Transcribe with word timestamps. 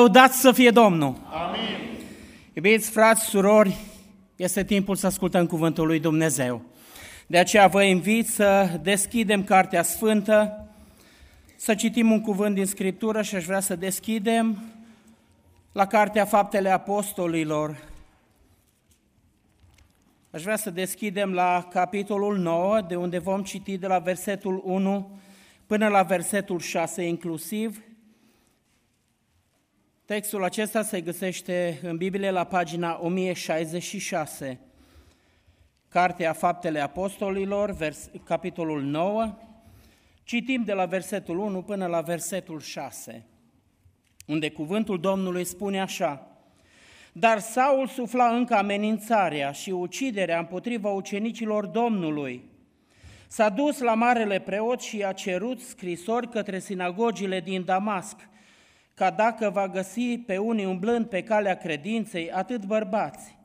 Lăudați 0.00 0.40
să 0.40 0.52
fie 0.52 0.70
Domnul! 0.70 1.16
Amin! 1.32 1.98
Iubiți 2.52 2.90
frați, 2.90 3.24
surori, 3.24 3.76
este 4.36 4.64
timpul 4.64 4.96
să 4.96 5.06
ascultăm 5.06 5.46
cuvântul 5.46 5.86
lui 5.86 6.00
Dumnezeu. 6.00 6.62
De 7.26 7.38
aceea 7.38 7.66
vă 7.66 7.82
invit 7.82 8.28
să 8.28 8.78
deschidem 8.82 9.44
Cartea 9.44 9.82
Sfântă, 9.82 10.68
să 11.56 11.74
citim 11.74 12.10
un 12.10 12.20
cuvânt 12.20 12.54
din 12.54 12.66
Scriptură 12.66 13.22
și 13.22 13.34
aș 13.34 13.44
vrea 13.44 13.60
să 13.60 13.76
deschidem 13.76 14.62
la 15.72 15.86
Cartea 15.86 16.24
Faptele 16.24 16.70
Apostolilor. 16.70 17.76
Aș 20.30 20.42
vrea 20.42 20.56
să 20.56 20.70
deschidem 20.70 21.32
la 21.32 21.68
capitolul 21.72 22.38
9, 22.38 22.80
de 22.80 22.96
unde 22.96 23.18
vom 23.18 23.42
citi 23.42 23.78
de 23.78 23.86
la 23.86 23.98
versetul 23.98 24.62
1 24.64 25.18
până 25.66 25.88
la 25.88 26.02
versetul 26.02 26.58
6 26.58 27.02
inclusiv. 27.02 27.82
Textul 30.10 30.44
acesta 30.44 30.82
se 30.82 31.00
găsește 31.00 31.78
în 31.82 31.96
Biblie 31.96 32.30
la 32.30 32.44
pagina 32.44 32.98
1066. 33.02 34.60
Cartea 35.88 36.32
Faptele 36.32 36.80
Apostolilor, 36.80 37.70
vers, 37.70 38.10
capitolul 38.24 38.82
9, 38.82 39.38
citim 40.22 40.62
de 40.64 40.72
la 40.72 40.84
versetul 40.84 41.38
1 41.38 41.62
până 41.62 41.86
la 41.86 42.00
versetul 42.00 42.60
6, 42.60 43.26
unde 44.26 44.50
cuvântul 44.50 45.00
Domnului 45.00 45.44
spune 45.44 45.80
așa, 45.80 46.26
Dar 47.12 47.38
Saul 47.38 47.86
sufla 47.86 48.36
încă 48.36 48.54
amenințarea 48.54 49.52
și 49.52 49.70
uciderea 49.70 50.38
împotriva 50.38 50.90
ucenicilor 50.90 51.66
Domnului. 51.66 52.44
S-a 53.26 53.48
dus 53.48 53.78
la 53.78 53.94
marele 53.94 54.38
preot 54.38 54.80
și 54.80 55.04
a 55.04 55.12
cerut 55.12 55.60
scrisori 55.60 56.28
către 56.28 56.58
sinagogile 56.58 57.40
din 57.40 57.64
Damasc, 57.64 58.28
ca 59.00 59.10
dacă 59.10 59.50
va 59.50 59.68
găsi 59.68 60.18
pe 60.18 60.36
unii 60.36 60.64
umblând 60.64 61.06
pe 61.06 61.22
calea 61.22 61.56
credinței, 61.56 62.30
atât 62.30 62.64
bărbați, 62.64 63.36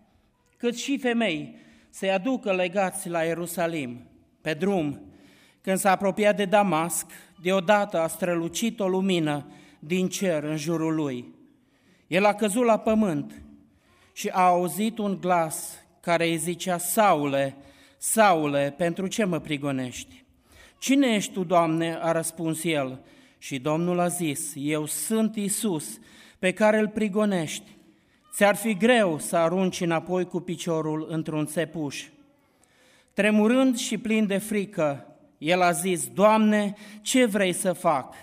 cât 0.57 0.75
și 0.75 0.97
femei, 0.97 1.55
să-i 1.89 2.11
aducă 2.11 2.53
legați 2.53 3.09
la 3.09 3.21
Ierusalim. 3.21 4.07
Pe 4.41 4.53
drum, 4.53 5.01
când 5.61 5.77
s-a 5.77 5.91
apropiat 5.91 6.35
de 6.35 6.45
Damasc, 6.45 7.05
deodată 7.41 7.99
a 7.99 8.07
strălucit 8.07 8.79
o 8.79 8.87
lumină 8.87 9.45
din 9.79 10.07
cer 10.09 10.43
în 10.43 10.57
jurul 10.57 10.95
lui. 10.95 11.33
El 12.07 12.25
a 12.25 12.33
căzut 12.33 12.65
la 12.65 12.79
pământ 12.79 13.41
și 14.13 14.27
a 14.27 14.41
auzit 14.41 14.97
un 14.97 15.17
glas 15.19 15.85
care 16.01 16.27
îi 16.27 16.37
zicea, 16.37 16.77
Saule, 16.77 17.55
Saule, 17.97 18.73
pentru 18.77 19.07
ce 19.07 19.23
mă 19.23 19.39
prigonești? 19.39 20.23
Cine 20.79 21.07
ești 21.07 21.33
tu, 21.33 21.43
Doamne? 21.43 21.97
a 22.01 22.11
răspuns 22.11 22.63
el. 22.63 22.99
Și 23.37 23.59
Domnul 23.59 23.99
a 23.99 24.07
zis, 24.07 24.53
eu 24.55 24.85
sunt 24.85 25.35
Isus, 25.35 25.99
pe 26.39 26.51
care 26.51 26.79
îl 26.79 26.87
prigonești. 26.87 27.77
Ți-ar 28.33 28.55
fi 28.55 28.73
greu 28.77 29.19
să 29.19 29.37
arunci 29.37 29.81
înapoi 29.81 30.25
cu 30.25 30.39
piciorul 30.39 31.07
într-un 31.09 31.45
țepuș. 31.45 32.05
Tremurând 33.13 33.77
și 33.77 33.97
plin 33.97 34.27
de 34.27 34.37
frică, 34.37 35.15
el 35.37 35.61
a 35.61 35.71
zis, 35.71 36.07
Doamne, 36.07 36.75
ce 37.01 37.25
vrei 37.25 37.53
să 37.53 37.73
fac? 37.73 38.13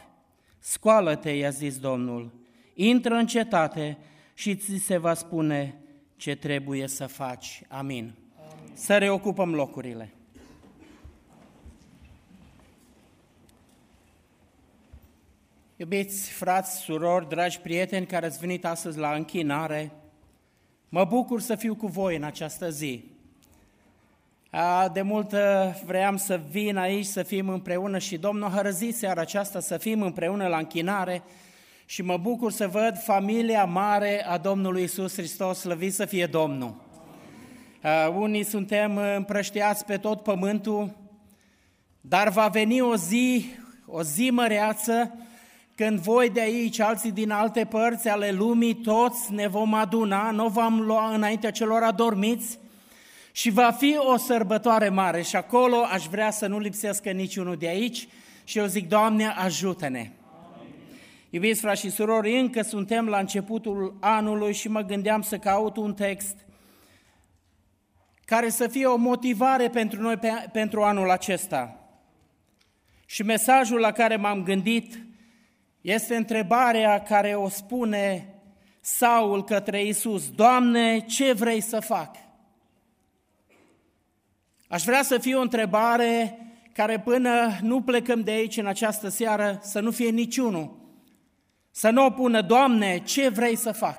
Scoală-te, 0.59 1.31
i-a 1.31 1.51
zis 1.51 1.79
Domnul, 1.79 2.33
intră 2.75 3.15
în 3.15 3.27
cetate 3.27 3.99
și 4.35 4.57
ți 4.57 4.77
se 4.77 4.97
va 4.97 5.15
spune 5.15 5.81
ce 6.17 6.35
trebuie 6.35 6.89
să 6.89 7.07
faci. 7.07 7.63
Amin. 7.69 8.15
Amin. 8.39 8.71
Să 8.73 8.99
reocupăm 8.99 9.55
locurile. 9.55 10.15
Iubiți 15.83 16.31
frați, 16.31 16.77
surori, 16.77 17.29
dragi 17.29 17.61
prieteni 17.61 18.07
care 18.07 18.27
ați 18.27 18.39
venit 18.39 18.65
astăzi 18.65 18.99
la 18.99 19.15
închinare, 19.15 19.93
mă 20.89 21.05
bucur 21.05 21.41
să 21.41 21.55
fiu 21.55 21.75
cu 21.75 21.87
voi 21.87 22.17
în 22.17 22.23
această 22.23 22.71
zi. 22.71 23.05
De 24.93 25.03
mult 25.03 25.33
vreau 25.85 26.17
să 26.17 26.41
vin 26.51 26.77
aici, 26.77 27.05
să 27.05 27.23
fim 27.23 27.49
împreună 27.49 27.99
și 27.99 28.17
Domnul 28.17 28.49
a 28.49 28.53
hărăzit 28.55 28.97
seara 28.97 29.21
aceasta 29.21 29.61
să 29.61 29.77
fim 29.77 30.03
împreună 30.03 30.47
la 30.47 30.57
închinare 30.57 31.23
și 31.85 32.03
mă 32.03 32.17
bucur 32.17 32.53
să 32.53 32.69
văd 32.69 33.03
familia 33.03 33.65
mare 33.65 34.27
a 34.27 34.39
Domnului 34.39 34.83
Isus 34.83 35.15
Hristos, 35.15 35.59
slăvit 35.59 35.95
să 35.95 36.05
fie 36.05 36.27
Domnul. 36.27 36.75
Unii 38.15 38.45
suntem 38.45 38.97
împrăștiați 38.97 39.85
pe 39.85 39.97
tot 39.97 40.23
pământul, 40.23 40.97
dar 42.01 42.29
va 42.29 42.49
veni 42.49 42.81
o 42.81 42.97
zi, 42.97 43.47
o 43.87 44.03
zi 44.03 44.31
măreață, 44.31 45.15
când 45.83 45.99
voi 45.99 46.31
de 46.31 46.41
aici, 46.41 46.81
alții 46.81 47.13
din 47.13 47.31
alte 47.31 47.65
părți 47.65 48.09
ale 48.09 48.31
lumii, 48.31 48.75
toți 48.75 49.33
ne 49.33 49.49
vom 49.49 49.75
aduna, 49.75 50.31
nu 50.31 50.49
vom 50.49 50.81
lua 50.81 51.15
înaintea 51.15 51.51
celor 51.51 51.83
adormiți 51.83 52.59
și 53.33 53.51
va 53.51 53.71
fi 53.71 53.97
o 53.99 54.17
sărbătoare 54.17 54.89
mare 54.89 55.23
și 55.23 55.37
acolo 55.37 55.77
aș 55.77 56.07
vrea 56.07 56.31
să 56.31 56.47
nu 56.47 56.59
lipsească 56.59 57.11
niciunul 57.11 57.57
de 57.57 57.69
aici 57.69 58.09
și 58.45 58.59
eu 58.59 58.67
zic, 58.67 58.89
Doamne, 58.89 59.27
ajută-ne! 59.27 60.11
Iubiți 61.31 61.61
frați 61.61 61.81
și 61.81 61.91
surori, 61.91 62.39
încă 62.39 62.63
suntem 62.63 63.09
la 63.09 63.19
începutul 63.19 63.97
anului 64.01 64.53
și 64.53 64.69
mă 64.69 64.81
gândeam 64.81 65.23
să 65.23 65.39
caut 65.39 65.77
un 65.77 65.95
text 65.95 66.37
care 68.25 68.49
să 68.49 68.69
fie 68.69 68.87
o 68.87 68.97
motivare 68.97 69.69
pentru 69.69 70.01
noi 70.01 70.17
pe, 70.17 70.31
pentru 70.53 70.83
anul 70.83 71.11
acesta. 71.11 71.77
Și 73.07 73.23
mesajul 73.23 73.81
la 73.81 73.93
care 73.93 74.17
m-am 74.17 74.43
gândit 74.43 75.11
este 75.83 76.17
întrebarea 76.17 77.03
care 77.03 77.35
o 77.35 77.49
spune 77.49 78.35
Saul 78.81 79.45
către 79.45 79.85
Isus, 79.85 80.31
Doamne, 80.31 81.01
ce 81.01 81.33
vrei 81.33 81.61
să 81.61 81.81
fac? 81.81 82.17
Aș 84.69 84.83
vrea 84.83 85.03
să 85.03 85.19
fie 85.19 85.35
o 85.35 85.41
întrebare 85.41 86.39
care 86.73 87.01
până 87.01 87.59
nu 87.61 87.83
plecăm 87.83 88.21
de 88.21 88.31
aici 88.31 88.57
în 88.57 88.67
această 88.67 89.09
seară 89.09 89.59
să 89.63 89.81
nu 89.81 89.91
fie 89.91 90.11
niciunul. 90.11 90.81
Să 91.71 91.91
nu 91.91 92.05
o 92.05 92.11
pună, 92.11 92.41
Doamne, 92.41 92.99
ce 92.99 93.29
vrei 93.29 93.57
să 93.57 93.73
fac? 93.73 93.99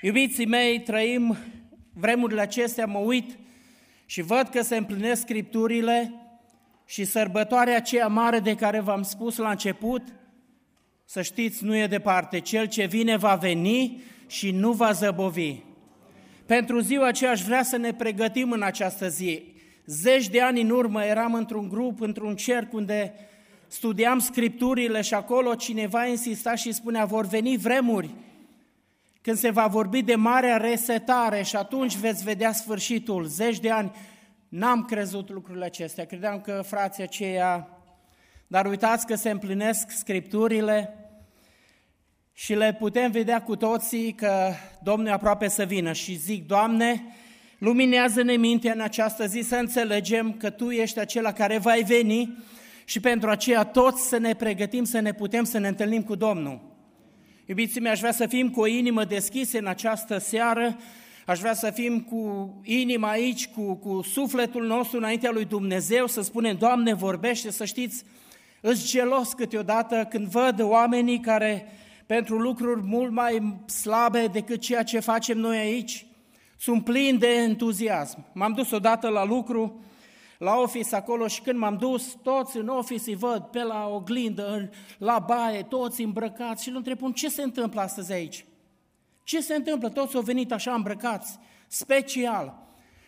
Iubiții 0.00 0.46
mei, 0.46 0.80
trăim 0.80 1.36
vremurile 1.92 2.40
acestea, 2.40 2.86
mă 2.86 2.98
uit 2.98 3.38
și 4.06 4.22
văd 4.22 4.48
că 4.48 4.62
se 4.62 4.76
împlinesc 4.76 5.20
scripturile 5.20 6.12
și 6.86 7.04
sărbătoarea 7.04 7.76
aceea 7.76 8.06
mare 8.06 8.38
de 8.38 8.54
care 8.54 8.80
v-am 8.80 9.02
spus 9.02 9.36
la 9.36 9.50
început– 9.50 10.02
să 11.04 11.22
știți, 11.22 11.64
nu 11.64 11.76
e 11.76 11.86
departe, 11.86 12.40
cel 12.40 12.66
ce 12.66 12.84
vine 12.84 13.16
va 13.16 13.34
veni 13.34 14.02
și 14.26 14.50
nu 14.50 14.72
va 14.72 14.92
zăbovi. 14.92 15.56
Pentru 16.46 16.78
ziua 16.78 17.06
aceea 17.06 17.30
aș 17.30 17.42
vrea 17.42 17.62
să 17.62 17.76
ne 17.76 17.94
pregătim 17.94 18.52
în 18.52 18.62
această 18.62 19.08
zi. 19.08 19.42
Zeci 19.86 20.28
de 20.28 20.40
ani 20.40 20.60
în 20.60 20.70
urmă 20.70 21.04
eram 21.04 21.34
într-un 21.34 21.68
grup, 21.68 22.00
într-un 22.00 22.36
cerc 22.36 22.72
unde 22.72 23.14
studiam 23.66 24.18
scripturile 24.18 25.00
și 25.00 25.14
acolo 25.14 25.54
cineva 25.54 26.06
insista 26.06 26.54
și 26.54 26.72
spunea, 26.72 27.04
vor 27.04 27.26
veni 27.26 27.56
vremuri 27.56 28.10
când 29.24 29.36
se 29.36 29.50
va 29.50 29.66
vorbi 29.66 30.02
de 30.02 30.14
marea 30.14 30.56
resetare 30.56 31.42
și 31.42 31.56
atunci 31.56 31.96
veți 31.96 32.24
vedea 32.24 32.52
sfârșitul. 32.52 33.24
Zeci 33.24 33.60
de 33.60 33.70
ani 33.70 33.92
n-am 34.48 34.84
crezut 34.84 35.30
lucrurile 35.30 35.64
acestea, 35.64 36.04
credeam 36.04 36.40
că 36.40 36.62
frații 36.66 37.02
aceia 37.02 37.68
dar 38.54 38.66
uitați 38.66 39.06
că 39.06 39.14
se 39.14 39.30
împlinesc 39.30 39.90
scripturile 39.90 40.94
și 42.32 42.54
le 42.54 42.76
putem 42.78 43.10
vedea 43.10 43.42
cu 43.42 43.56
toții 43.56 44.12
că 44.12 44.52
Domnul 44.82 45.08
e 45.08 45.10
aproape 45.10 45.48
să 45.48 45.64
vină 45.64 45.92
și 45.92 46.14
zic, 46.14 46.46
Doamne, 46.46 47.04
luminează-ne 47.58 48.32
mintea 48.32 48.72
în 48.72 48.80
această 48.80 49.26
zi 49.26 49.40
să 49.40 49.56
înțelegem 49.56 50.32
că 50.32 50.50
Tu 50.50 50.70
ești 50.70 50.98
acela 50.98 51.32
care 51.32 51.58
va 51.58 51.72
veni 51.86 52.38
și 52.84 53.00
pentru 53.00 53.30
aceea 53.30 53.64
toți 53.64 54.08
să 54.08 54.18
ne 54.18 54.34
pregătim 54.34 54.84
să 54.84 55.00
ne 55.00 55.12
putem 55.12 55.44
să 55.44 55.58
ne 55.58 55.68
întâlnim 55.68 56.02
cu 56.02 56.14
Domnul. 56.14 56.60
Iubiții 57.46 57.80
mei, 57.80 57.90
aș 57.90 57.98
vrea 57.98 58.12
să 58.12 58.26
fim 58.26 58.50
cu 58.50 58.60
o 58.60 58.66
inimă 58.66 59.04
deschisă 59.04 59.58
în 59.58 59.66
această 59.66 60.18
seară, 60.18 60.78
aș 61.26 61.38
vrea 61.38 61.54
să 61.54 61.70
fim 61.70 62.00
cu 62.00 62.54
inima 62.64 63.08
aici, 63.08 63.46
cu, 63.46 63.74
cu 63.74 64.02
sufletul 64.02 64.66
nostru 64.66 64.98
înaintea 64.98 65.30
lui 65.30 65.44
Dumnezeu, 65.44 66.06
să 66.06 66.22
spunem, 66.22 66.56
Doamne, 66.56 66.94
vorbește, 66.94 67.50
să 67.50 67.64
știți, 67.64 68.04
Îs 68.66 68.90
gelos 68.90 69.32
câteodată 69.32 70.06
când 70.10 70.26
văd 70.26 70.60
oamenii 70.60 71.20
care, 71.20 71.66
pentru 72.06 72.38
lucruri 72.38 72.82
mult 72.82 73.12
mai 73.12 73.60
slabe 73.66 74.26
decât 74.26 74.60
ceea 74.60 74.82
ce 74.82 75.00
facem 75.00 75.38
noi 75.38 75.56
aici, 75.56 76.06
sunt 76.58 76.84
plini 76.84 77.18
de 77.18 77.26
entuziasm. 77.26 78.24
M-am 78.32 78.52
dus 78.52 78.70
odată 78.70 79.08
la 79.08 79.24
lucru, 79.24 79.80
la 80.38 80.56
office 80.56 80.96
acolo 80.96 81.26
și 81.26 81.40
când 81.40 81.58
m-am 81.58 81.76
dus, 81.76 82.16
toți 82.22 82.56
în 82.56 82.68
office 82.68 83.10
îi 83.10 83.16
văd 83.16 83.42
pe 83.42 83.62
la 83.62 83.88
oglindă, 83.88 84.70
la 84.98 85.18
baie, 85.18 85.62
toți 85.62 86.02
îmbrăcați 86.02 86.62
și 86.62 86.68
îl 86.68 86.76
întreb, 86.76 87.12
ce 87.14 87.28
se 87.28 87.42
întâmplă 87.42 87.80
astăzi 87.80 88.12
aici? 88.12 88.44
Ce 89.22 89.40
se 89.40 89.54
întâmplă? 89.54 89.88
Toți 89.88 90.16
au 90.16 90.22
venit 90.22 90.52
așa 90.52 90.74
îmbrăcați, 90.74 91.38
special. 91.66 92.62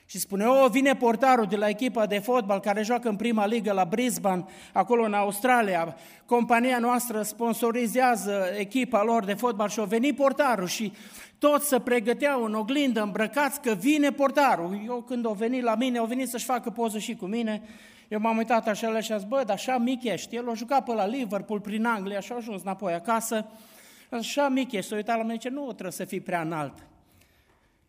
Și 0.09 0.19
spune, 0.19 0.45
o, 0.45 0.69
vine 0.69 0.95
portarul 0.95 1.47
de 1.47 1.57
la 1.57 1.69
echipa 1.69 2.07
de 2.07 2.19
fotbal 2.19 2.61
care 2.61 2.83
joacă 2.83 3.09
în 3.09 3.17
prima 3.17 3.47
ligă 3.47 3.73
la 3.73 3.85
Brisbane, 3.85 4.45
acolo 4.73 5.05
în 5.05 5.15
Australia. 5.15 5.97
Compania 6.27 6.79
noastră 6.79 7.23
sponsorizează 7.23 8.45
echipa 8.59 9.03
lor 9.03 9.25
de 9.25 9.35
fotbal 9.35 9.69
și 9.69 9.81
a 9.81 9.85
venit 9.85 10.17
portarul 10.17 10.67
și 10.67 10.93
toți 11.39 11.69
se 11.69 11.81
pregăteau 11.81 12.45
în 12.45 12.55
oglindă, 12.55 13.03
îmbrăcați 13.03 13.61
că 13.61 13.75
vine 13.75 14.11
portarul. 14.11 14.81
Eu 14.87 15.05
când 15.07 15.27
au 15.27 15.33
venit 15.33 15.63
la 15.63 15.75
mine, 15.75 15.99
au 15.99 16.07
venit 16.07 16.29
să-și 16.29 16.45
facă 16.45 16.71
poză 16.71 16.99
și 16.99 17.15
cu 17.15 17.27
mine. 17.27 17.63
Eu 18.09 18.21
m-am 18.21 18.37
uitat 18.37 18.69
așa 18.69 19.01
și 19.01 19.13
am 19.13 19.19
zis, 19.19 19.29
bă, 19.29 19.43
dar 19.47 19.57
așa 19.57 19.79
mic 19.79 20.03
ești. 20.03 20.37
El 20.37 20.51
a 20.51 20.55
jucat 20.55 20.85
pe 20.85 20.93
la 20.93 21.07
Liverpool, 21.07 21.61
prin 21.61 21.85
Anglia 21.85 22.21
și 22.21 22.33
a 22.33 22.37
ajuns 22.37 22.63
înapoi 22.63 22.93
acasă. 22.93 23.47
Așa 24.11 24.49
mic 24.49 24.73
ești. 24.73 24.91
S-a 24.91 24.97
uitat 24.97 25.17
la 25.17 25.23
mine 25.23 25.39
și 25.39 25.49
nu 25.49 25.65
trebuie 25.65 25.93
să 25.93 26.05
fii 26.05 26.21
prea 26.21 26.41
înalt. 26.41 26.75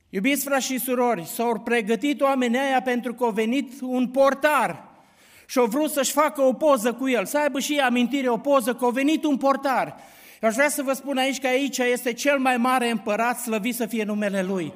Iubiți 0.10 0.44
frați 0.44 0.66
și 0.66 0.80
surori, 0.80 1.26
s-au 1.26 1.60
pregătit 1.60 2.22
oamenii 2.22 2.60
aia 2.60 2.82
pentru 2.82 3.14
că 3.14 3.26
a 3.26 3.30
venit 3.30 3.72
un 3.82 4.08
portar 4.08 4.84
și 5.46 5.58
au 5.58 5.66
vrut 5.66 5.92
să-și 5.92 6.12
facă 6.12 6.42
o 6.42 6.54
poză 6.54 6.94
cu 6.94 7.10
el, 7.10 7.26
să 7.26 7.38
aibă 7.38 7.60
și 7.60 7.78
amintire 7.78 8.30
o 8.30 8.38
poză 8.38 8.74
că 8.74 8.86
a 8.86 8.90
venit 8.90 9.24
un 9.24 9.38
portar. 9.38 9.96
Eu 10.42 10.50
aș 10.50 10.56
vrea 10.56 10.70
să 10.70 10.84
vă 10.84 10.94
spun 10.94 11.18
aici 11.18 11.40
că 11.40 11.48
aici 11.48 11.78
este 11.78 12.14
cel 12.14 12.40
mai 12.40 12.58
mare 12.58 12.90
împărat, 12.90 13.40
slăvit 13.40 13.76
să 13.76 13.86
fie 13.86 14.04
numele 14.04 14.42
Lui, 14.42 14.74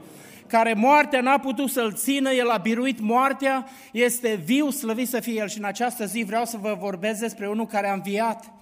care 0.48 0.74
moartea 0.74 1.22
n-a 1.22 1.40
putut 1.40 1.70
să-l 1.70 1.94
țină, 1.94 2.32
el 2.32 2.50
a 2.50 2.58
biruit 2.58 3.00
moartea, 3.00 3.68
este 3.92 4.42
viu, 4.46 4.70
slăvit 4.70 5.08
să 5.08 5.20
fie 5.20 5.34
El. 5.34 5.48
Și 5.48 5.58
în 5.58 5.64
această 5.64 6.06
zi 6.06 6.24
vreau 6.24 6.46
să 6.46 6.58
vă 6.62 6.78
vorbesc 6.80 7.20
despre 7.20 7.50
unul 7.50 7.68
care 7.68 7.90
a 7.90 7.94
înviat, 7.94 8.54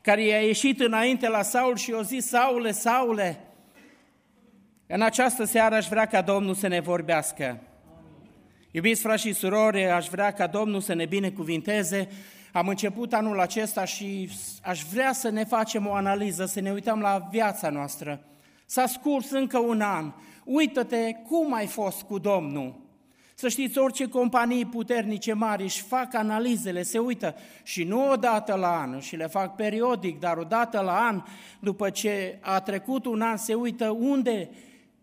care 0.00 0.24
i-a 0.24 0.40
ieșit 0.40 0.80
înainte 0.80 1.28
la 1.28 1.42
Saul 1.42 1.76
și 1.76 1.90
i-a 1.90 2.02
zis, 2.02 2.26
Saule, 2.26 2.72
Saule, 2.72 3.45
în 4.86 5.02
această 5.02 5.44
seară 5.44 5.74
aș 5.74 5.88
vrea 5.88 6.06
ca 6.06 6.22
Domnul 6.22 6.54
să 6.54 6.66
ne 6.66 6.80
vorbească. 6.80 7.60
Iubiți 8.70 9.00
frați 9.00 9.22
și 9.22 9.32
surori, 9.32 9.84
aș 9.84 10.08
vrea 10.08 10.32
ca 10.32 10.46
Domnul 10.46 10.80
să 10.80 10.94
ne 10.94 11.06
binecuvinteze. 11.06 12.08
Am 12.52 12.68
început 12.68 13.12
anul 13.12 13.40
acesta 13.40 13.84
și 13.84 14.30
aș 14.62 14.82
vrea 14.92 15.12
să 15.12 15.28
ne 15.28 15.44
facem 15.44 15.86
o 15.86 15.92
analiză, 15.92 16.44
să 16.44 16.60
ne 16.60 16.70
uităm 16.70 17.00
la 17.00 17.28
viața 17.30 17.70
noastră. 17.70 18.20
S-a 18.66 18.86
scurs 18.86 19.30
încă 19.30 19.58
un 19.58 19.80
an. 19.80 20.12
Uită-te 20.44 21.12
cum 21.28 21.54
ai 21.54 21.66
fost 21.66 22.02
cu 22.02 22.18
Domnul. 22.18 22.84
Să 23.34 23.48
știți, 23.48 23.78
orice 23.78 24.08
companii 24.08 24.64
puternice 24.64 25.32
mari 25.32 25.62
își 25.62 25.82
fac 25.82 26.14
analizele, 26.14 26.82
se 26.82 26.98
uită 26.98 27.34
și 27.62 27.84
nu 27.84 28.10
odată 28.10 28.54
la 28.54 28.80
an, 28.80 28.98
și 29.00 29.16
le 29.16 29.26
fac 29.26 29.54
periodic, 29.54 30.20
dar 30.20 30.36
odată 30.36 30.80
la 30.80 31.06
an, 31.06 31.22
după 31.60 31.90
ce 31.90 32.38
a 32.40 32.60
trecut 32.60 33.04
un 33.04 33.20
an, 33.20 33.36
se 33.36 33.54
uită 33.54 33.90
unde 33.90 34.50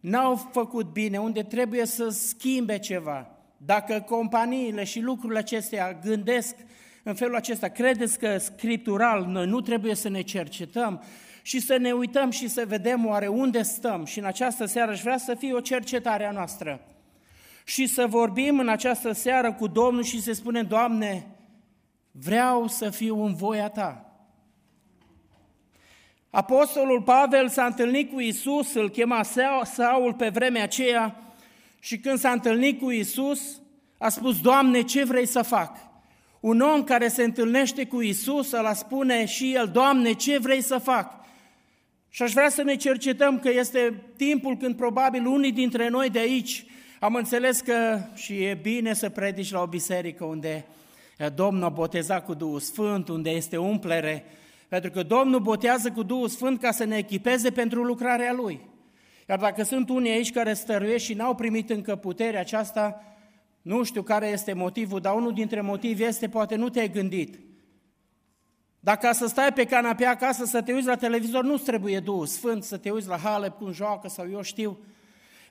n-au 0.03 0.35
făcut 0.51 0.91
bine, 0.91 1.17
unde 1.17 1.44
trebuie 1.44 1.85
să 1.85 2.09
schimbe 2.09 2.79
ceva. 2.79 3.27
Dacă 3.57 4.03
companiile 4.07 4.83
și 4.83 5.00
lucrurile 5.00 5.39
acestea 5.39 6.00
gândesc 6.03 6.55
în 7.03 7.13
felul 7.13 7.35
acesta, 7.35 7.67
credeți 7.67 8.19
că 8.19 8.38
scriptural 8.38 9.25
noi 9.25 9.45
nu 9.45 9.61
trebuie 9.61 9.95
să 9.95 10.09
ne 10.09 10.21
cercetăm 10.21 11.03
și 11.41 11.59
să 11.59 11.77
ne 11.77 11.91
uităm 11.91 12.29
și 12.29 12.47
să 12.47 12.65
vedem 12.67 13.05
oare 13.05 13.27
unde 13.27 13.61
stăm 13.61 14.05
și 14.05 14.19
în 14.19 14.25
această 14.25 14.65
seară 14.65 14.91
aș 14.91 15.01
vrea 15.01 15.17
să 15.17 15.35
fie 15.35 15.53
o 15.53 15.59
cercetare 15.59 16.25
a 16.25 16.31
noastră 16.31 16.81
și 17.63 17.88
să 17.88 18.07
vorbim 18.07 18.59
în 18.59 18.69
această 18.69 19.11
seară 19.11 19.53
cu 19.53 19.67
Domnul 19.67 20.03
și 20.03 20.21
să 20.21 20.33
spunem, 20.33 20.65
Doamne, 20.65 21.27
vreau 22.11 22.67
să 22.67 22.89
fiu 22.89 23.23
în 23.23 23.33
voia 23.35 23.69
Ta. 23.69 24.12
Apostolul 26.35 27.01
Pavel 27.01 27.50
s-a 27.50 27.65
întâlnit 27.65 28.12
cu 28.12 28.19
Isus, 28.19 28.74
îl 28.74 28.89
chema 28.89 29.24
Saul 29.63 30.13
pe 30.13 30.30
vremea 30.30 30.63
aceea 30.63 31.33
și 31.80 31.97
când 31.97 32.19
s-a 32.19 32.31
întâlnit 32.31 32.80
cu 32.80 32.91
Isus, 32.91 33.62
a 33.97 34.09
spus, 34.09 34.41
Doamne, 34.41 34.81
ce 34.81 35.03
vrei 35.03 35.25
să 35.25 35.41
fac? 35.41 35.77
Un 36.39 36.59
om 36.59 36.83
care 36.83 37.07
se 37.07 37.24
întâlnește 37.24 37.85
cu 37.85 38.01
Isus, 38.01 38.51
îl 38.51 38.71
spune 38.74 39.25
și 39.25 39.53
el, 39.53 39.68
Doamne, 39.68 40.13
ce 40.13 40.38
vrei 40.38 40.62
să 40.62 40.77
fac? 40.77 41.25
Și 42.09 42.24
aș 42.24 42.31
vrea 42.31 42.50
să 42.50 42.63
ne 42.63 42.75
cercetăm 42.75 43.39
că 43.39 43.50
este 43.50 44.03
timpul 44.18 44.57
când 44.57 44.75
probabil 44.75 45.25
unii 45.25 45.51
dintre 45.51 45.88
noi 45.88 46.09
de 46.09 46.19
aici 46.19 46.65
am 47.00 47.15
înțeles 47.15 47.59
că 47.59 48.00
și 48.13 48.44
e 48.44 48.59
bine 48.62 48.94
să 48.94 49.09
predici 49.09 49.51
la 49.51 49.62
o 49.62 49.68
biserică 49.68 50.25
unde 50.25 50.65
Domnul 51.36 51.63
a 51.63 51.69
botezat 51.69 52.25
cu 52.25 52.33
Duhul 52.33 52.59
Sfânt, 52.59 53.07
unde 53.09 53.29
este 53.29 53.57
umplere, 53.57 54.25
pentru 54.74 54.92
că 54.92 55.04
Domnul 55.04 55.40
botează 55.40 55.92
cu 55.92 56.04
Duhul 56.04 56.28
Sfânt 56.28 56.60
ca 56.60 56.72
să 56.72 56.84
ne 56.84 56.98
echipeze 56.98 57.52
pentru 57.52 57.84
lucrarea 57.84 58.34
Lui. 58.34 58.70
Iar 59.30 59.40
dacă 59.40 59.64
sunt 59.64 59.90
unii 59.90 60.12
aici 60.12 60.31
care 60.31 60.54
stăruiesc 60.54 61.04
și 61.04 61.14
n-au 61.14 61.36
primit 61.36 61.70
încă 61.70 61.96
puterea 61.96 62.40
aceasta, 62.40 63.04
nu 63.62 63.84
știu 63.84 64.02
care 64.02 64.28
este 64.28 64.54
motivul, 64.54 65.00
dar 65.00 65.14
unul 65.16 65.34
dintre 65.34 65.62
motive 65.62 66.06
este 66.06 66.30
poate 66.30 66.56
nu 66.56 66.70
te-ai 66.70 66.92
gândit. 66.92 67.40
Dacă 68.80 69.12
să 69.12 69.28
stai 69.28 69.54
pe 69.54 69.66
canapea 69.66 70.10
acasă 70.10 70.46
să 70.46 70.62
te 70.62 70.74
uiți 70.74 70.88
la 70.88 70.96
televizor, 70.96 71.44
nu 71.44 71.58
trebuie 71.58 72.00
Duhul 72.00 72.25
Sfânt 72.25 72.64
să 72.64 72.78
te 72.78 72.90
uiți 72.90 73.08
la 73.08 73.18
Halep 73.18 73.58
cum 73.58 73.72
joacă 73.72 74.08
sau 74.08 74.30
eu 74.31 74.42
știu. 74.42 74.80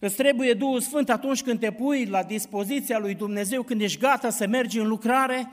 Îți 0.00 0.16
trebuie 0.16 0.54
Duhul 0.54 0.80
Sfânt 0.80 1.10
atunci 1.10 1.42
când 1.42 1.60
te 1.60 1.70
pui 1.70 2.04
la 2.04 2.22
dispoziția 2.22 2.98
lui 2.98 3.14
Dumnezeu, 3.14 3.62
când 3.62 3.80
ești 3.80 3.98
gata 3.98 4.30
să 4.30 4.46
mergi 4.46 4.78
în 4.78 4.88
lucrare, 4.88 5.50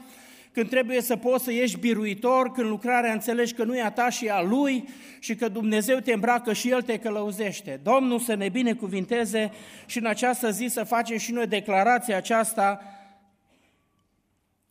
când 0.51 0.69
trebuie 0.69 1.01
să 1.01 1.15
poți 1.15 1.43
să 1.43 1.51
ieși 1.51 1.77
biruitor, 1.77 2.51
când 2.51 2.67
lucrarea 2.67 3.11
înțelegi 3.11 3.53
că 3.53 3.63
nu 3.63 3.75
e 3.75 3.81
a 3.81 3.91
ta 3.91 4.09
și 4.09 4.27
a 4.29 4.41
Lui 4.41 4.89
și 5.19 5.35
că 5.35 5.47
Dumnezeu 5.47 5.97
te 5.97 6.13
îmbracă 6.13 6.53
și 6.53 6.69
El 6.69 6.81
te 6.81 6.97
călăuzește. 6.97 7.79
Domnul 7.83 8.19
să 8.19 8.33
ne 8.33 8.49
binecuvinteze 8.49 9.51
și 9.85 9.97
în 9.97 10.05
această 10.05 10.51
zi 10.51 10.67
să 10.67 10.83
facem 10.83 11.17
și 11.17 11.31
noi 11.31 11.47
declarația 11.47 12.17
aceasta 12.17 12.81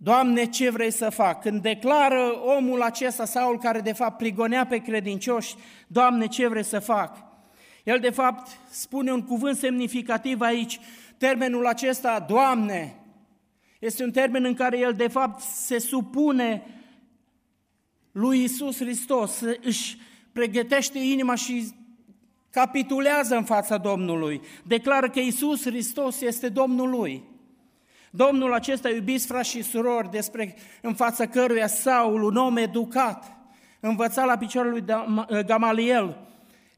Doamne, 0.00 0.44
ce 0.44 0.70
vrei 0.70 0.90
să 0.90 1.10
fac? 1.10 1.40
Când 1.40 1.62
declară 1.62 2.42
omul 2.56 2.82
acesta, 2.82 3.24
Saul, 3.24 3.58
care 3.58 3.80
de 3.80 3.92
fapt 3.92 4.16
prigonea 4.16 4.66
pe 4.66 4.78
credincioși, 4.78 5.54
Doamne, 5.86 6.26
ce 6.26 6.48
vrei 6.48 6.64
să 6.64 6.78
fac? 6.78 7.16
El 7.84 7.98
de 7.98 8.10
fapt 8.10 8.48
spune 8.70 9.12
un 9.12 9.22
cuvânt 9.22 9.56
semnificativ 9.56 10.40
aici, 10.40 10.80
termenul 11.16 11.66
acesta, 11.66 12.24
Doamne, 12.28 12.94
este 13.78 14.04
un 14.04 14.10
termen 14.10 14.44
în 14.44 14.54
care 14.54 14.78
el 14.78 14.92
de 14.92 15.08
fapt 15.08 15.40
se 15.40 15.78
supune 15.78 16.62
lui 18.12 18.42
Isus 18.42 18.76
Hristos, 18.78 19.40
își 19.62 19.98
pregătește 20.32 20.98
inima 20.98 21.34
și 21.34 21.72
capitulează 22.50 23.36
în 23.36 23.44
fața 23.44 23.76
Domnului, 23.76 24.40
declară 24.66 25.10
că 25.10 25.20
Isus 25.20 25.64
Hristos 25.64 26.20
este 26.20 26.48
Domnul 26.48 26.90
lui. 26.90 27.22
Domnul 28.10 28.52
acesta, 28.52 28.88
iubiți 28.88 29.26
frați 29.26 29.48
și 29.50 29.62
surori, 29.62 30.10
despre 30.10 30.56
în 30.82 30.94
fața 30.94 31.26
căruia 31.26 31.66
Saul, 31.66 32.22
un 32.22 32.36
om 32.36 32.56
educat, 32.56 33.36
învăța 33.80 34.24
la 34.24 34.38
piciorul 34.38 34.70
lui 34.70 34.84
Gamaliel, 35.44 36.18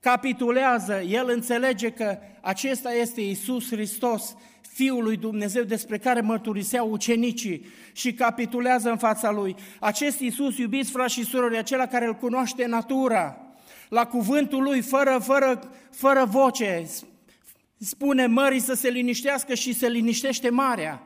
capitulează, 0.01 1.01
el 1.01 1.29
înțelege 1.29 1.91
că 1.91 2.19
acesta 2.41 2.93
este 2.93 3.21
Isus 3.21 3.71
Hristos, 3.71 4.35
Fiul 4.73 5.03
lui 5.03 5.17
Dumnezeu 5.17 5.63
despre 5.63 5.99
care 5.99 6.21
mărturiseau 6.21 6.91
ucenicii 6.91 7.67
și 7.93 8.13
capitulează 8.13 8.91
în 8.91 8.97
fața 8.97 9.31
lui. 9.31 9.57
Acest 9.81 10.21
Iisus, 10.21 10.59
iubiți 10.59 10.91
frați 10.91 11.15
și 11.15 11.25
surori, 11.25 11.59
acela 11.59 11.87
care 11.87 12.07
îl 12.07 12.15
cunoaște 12.15 12.67
natura, 12.67 13.37
la 13.89 14.07
cuvântul 14.07 14.63
lui, 14.63 14.81
fără, 14.81 15.19
fără, 15.23 15.71
fără 15.91 16.25
voce, 16.25 16.87
spune 17.79 18.27
mării 18.27 18.61
să 18.61 18.75
se 18.75 18.89
liniștească 18.89 19.55
și 19.55 19.75
se 19.75 19.89
liniștește 19.89 20.51
marea. 20.51 21.03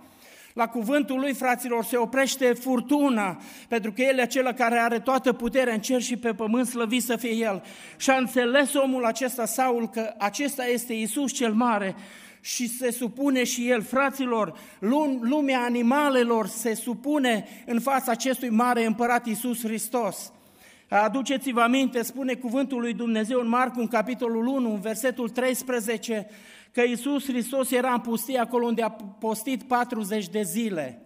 La 0.54 0.66
cuvântul 0.68 1.18
lui, 1.18 1.32
fraților, 1.32 1.84
se 1.84 1.96
oprește 1.96 2.52
furtuna, 2.52 3.40
pentru 3.68 3.92
că 3.92 4.02
El 4.02 4.18
e 4.18 4.22
acela 4.22 4.52
care 4.52 4.78
are 4.78 4.98
toată 4.98 5.32
puterea 5.32 5.74
în 5.74 5.80
cer 5.80 6.02
și 6.02 6.16
pe 6.16 6.34
pământ, 6.34 6.66
slăvit 6.66 7.02
să 7.02 7.16
fie 7.16 7.30
El. 7.30 7.62
Și 7.96 8.10
a 8.10 8.16
înțeles 8.16 8.74
omul 8.74 9.04
acesta, 9.04 9.44
Saul, 9.46 9.88
că 9.88 10.14
acesta 10.18 10.64
este 10.66 10.92
Isus 10.92 11.32
cel 11.32 11.52
mare 11.52 11.94
și 12.40 12.68
se 12.68 12.90
supune 12.90 13.44
și 13.44 13.70
el, 13.70 13.82
fraților, 13.82 14.58
lumea 15.20 15.60
animalelor 15.60 16.46
se 16.46 16.74
supune 16.74 17.48
în 17.66 17.80
fața 17.80 18.10
acestui 18.12 18.50
mare 18.50 18.84
împărat 18.84 19.26
Iisus 19.26 19.62
Hristos. 19.62 20.32
Aduceți-vă 20.88 21.60
aminte, 21.60 22.02
spune 22.02 22.34
cuvântul 22.34 22.80
lui 22.80 22.92
Dumnezeu 22.92 23.40
în 23.40 23.48
Marcu, 23.48 23.80
în 23.80 23.88
capitolul 23.88 24.46
1, 24.46 24.72
în 24.72 24.80
versetul 24.80 25.28
13, 25.28 26.26
că 26.74 26.82
Iisus 26.82 27.24
Hristos 27.24 27.70
era 27.70 27.92
în 27.92 28.00
pustie 28.00 28.38
acolo 28.38 28.66
unde 28.66 28.82
a 28.82 28.90
postit 29.18 29.62
40 29.62 30.28
de 30.28 30.42
zile. 30.42 31.02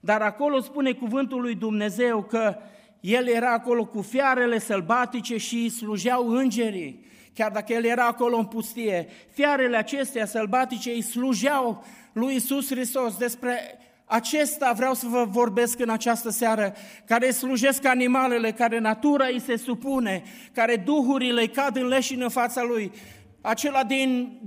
Dar 0.00 0.20
acolo 0.20 0.60
spune 0.60 0.92
cuvântul 0.92 1.40
lui 1.40 1.54
Dumnezeu 1.54 2.22
că 2.22 2.56
el 3.00 3.26
era 3.26 3.52
acolo 3.52 3.86
cu 3.86 4.02
fiarele 4.02 4.58
sălbatice 4.58 5.36
și 5.36 5.68
slujeau 5.68 6.28
îngerii 6.28 7.06
chiar 7.38 7.50
dacă 7.50 7.72
el 7.72 7.84
era 7.84 8.06
acolo 8.06 8.36
în 8.36 8.44
pustie, 8.44 9.08
fiarele 9.32 9.76
acestea 9.76 10.26
sălbatice 10.26 10.90
îi 10.90 11.02
slujeau 11.02 11.84
lui 12.12 12.34
Isus 12.34 12.70
Hristos. 12.70 13.16
Despre 13.16 13.78
acesta 14.04 14.72
vreau 14.72 14.94
să 14.94 15.06
vă 15.06 15.24
vorbesc 15.24 15.80
în 15.80 15.88
această 15.88 16.30
seară, 16.30 16.74
care 17.06 17.30
slujesc 17.30 17.84
animalele, 17.84 18.52
care 18.52 18.78
natura 18.78 19.26
îi 19.26 19.40
se 19.40 19.56
supune, 19.56 20.22
care 20.52 20.76
duhurile 20.76 21.40
îi 21.40 21.48
cad 21.48 21.76
în 21.76 21.86
leșin 21.86 22.22
în 22.22 22.28
fața 22.28 22.62
lui. 22.62 22.92
Acela 23.40 23.84
din 23.84 24.38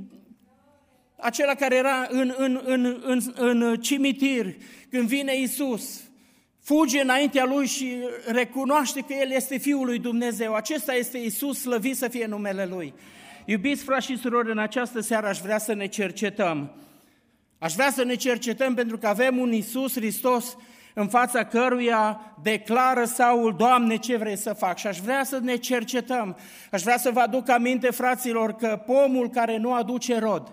acela 1.21 1.53
care 1.53 1.75
era 1.75 2.07
în, 2.09 2.33
în, 2.37 2.61
în, 2.65 3.01
în, 3.05 3.21
în 3.35 3.75
cimitir, 3.75 4.55
când 4.89 5.07
vine 5.07 5.35
Isus, 5.35 6.01
fuge 6.63 7.01
înaintea 7.01 7.45
lui 7.45 7.65
și 7.65 7.97
recunoaște 8.25 9.01
că 9.01 9.13
El 9.13 9.31
este 9.31 9.57
Fiul 9.57 9.85
lui 9.85 9.99
Dumnezeu. 9.99 10.53
Acesta 10.53 10.93
este 10.93 11.17
Isus, 11.17 11.59
slăvit 11.59 11.97
să 11.97 12.07
fie 12.07 12.25
numele 12.25 12.65
Lui. 12.65 12.93
Iubiți 13.45 13.83
frați 13.83 14.05
și 14.05 14.17
surori, 14.17 14.51
în 14.51 14.57
această 14.57 14.99
seară 14.99 15.27
aș 15.27 15.39
vrea 15.39 15.57
să 15.57 15.73
ne 15.73 15.85
cercetăm. 15.85 16.75
Aș 17.59 17.73
vrea 17.73 17.91
să 17.91 18.03
ne 18.03 18.15
cercetăm 18.15 18.73
pentru 18.73 18.97
că 18.97 19.07
avem 19.07 19.37
un 19.37 19.53
Isus 19.53 19.93
Hristos 19.93 20.57
în 20.93 21.07
fața 21.07 21.45
căruia 21.45 22.35
declară 22.43 23.05
Saul, 23.05 23.55
Doamne, 23.57 23.95
ce 23.95 24.17
vrei 24.17 24.37
să 24.37 24.53
fac? 24.53 24.77
Și 24.77 24.87
aș 24.87 24.99
vrea 24.99 25.23
să 25.23 25.39
ne 25.41 25.55
cercetăm. 25.55 26.37
Aș 26.71 26.81
vrea 26.81 26.97
să 26.97 27.11
vă 27.11 27.19
aduc 27.19 27.49
aminte, 27.49 27.91
fraților, 27.91 28.53
că 28.53 28.83
pomul 28.85 29.29
care 29.29 29.57
nu 29.57 29.73
aduce 29.73 30.19
rod, 30.19 30.51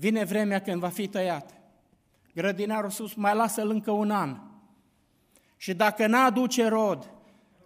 vine 0.00 0.24
vremea 0.24 0.60
când 0.60 0.80
va 0.80 0.88
fi 0.88 1.06
tăiat. 1.06 1.50
Grădinarul 2.34 2.90
sus 2.90 3.14
mai 3.14 3.34
lasă-l 3.34 3.70
încă 3.70 3.90
un 3.90 4.10
an. 4.10 4.36
Și 5.56 5.74
dacă 5.74 6.06
n-aduce 6.06 6.68
rod, 6.68 7.10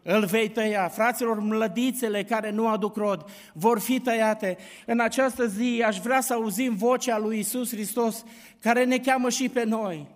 îl 0.03 0.25
vei 0.25 0.49
tăia. 0.49 0.88
Fraților, 0.88 1.41
mlădițele 1.41 2.25
care 2.25 2.50
nu 2.50 2.69
aduc 2.69 2.97
rod 2.97 3.25
vor 3.53 3.81
fi 3.81 4.00
tăiate. 4.00 4.57
În 4.87 5.00
această 5.00 5.47
zi 5.47 5.83
aș 5.87 5.99
vrea 5.99 6.21
să 6.21 6.33
auzim 6.33 6.76
vocea 6.76 7.19
lui 7.19 7.38
Isus 7.38 7.71
Hristos 7.71 8.25
care 8.61 8.85
ne 8.85 8.99
cheamă 8.99 9.29
și 9.31 9.49
pe 9.49 9.64
noi. 9.64 10.09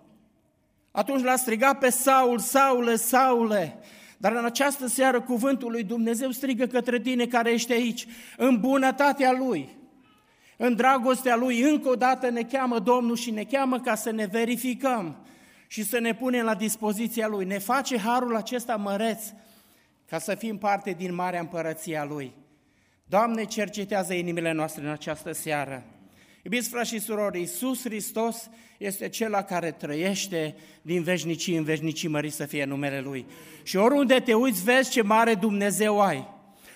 Atunci 0.91 1.23
l-a 1.23 1.35
strigat 1.35 1.77
pe 1.77 1.89
Saul, 1.89 2.39
Saule, 2.39 2.95
Saule, 2.95 3.77
dar 4.17 4.31
în 4.31 4.45
această 4.45 4.87
seară 4.87 5.21
cuvântul 5.21 5.71
lui 5.71 5.83
Dumnezeu 5.83 6.31
strigă 6.31 6.65
către 6.65 6.99
tine 6.99 7.25
care 7.25 7.51
ești 7.51 7.71
aici, 7.71 8.07
în 8.37 8.59
bunătatea 8.59 9.31
Lui, 9.31 9.78
în 10.61 10.75
dragostea 10.75 11.35
Lui. 11.35 11.61
Încă 11.61 11.89
o 11.89 11.95
dată 11.95 12.29
ne 12.29 12.43
cheamă 12.43 12.79
Domnul 12.79 13.15
și 13.15 13.31
ne 13.31 13.43
cheamă 13.43 13.79
ca 13.79 13.95
să 13.95 14.11
ne 14.11 14.25
verificăm 14.25 15.25
și 15.67 15.83
să 15.83 15.99
ne 15.99 16.13
punem 16.13 16.45
la 16.45 16.55
dispoziția 16.55 17.27
Lui. 17.27 17.45
Ne 17.45 17.57
face 17.57 17.97
harul 17.97 18.35
acesta 18.35 18.75
măreț 18.75 19.23
ca 20.09 20.19
să 20.19 20.35
fim 20.35 20.57
parte 20.57 20.91
din 20.91 21.13
Marea 21.13 21.39
Împărăția 21.39 22.05
Lui. 22.05 22.33
Doamne, 23.05 23.43
cercetează 23.43 24.13
inimile 24.13 24.51
noastre 24.51 24.83
în 24.83 24.89
această 24.89 25.31
seară. 25.31 25.83
Iubiți 26.43 26.69
frați 26.69 26.89
și 26.89 26.99
surori, 26.99 27.39
Iisus 27.39 27.83
Hristos 27.83 28.49
este 28.77 29.09
Cel 29.09 29.45
care 29.47 29.71
trăiește 29.71 30.55
din 30.81 31.03
veșnicii 31.03 31.55
în 31.55 31.63
veșnicii 31.63 32.07
mări 32.07 32.29
să 32.29 32.45
fie 32.45 32.65
numele 32.65 32.99
Lui. 32.99 33.25
Și 33.63 33.77
oriunde 33.77 34.19
te 34.19 34.33
uiți, 34.33 34.63
vezi 34.63 34.91
ce 34.91 35.01
mare 35.01 35.35
Dumnezeu 35.35 36.01
ai. 36.01 36.27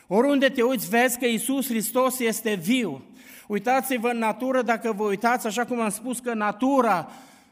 Oriunde 0.07 0.49
te 0.49 0.61
uiți, 0.61 0.89
vezi 0.89 1.19
că 1.19 1.25
Iisus 1.25 1.67
Hristos 1.67 2.19
este 2.19 2.53
viu. 2.53 3.03
Uitați-vă 3.53 4.09
în 4.09 4.17
natură, 4.17 4.61
dacă 4.61 4.93
vă 4.97 5.03
uitați, 5.03 5.47
așa 5.47 5.65
cum 5.65 5.79
am 5.79 5.89
spus 5.89 6.19
că 6.19 6.33
natura 6.33 7.11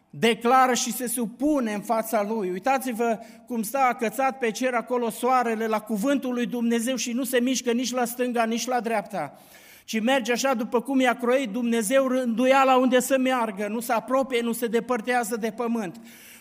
declară 0.09 0.73
și 0.73 0.91
se 0.93 1.07
supune 1.07 1.73
în 1.73 1.81
fața 1.81 2.23
Lui. 2.23 2.49
Uitați-vă 2.49 3.19
cum 3.47 3.61
stă 3.61 3.77
acățat 3.77 4.37
pe 4.37 4.51
cer 4.51 4.73
acolo 4.73 5.09
soarele 5.09 5.67
la 5.67 5.79
cuvântul 5.79 6.33
lui 6.33 6.45
Dumnezeu 6.45 6.95
și 6.95 7.11
nu 7.11 7.23
se 7.23 7.39
mișcă 7.39 7.71
nici 7.71 7.91
la 7.91 8.05
stânga, 8.05 8.43
nici 8.43 8.67
la 8.67 8.79
dreapta 8.79 9.33
ci 9.85 10.01
merge 10.01 10.31
așa 10.31 10.53
după 10.53 10.81
cum 10.81 10.99
i-a 10.99 11.13
croit 11.13 11.49
Dumnezeu 11.49 12.07
la 12.65 12.77
unde 12.77 12.99
să 12.99 13.17
meargă, 13.17 13.67
nu 13.67 13.79
se 13.79 13.93
apropie, 13.93 14.41
nu 14.41 14.51
se 14.51 14.67
depărtează 14.67 15.35
de 15.35 15.51
pământ. 15.51 15.95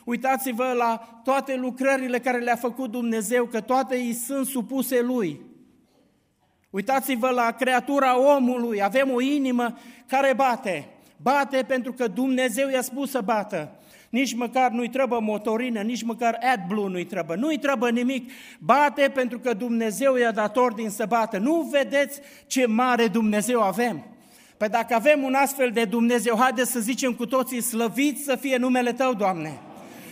Uitați-vă 0.04 0.72
la 0.76 1.20
toate 1.24 1.56
lucrările 1.56 2.18
care 2.18 2.38
le-a 2.38 2.56
făcut 2.56 2.90
Dumnezeu, 2.90 3.46
că 3.46 3.60
toate 3.60 3.96
îi 3.96 4.12
sunt 4.12 4.46
supuse 4.46 5.00
Lui. 5.00 5.49
Uitați-vă 6.70 7.28
la 7.28 7.50
creatura 7.50 8.36
omului, 8.36 8.82
avem 8.82 9.10
o 9.12 9.20
inimă 9.20 9.78
care 10.06 10.32
bate. 10.36 10.88
Bate 11.16 11.64
pentru 11.66 11.92
că 11.92 12.06
Dumnezeu 12.06 12.68
i-a 12.68 12.82
spus 12.82 13.10
să 13.10 13.20
bată. 13.20 13.74
Nici 14.08 14.34
măcar 14.34 14.70
nu-i 14.70 14.88
trebuie 14.88 15.18
motorină, 15.22 15.80
nici 15.80 16.02
măcar 16.02 16.38
AdBlue 16.52 16.88
nu-i 16.88 17.04
trebuie. 17.04 17.36
Nu-i 17.36 17.58
trebuie 17.58 17.90
nimic. 17.90 18.30
Bate 18.58 19.10
pentru 19.14 19.38
că 19.38 19.54
Dumnezeu 19.54 20.16
i-a 20.16 20.32
dat 20.32 20.56
ordin 20.56 20.90
să 20.90 21.04
bată. 21.08 21.38
Nu 21.38 21.68
vedeți 21.70 22.20
ce 22.46 22.66
mare 22.66 23.06
Dumnezeu 23.06 23.60
avem? 23.62 24.04
Păi 24.56 24.68
dacă 24.68 24.94
avem 24.94 25.22
un 25.22 25.34
astfel 25.34 25.70
de 25.70 25.84
Dumnezeu, 25.84 26.36
haideți 26.38 26.70
să 26.70 26.80
zicem 26.80 27.12
cu 27.12 27.26
toții, 27.26 27.60
slăvit 27.60 28.24
să 28.24 28.36
fie 28.36 28.56
numele 28.56 28.92
Tău, 28.92 29.14
Doamne! 29.14 29.60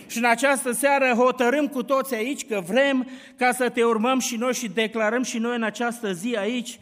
Și 0.09 0.17
în 0.17 0.23
această 0.23 0.71
seară 0.71 1.13
hotărâm 1.13 1.67
cu 1.67 1.83
toți 1.83 2.15
aici 2.15 2.45
că 2.45 2.61
vrem 2.65 3.09
ca 3.35 3.51
să 3.51 3.69
Te 3.69 3.83
urmăm 3.83 4.19
și 4.19 4.35
noi 4.35 4.53
și 4.53 4.69
declarăm 4.69 5.23
și 5.23 5.37
noi 5.37 5.55
în 5.55 5.63
această 5.63 6.13
zi 6.13 6.35
aici 6.35 6.79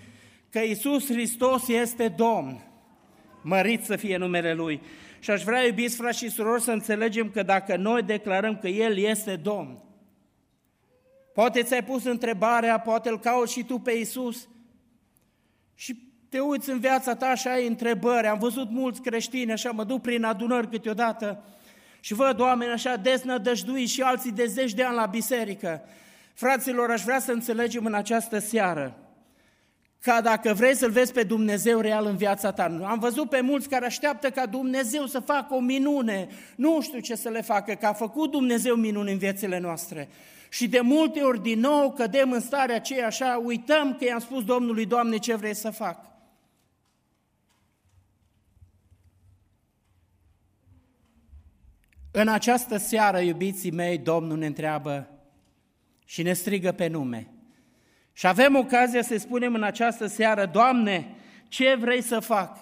că 0.50 0.60
Isus 0.60 1.06
Hristos 1.06 1.68
este 1.68 2.08
Domn. 2.08 2.62
Mărit 3.42 3.84
să 3.84 3.96
fie 3.96 4.18
numele 4.18 4.54
Lui. 4.54 4.82
Și 5.20 5.32
aș 5.32 5.44
vrea, 5.44 5.66
iubiți 5.66 5.96
frați 5.96 6.18
și 6.18 6.30
surori, 6.30 6.62
să 6.62 6.72
înțelegem 6.72 7.30
că 7.30 7.44
dacă 7.44 7.76
noi 7.76 8.02
declarăm 8.02 8.58
că 8.58 8.68
El 8.68 8.98
este 8.98 9.36
Domn, 9.36 9.78
poate 11.34 11.64
ți-ai 11.64 11.84
pus 11.84 12.04
întrebarea, 12.04 12.80
poate 12.80 13.10
îl 13.10 13.20
cauți 13.20 13.54
și 13.54 13.64
tu 13.64 13.80
pe 13.80 13.92
Isus 13.92 14.48
și 15.76 15.98
te 16.30 16.40
uiți 16.40 16.70
în 16.70 16.80
viața 16.80 17.16
ta 17.16 17.36
și 17.36 17.48
ai 17.48 17.68
întrebări. 17.68 18.28
Am 18.28 18.40
văzut 18.40 18.70
mulți 18.70 19.02
creștini, 19.02 19.52
așa 19.52 19.72
mă 19.72 19.84
duc 19.84 20.02
prin 20.02 20.24
adunări 20.24 20.70
câteodată 20.70 21.44
și 22.00 22.14
văd 22.14 22.40
oameni 22.40 22.72
așa 22.72 22.96
deznădăjduiți 22.96 23.94
și 23.94 24.02
alții 24.02 24.32
de 24.32 24.46
zeci 24.46 24.74
de 24.74 24.84
ani 24.84 24.96
la 24.96 25.06
biserică. 25.06 25.82
Fraților, 26.34 26.90
aș 26.90 27.02
vrea 27.02 27.20
să 27.20 27.32
înțelegem 27.32 27.86
în 27.86 27.94
această 27.94 28.40
seară 28.40 28.98
ca 30.02 30.22
dacă 30.22 30.54
vrei 30.54 30.76
să-L 30.76 30.90
vezi 30.90 31.14
pe 31.14 31.24
Dumnezeu 31.24 31.80
real 31.80 32.06
în 32.06 32.16
viața 32.16 32.52
ta. 32.52 32.80
Am 32.84 33.00
văzut 33.00 33.30
pe 33.30 33.42
mulți 33.42 33.70
care 33.70 33.86
așteaptă 33.86 34.30
ca 34.30 34.46
Dumnezeu 34.46 35.06
să 35.06 35.20
facă 35.20 35.54
o 35.54 35.60
minune. 35.60 36.28
Nu 36.56 36.82
știu 36.82 37.00
ce 37.00 37.16
să 37.16 37.30
le 37.30 37.42
facă, 37.42 37.74
că 37.74 37.86
a 37.86 37.94
făcut 37.94 38.32
Dumnezeu 38.32 38.76
minuni 38.76 39.12
în 39.12 39.18
viețile 39.18 39.60
noastre. 39.60 40.10
Și 40.50 40.68
de 40.68 40.80
multe 40.80 41.22
ori 41.22 41.42
din 41.42 41.60
nou 41.60 41.92
cădem 41.92 42.32
în 42.32 42.40
starea 42.40 42.76
aceea 42.76 43.06
așa, 43.06 43.42
uităm 43.44 43.96
că 44.00 44.06
i-am 44.06 44.20
spus 44.20 44.44
Domnului, 44.44 44.86
Doamne, 44.86 45.18
ce 45.18 45.36
vrei 45.36 45.56
să 45.56 45.70
fac. 45.70 46.17
În 52.20 52.28
această 52.28 52.78
seară, 52.78 53.20
iubiții 53.20 53.72
mei, 53.72 53.98
Domnul 53.98 54.38
ne 54.38 54.46
întreabă 54.46 55.10
și 56.06 56.22
ne 56.22 56.34
strigă 56.34 56.72
pe 56.72 56.88
nume– 56.88 57.28
și 58.18 58.28
avem 58.28 58.56
ocazia 58.56 59.02
să 59.02 59.18
spunem 59.18 59.54
în 59.54 59.64
această 59.64 60.06
seară, 60.06 60.50
Doamne, 60.54 61.16
ce 61.48 61.76
vrei 61.80 62.02
să 62.02 62.20
fac? 62.20 62.58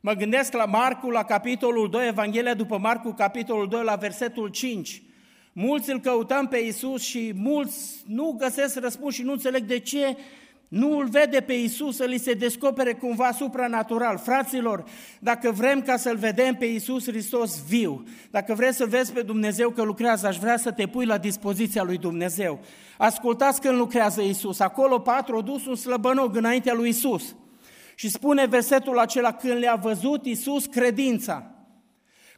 Mă 0.00 0.12
gândesc 0.12 0.52
la 0.52 0.64
Marcu, 0.64 1.10
la 1.10 1.24
capitolul 1.24 1.90
2, 1.90 2.06
Evanghelia 2.06 2.54
după 2.54 2.78
Marcu, 2.78 3.12
capitolul 3.12 3.68
2, 3.68 3.82
la 3.82 3.94
versetul 3.94 4.48
5. 4.48 5.02
Mulți 5.52 5.90
îl 5.90 6.00
căutăm 6.00 6.48
pe 6.48 6.58
Isus 6.58 7.02
și 7.02 7.32
mulți 7.34 8.02
nu 8.06 8.34
găsesc 8.38 8.80
răspuns 8.80 9.14
și 9.14 9.22
nu 9.22 9.32
înțeleg 9.32 9.62
de 9.62 9.78
ce 9.78 10.16
nu 10.68 10.98
îl 10.98 11.08
vede 11.08 11.40
pe 11.40 11.52
Isus 11.52 11.96
să 11.96 12.04
li 12.04 12.18
se 12.18 12.32
descopere 12.32 12.92
cumva 12.92 13.32
supranatural. 13.32 14.18
Fraților, 14.18 14.84
dacă 15.18 15.50
vrem 15.50 15.82
ca 15.82 15.96
să-L 15.96 16.16
vedem 16.16 16.54
pe 16.54 16.64
Isus 16.64 17.06
Hristos 17.06 17.66
viu, 17.66 18.04
dacă 18.30 18.54
vreți 18.54 18.76
să 18.76 18.86
vezi 18.86 19.12
pe 19.12 19.22
Dumnezeu 19.22 19.70
că 19.70 19.82
lucrează, 19.82 20.26
aș 20.26 20.38
vrea 20.38 20.56
să 20.56 20.72
te 20.72 20.86
pui 20.86 21.04
la 21.04 21.18
dispoziția 21.18 21.82
lui 21.82 21.98
Dumnezeu. 21.98 22.60
Ascultați 22.98 23.60
când 23.60 23.76
lucrează 23.78 24.22
Isus. 24.22 24.60
Acolo 24.60 24.98
patru 24.98 25.40
dus 25.40 25.66
un 25.66 25.74
slăbănog 25.74 26.36
înaintea 26.36 26.74
lui 26.74 26.88
Isus. 26.88 27.36
Și 27.94 28.10
spune 28.10 28.46
versetul 28.46 28.98
acela, 28.98 29.32
când 29.32 29.58
le-a 29.58 29.74
văzut 29.74 30.24
Isus 30.24 30.66
credința. 30.66 31.50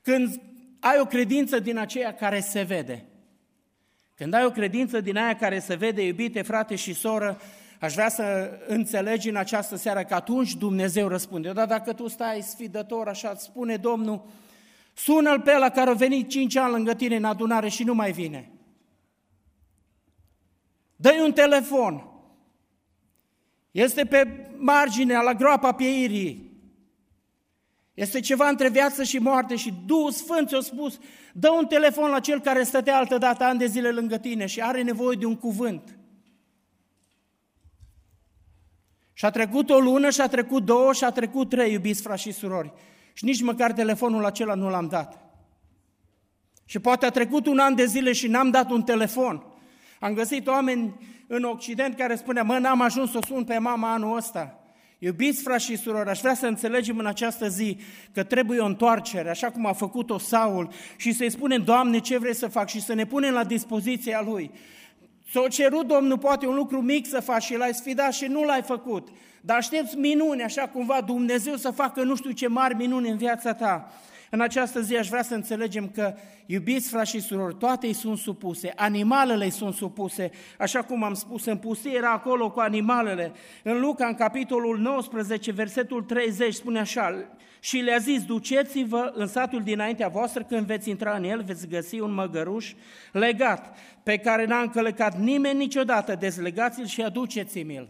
Când 0.03 0.41
ai 0.81 0.99
o 1.01 1.05
credință 1.05 1.59
din 1.59 1.79
aceea 1.79 2.15
care 2.15 2.41
se 2.41 2.63
vede. 2.63 3.05
Când 4.15 4.35
ai 4.35 4.45
o 4.45 4.51
credință 4.51 5.01
din 5.01 5.17
aia 5.17 5.37
care 5.37 5.59
se 5.59 5.75
vede, 5.75 6.07
iubite 6.07 6.43
frate 6.43 6.75
și 6.75 6.93
soră, 6.93 7.41
Aș 7.81 7.93
vrea 7.93 8.09
să 8.09 8.51
înțelegi 8.67 9.29
în 9.29 9.37
această 9.37 9.77
seară 9.77 10.05
că 10.05 10.15
atunci 10.15 10.55
Dumnezeu 10.55 11.09
răspunde. 11.09 11.53
Dar 11.53 11.67
dacă 11.67 11.93
tu 11.93 12.09
stai 12.09 12.43
sfidător 12.43 13.09
așa, 13.09 13.31
îți 13.31 13.45
spune 13.45 13.77
Domnul, 13.77 14.27
sună-l 14.95 15.41
pe 15.41 15.53
ăla 15.55 15.69
care 15.69 15.91
a 15.91 15.95
venit 15.95 16.29
cinci 16.29 16.57
ani 16.57 16.73
lângă 16.73 16.95
tine 16.95 17.17
în 17.17 17.25
adunare 17.25 17.69
și 17.69 17.85
nu 17.85 17.95
mai 17.95 18.13
vine. 18.13 18.51
dă 20.97 21.11
un 21.25 21.33
telefon. 21.33 22.03
Este 23.71 24.05
pe 24.05 24.51
marginea, 24.57 25.21
la 25.21 25.35
groapa 25.35 25.73
pieirii. 25.73 26.47
Este 27.95 28.21
ceva 28.21 28.49
între 28.49 28.69
viață 28.69 29.03
și 29.03 29.19
moarte 29.19 29.57
și 29.57 29.75
Duhul 29.87 30.11
Sfânt 30.11 30.49
ți-a 30.49 30.61
spus, 30.61 30.99
dă 31.33 31.51
un 31.51 31.67
telefon 31.67 32.11
la 32.11 32.21
cel 32.21 32.41
care 32.41 32.63
stătea 32.63 32.97
altă 32.97 33.19
dată 33.19 33.45
ani 33.45 33.59
de 33.59 33.67
zile 33.67 33.91
lângă 33.91 34.19
tine 34.19 34.47
și 34.47 34.61
are 34.61 34.83
nevoie 34.83 35.17
de 35.17 35.27
un 35.27 35.37
cuvânt. 35.37 35.98
Și 39.19 39.25
a 39.25 39.31
trecut 39.31 39.71
o 39.71 39.79
lună, 39.79 40.11
și 40.11 40.21
a 40.21 40.29
trecut 40.29 40.65
două, 40.65 40.93
și 40.93 41.05
a 41.05 41.11
trecut 41.11 41.49
trei, 41.49 41.73
iubiți 41.73 42.03
frați 42.03 42.23
și 42.23 42.33
surori. 42.33 42.73
Și 43.13 43.25
nici 43.25 43.43
măcar 43.43 43.73
telefonul 43.73 44.25
acela 44.25 44.55
nu 44.55 44.69
l-am 44.69 44.87
dat. 44.89 45.21
Și 46.65 46.79
poate 46.79 47.07
a 47.07 47.11
trecut 47.11 47.47
un 47.47 47.59
an 47.59 47.75
de 47.75 47.85
zile 47.85 48.13
și 48.13 48.29
n-am 48.29 48.51
dat 48.51 48.71
un 48.71 48.83
telefon. 48.83 49.43
Am 50.01 50.15
găsit 50.15 50.47
oameni 50.47 50.95
în 51.27 51.43
Occident 51.43 51.97
care 51.97 52.15
spunea, 52.15 52.43
mă, 52.43 52.59
n-am 52.59 52.81
ajuns 52.81 53.11
să 53.11 53.19
o 53.19 53.27
sun 53.27 53.45
pe 53.45 53.59
mama 53.59 53.93
anul 53.93 54.17
ăsta. 54.17 54.61
Iubiți 54.99 55.43
frați 55.43 55.65
și 55.65 55.77
surori, 55.77 56.09
aș 56.09 56.21
vrea 56.21 56.35
să 56.35 56.47
înțelegem 56.47 56.99
în 56.99 57.07
această 57.07 57.49
zi 57.49 57.79
că 58.13 58.23
trebuie 58.23 58.61
o 58.61 58.67
întoarcere, 58.67 59.31
așa 59.31 59.51
cum 59.51 59.67
a 59.67 59.73
făcut-o 59.73 60.19
Saul, 60.19 60.71
și 60.97 61.13
să-i 61.13 61.31
spunem, 61.31 61.63
Doamne, 61.63 61.99
ce 61.99 62.19
vrei 62.19 62.35
să 62.35 62.49
fac 62.49 62.69
și 62.69 62.81
să 62.81 62.95
ne 62.95 63.07
punem 63.07 63.33
la 63.33 63.45
dispoziția 63.45 64.23
Lui. 64.23 64.51
S-a 65.33 65.49
cerut 65.49 65.87
Domnul 65.87 66.19
poate 66.19 66.47
un 66.47 66.55
lucru 66.55 66.81
mic 66.81 67.07
să 67.07 67.21
faci 67.21 67.43
și 67.43 67.57
l-ai 67.57 67.75
sfidat 67.75 68.13
și 68.13 68.27
nu 68.27 68.45
l-ai 68.45 68.63
făcut. 68.63 69.09
Dar 69.41 69.57
aștepți 69.57 69.97
minuni, 69.97 70.43
așa 70.43 70.69
cumva 70.69 71.01
Dumnezeu 71.01 71.57
să 71.57 71.71
facă 71.71 72.03
nu 72.03 72.17
știu 72.17 72.31
ce 72.31 72.49
mari 72.49 72.75
minuni 72.75 73.09
în 73.09 73.17
viața 73.17 73.53
ta. 73.55 73.93
În 74.31 74.41
această 74.41 74.81
zi 74.81 74.97
aș 74.97 75.09
vrea 75.09 75.23
să 75.23 75.35
înțelegem 75.35 75.89
că, 75.89 76.15
iubiți 76.47 76.89
frați 76.89 77.11
și 77.11 77.21
surori, 77.21 77.55
toate 77.55 77.87
îi 77.87 77.93
sunt 77.93 78.19
supuse, 78.19 78.73
animalele 78.77 79.45
îi 79.45 79.51
sunt 79.51 79.75
supuse, 79.75 80.31
așa 80.59 80.83
cum 80.83 81.03
am 81.03 81.15
spus, 81.15 81.45
în 81.45 81.57
pustie 81.57 81.97
era 81.97 82.13
acolo 82.13 82.51
cu 82.51 82.61
animalele. 82.61 83.33
În 83.63 83.81
Luca, 83.81 84.07
în 84.07 84.15
capitolul 84.15 84.79
19, 84.79 85.53
versetul 85.53 86.03
30, 86.03 86.55
spune 86.55 86.79
așa, 86.79 87.29
și 87.61 87.77
le-a 87.77 87.99
zis, 87.99 88.25
duceți-vă 88.25 89.13
în 89.15 89.27
satul 89.27 89.63
dinaintea 89.63 90.09
voastră, 90.09 90.43
când 90.43 90.67
veți 90.67 90.89
intra 90.89 91.17
în 91.17 91.25
el, 91.25 91.43
veți 91.43 91.69
găsi 91.69 92.01
un 92.01 92.15
măgăruș 92.15 92.75
legat, 93.13 93.77
pe 94.03 94.17
care 94.17 94.45
n-a 94.45 94.61
încălecat 94.61 95.19
nimeni 95.19 95.59
niciodată, 95.59 96.15
dezlegați-l 96.15 96.87
și 96.87 97.03
aduceți-mi-l. 97.03 97.89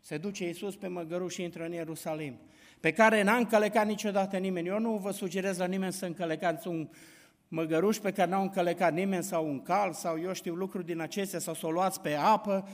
Se 0.00 0.16
duce 0.16 0.46
Iisus 0.46 0.76
pe 0.76 0.86
măgăruș 0.86 1.34
și 1.34 1.42
intră 1.42 1.64
în 1.64 1.72
Ierusalim 1.72 2.38
pe 2.82 2.92
care 2.92 3.22
n-a 3.22 3.36
încălecat 3.36 3.86
niciodată 3.86 4.36
nimeni. 4.36 4.68
Eu 4.68 4.78
nu 4.78 4.96
vă 4.96 5.10
sugerez 5.10 5.58
la 5.58 5.66
nimeni 5.66 5.92
să 5.92 6.06
încălecați 6.06 6.68
un 6.68 6.88
măgăruș 7.48 7.96
pe 7.96 8.10
care 8.12 8.30
n-au 8.30 8.42
încălecat 8.42 8.92
nimeni 8.92 9.22
sau 9.22 9.48
un 9.48 9.62
cal 9.62 9.92
sau 9.92 10.20
eu 10.20 10.32
știu 10.32 10.54
lucruri 10.54 10.86
din 10.86 11.00
acestea 11.00 11.38
sau 11.38 11.54
să 11.54 11.66
o 11.66 11.70
luați 11.70 12.00
pe 12.00 12.14
apă, 12.14 12.68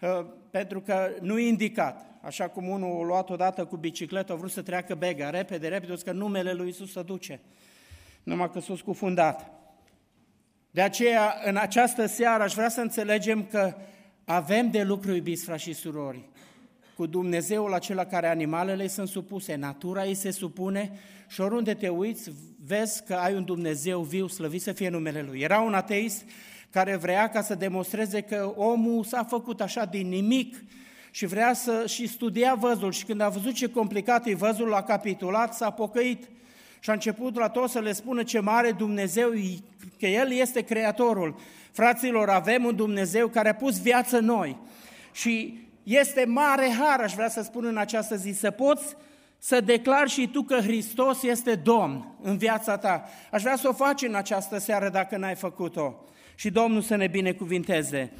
uh, 0.00 0.26
pentru 0.50 0.80
că 0.80 1.10
nu 1.20 1.38
e 1.38 1.48
indicat. 1.48 2.06
Așa 2.22 2.48
cum 2.48 2.68
unul 2.68 3.02
a 3.02 3.06
luat 3.06 3.30
odată 3.30 3.64
cu 3.64 3.76
bicicletă, 3.76 4.32
a 4.32 4.36
vrut 4.36 4.50
să 4.50 4.62
treacă 4.62 4.94
bega, 4.94 5.30
repede, 5.30 5.68
repede, 5.68 5.94
că 6.04 6.12
numele 6.12 6.52
lui 6.52 6.68
Isus 6.68 6.92
se 6.92 7.02
duce. 7.02 7.40
Numai 8.22 8.50
că 8.50 8.60
s-a 8.60 8.74
scufundat. 8.76 9.50
De 10.70 10.82
aceea, 10.82 11.34
în 11.44 11.56
această 11.56 12.06
seară, 12.06 12.42
aș 12.42 12.54
vrea 12.54 12.68
să 12.68 12.80
înțelegem 12.80 13.44
că 13.44 13.74
avem 14.24 14.70
de 14.70 14.82
lucru, 14.82 15.14
iubiți 15.14 15.44
frați 15.44 15.62
și 15.62 15.72
surori 15.72 16.28
cu 16.98 17.06
Dumnezeul 17.06 17.74
acela 17.74 18.04
care 18.04 18.28
animalele 18.28 18.86
sunt 18.86 19.08
supuse, 19.08 19.54
natura 19.54 20.06
ei 20.06 20.14
se 20.14 20.30
supune 20.30 20.90
și 21.28 21.40
oriunde 21.40 21.74
te 21.74 21.88
uiți, 21.88 22.32
vezi 22.66 23.04
că 23.04 23.14
ai 23.14 23.34
un 23.34 23.44
Dumnezeu 23.44 24.00
viu, 24.00 24.26
slăvit 24.26 24.62
să 24.62 24.72
fie 24.72 24.88
numele 24.88 25.22
Lui. 25.22 25.40
Era 25.40 25.60
un 25.60 25.74
ateist 25.74 26.24
care 26.70 26.96
vrea 26.96 27.28
ca 27.28 27.42
să 27.42 27.54
demonstreze 27.54 28.20
că 28.20 28.52
omul 28.56 29.04
s-a 29.04 29.24
făcut 29.24 29.60
așa 29.60 29.84
din 29.84 30.08
nimic 30.08 30.56
și 31.10 31.26
vrea 31.26 31.52
să 31.52 31.84
și 31.86 32.06
studia 32.06 32.54
văzul 32.54 32.92
și 32.92 33.04
când 33.04 33.20
a 33.20 33.28
văzut 33.28 33.52
ce 33.52 33.70
complicat 33.70 34.26
e 34.26 34.34
văzul, 34.34 34.74
a 34.74 34.82
capitulat, 34.82 35.54
s-a 35.54 35.70
pocăit 35.70 36.28
și 36.80 36.90
a 36.90 36.92
început 36.92 37.36
la 37.36 37.48
tot 37.48 37.70
să 37.70 37.78
le 37.78 37.92
spună 37.92 38.22
ce 38.22 38.38
mare 38.38 38.72
Dumnezeu, 38.72 39.30
că 39.98 40.06
El 40.06 40.32
este 40.32 40.60
Creatorul. 40.60 41.36
Fraților, 41.72 42.28
avem 42.28 42.64
un 42.64 42.76
Dumnezeu 42.76 43.28
care 43.28 43.48
a 43.48 43.54
pus 43.54 43.80
viață 43.80 44.18
în 44.18 44.24
noi 44.24 44.56
și 45.12 45.66
este 45.88 46.24
mare 46.24 46.76
har, 46.78 47.00
aș 47.00 47.14
vrea 47.14 47.28
să 47.28 47.42
spun 47.42 47.64
în 47.64 47.76
această 47.76 48.16
zi, 48.16 48.32
să 48.32 48.50
poți 48.50 48.96
să 49.38 49.60
declari 49.60 50.10
și 50.10 50.28
tu 50.28 50.42
că 50.42 50.60
Hristos 50.60 51.22
este 51.22 51.54
Domn 51.54 52.14
în 52.22 52.36
viața 52.36 52.78
ta. 52.78 53.04
Aș 53.30 53.42
vrea 53.42 53.56
să 53.56 53.68
o 53.68 53.72
faci 53.72 54.02
în 54.02 54.14
această 54.14 54.58
seară 54.58 54.88
dacă 54.88 55.16
n-ai 55.16 55.34
făcut-o. 55.34 56.04
Și 56.34 56.50
Domnul 56.50 56.80
să 56.80 56.96
ne 56.96 57.06
binecuvinteze. 57.06 58.12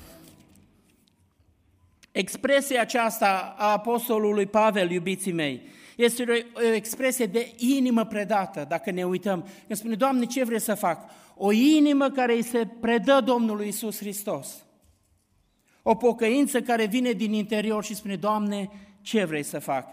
Expresia 2.12 2.80
aceasta 2.80 3.54
a 3.58 3.72
apostolului 3.72 4.46
Pavel, 4.46 4.90
iubiții 4.90 5.32
mei, 5.32 5.62
este 5.96 6.24
o 6.54 6.62
expresie 6.74 7.26
de 7.26 7.52
inimă 7.56 8.04
predată, 8.04 8.64
dacă 8.68 8.90
ne 8.90 9.04
uităm. 9.04 9.48
Când 9.66 9.78
spune, 9.78 9.94
Doamne, 9.94 10.24
ce 10.24 10.44
vrei 10.44 10.60
să 10.60 10.74
fac? 10.74 11.10
O 11.34 11.52
inimă 11.52 12.10
care 12.10 12.34
îi 12.34 12.42
se 12.42 12.68
predă 12.80 13.20
Domnului 13.24 13.68
Isus 13.68 13.98
Hristos. 13.98 14.62
O 15.90 15.94
pocăință 15.94 16.60
care 16.60 16.86
vine 16.86 17.12
din 17.12 17.32
interior 17.32 17.84
și 17.84 17.94
spune, 17.94 18.16
Doamne, 18.16 18.70
ce 19.00 19.24
vrei 19.24 19.42
să 19.42 19.58
fac? 19.58 19.88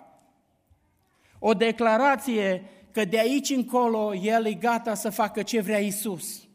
O 1.40 1.54
declarație 1.54 2.64
că 2.92 3.06
de 3.06 3.20
aici 3.20 3.50
încolo 3.50 4.16
El 4.16 4.46
e 4.46 4.54
gata 4.54 4.94
să 4.94 5.10
facă 5.10 5.44
ce 5.44 5.62
vrea 5.62 5.80
Isus. 5.80 6.48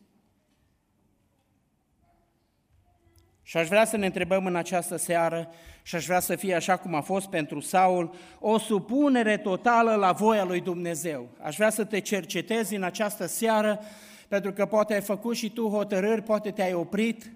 Și 3.42 3.56
aș 3.56 3.68
vrea 3.68 3.84
să 3.84 3.96
ne 3.96 4.06
întrebăm 4.06 4.46
în 4.46 4.56
această 4.56 4.96
seară 4.96 5.50
și 5.82 5.94
aș 5.94 6.04
vrea 6.04 6.20
să 6.20 6.36
fie 6.36 6.54
așa 6.54 6.76
cum 6.76 6.94
a 6.94 7.00
fost 7.00 7.28
pentru 7.28 7.60
Saul, 7.60 8.14
o 8.40 8.58
supunere 8.58 9.36
totală 9.36 9.94
la 9.94 10.12
voia 10.12 10.44
lui 10.44 10.60
Dumnezeu. 10.60 11.28
Aș 11.42 11.56
vrea 11.56 11.70
să 11.70 11.84
te 11.84 11.98
cercetezi 11.98 12.74
în 12.74 12.82
această 12.82 13.26
seară, 13.26 13.80
pentru 14.28 14.52
că 14.52 14.66
poate 14.66 14.94
ai 14.94 15.02
făcut 15.02 15.36
și 15.36 15.50
tu 15.50 15.68
hotărâri, 15.68 16.22
poate 16.22 16.50
te-ai 16.50 16.72
oprit, 16.72 17.32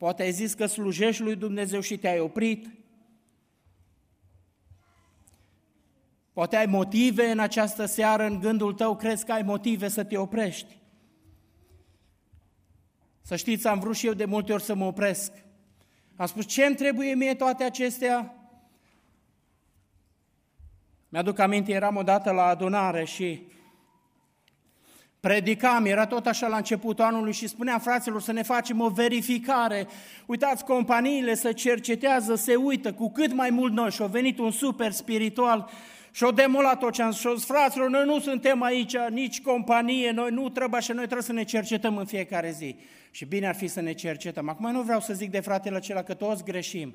Poate 0.00 0.22
ai 0.22 0.32
zis 0.32 0.54
că 0.54 0.66
slujești 0.66 1.22
lui 1.22 1.36
Dumnezeu 1.36 1.80
și 1.80 1.98
te-ai 1.98 2.20
oprit. 2.20 2.70
Poate 6.32 6.56
ai 6.56 6.66
motive 6.66 7.30
în 7.30 7.38
această 7.38 7.84
seară, 7.84 8.24
în 8.24 8.40
gândul 8.40 8.72
tău, 8.72 8.96
crezi 8.96 9.24
că 9.24 9.32
ai 9.32 9.42
motive 9.42 9.88
să 9.88 10.04
te 10.04 10.16
oprești. 10.16 10.78
Să 13.20 13.36
știți, 13.36 13.66
am 13.66 13.78
vrut 13.78 13.96
și 13.96 14.06
eu 14.06 14.12
de 14.12 14.24
multe 14.24 14.52
ori 14.52 14.62
să 14.62 14.74
mă 14.74 14.84
opresc. 14.84 15.32
Am 16.16 16.26
spus, 16.26 16.46
ce 16.46 16.64
îmi 16.64 16.76
trebuie 16.76 17.14
mie 17.14 17.34
toate 17.34 17.64
acestea? 17.64 18.34
Mi-aduc 21.08 21.38
aminte, 21.38 21.72
eram 21.72 21.96
odată 21.96 22.30
la 22.30 22.44
adunare 22.44 23.04
și 23.04 23.46
Predicam, 25.20 25.84
era 25.84 26.06
tot 26.06 26.26
așa 26.26 26.46
la 26.46 26.56
începutul 26.56 27.04
anului 27.04 27.32
și 27.32 27.48
spuneam 27.48 27.78
fraților 27.78 28.20
să 28.20 28.32
ne 28.32 28.42
facem 28.42 28.80
o 28.80 28.88
verificare. 28.88 29.86
Uitați, 30.26 30.64
companiile 30.64 31.34
se 31.34 31.52
cercetează, 31.52 32.34
se 32.34 32.54
uită 32.54 32.92
cu 32.92 33.10
cât 33.10 33.32
mai 33.32 33.50
mult 33.50 33.72
noi 33.72 33.90
și 33.90 34.02
a 34.02 34.06
venit 34.06 34.38
un 34.38 34.50
super 34.50 34.92
spiritual 34.92 35.70
și 36.10 36.24
au 36.24 36.30
demolat 36.30 36.78
tot 36.78 36.92
ce 36.92 37.02
am 37.02 37.12
spus. 37.12 37.44
Fraților, 37.44 37.88
noi 37.88 38.04
nu 38.04 38.18
suntem 38.18 38.62
aici, 38.62 38.96
nici 39.10 39.42
companie, 39.42 40.10
noi 40.10 40.30
nu 40.30 40.48
trebuie 40.48 40.80
și 40.80 40.90
noi 40.92 41.04
trebuie 41.04 41.22
să 41.22 41.32
ne 41.32 41.44
cercetăm 41.44 41.96
în 41.96 42.04
fiecare 42.04 42.50
zi. 42.50 42.76
Și 43.10 43.24
bine 43.24 43.46
ar 43.46 43.54
fi 43.54 43.66
să 43.66 43.80
ne 43.80 43.92
cercetăm. 43.92 44.48
Acum 44.48 44.70
nu 44.70 44.82
vreau 44.82 45.00
să 45.00 45.12
zic 45.12 45.30
de 45.30 45.40
fratele 45.40 45.76
acela 45.76 46.02
că 46.02 46.14
toți 46.14 46.44
greșim. 46.44 46.94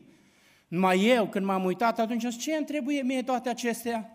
Numai 0.67 1.05
eu, 1.05 1.27
când 1.27 1.45
m-am 1.45 1.63
uitat, 1.63 1.99
atunci 1.99 2.37
ce 2.37 2.55
îmi 2.55 2.65
trebuie 2.65 3.01
mie 3.01 3.21
toate 3.21 3.49
acestea? 3.49 4.14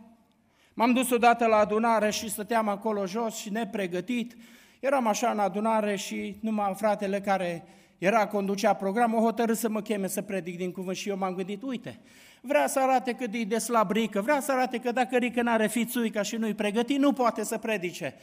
M-am 0.81 0.93
dus 0.93 1.11
odată 1.11 1.47
la 1.47 1.57
adunare 1.57 2.11
și 2.11 2.31
stăteam 2.31 2.69
acolo 2.69 3.07
jos 3.07 3.35
și 3.35 3.51
nepregătit. 3.51 4.37
Eram 4.81 5.07
așa 5.07 5.31
în 5.31 5.39
adunare 5.39 5.97
și 5.97 6.37
numai 6.41 6.73
fratele 6.77 7.21
care 7.21 7.65
era, 7.99 8.27
conducea 8.27 8.75
programul, 8.75 9.19
o 9.19 9.23
hotărât 9.23 9.57
să 9.57 9.69
mă 9.69 9.81
cheme 9.81 10.07
să 10.07 10.23
predic 10.23 10.57
din 10.57 10.73
cuvânt 10.73 10.97
și 10.97 11.09
eu 11.09 11.17
m-am 11.17 11.35
gândit, 11.35 11.63
uite, 11.63 12.01
vrea 12.41 12.67
să 12.67 12.81
arate 12.81 13.13
cât 13.13 13.35
e 13.35 13.45
de 13.45 13.59
slab 13.59 13.91
Rică, 13.91 14.21
vrea 14.21 14.41
să 14.41 14.53
arate 14.53 14.79
că 14.79 14.93
dacă 14.93 15.17
Rică 15.17 15.43
n-are 15.43 15.67
fițuica 15.67 16.23
și 16.23 16.37
nu-i 16.37 16.55
pregătit, 16.55 16.99
nu 16.99 17.13
poate 17.13 17.45
să 17.45 17.59
predice. 17.59 18.15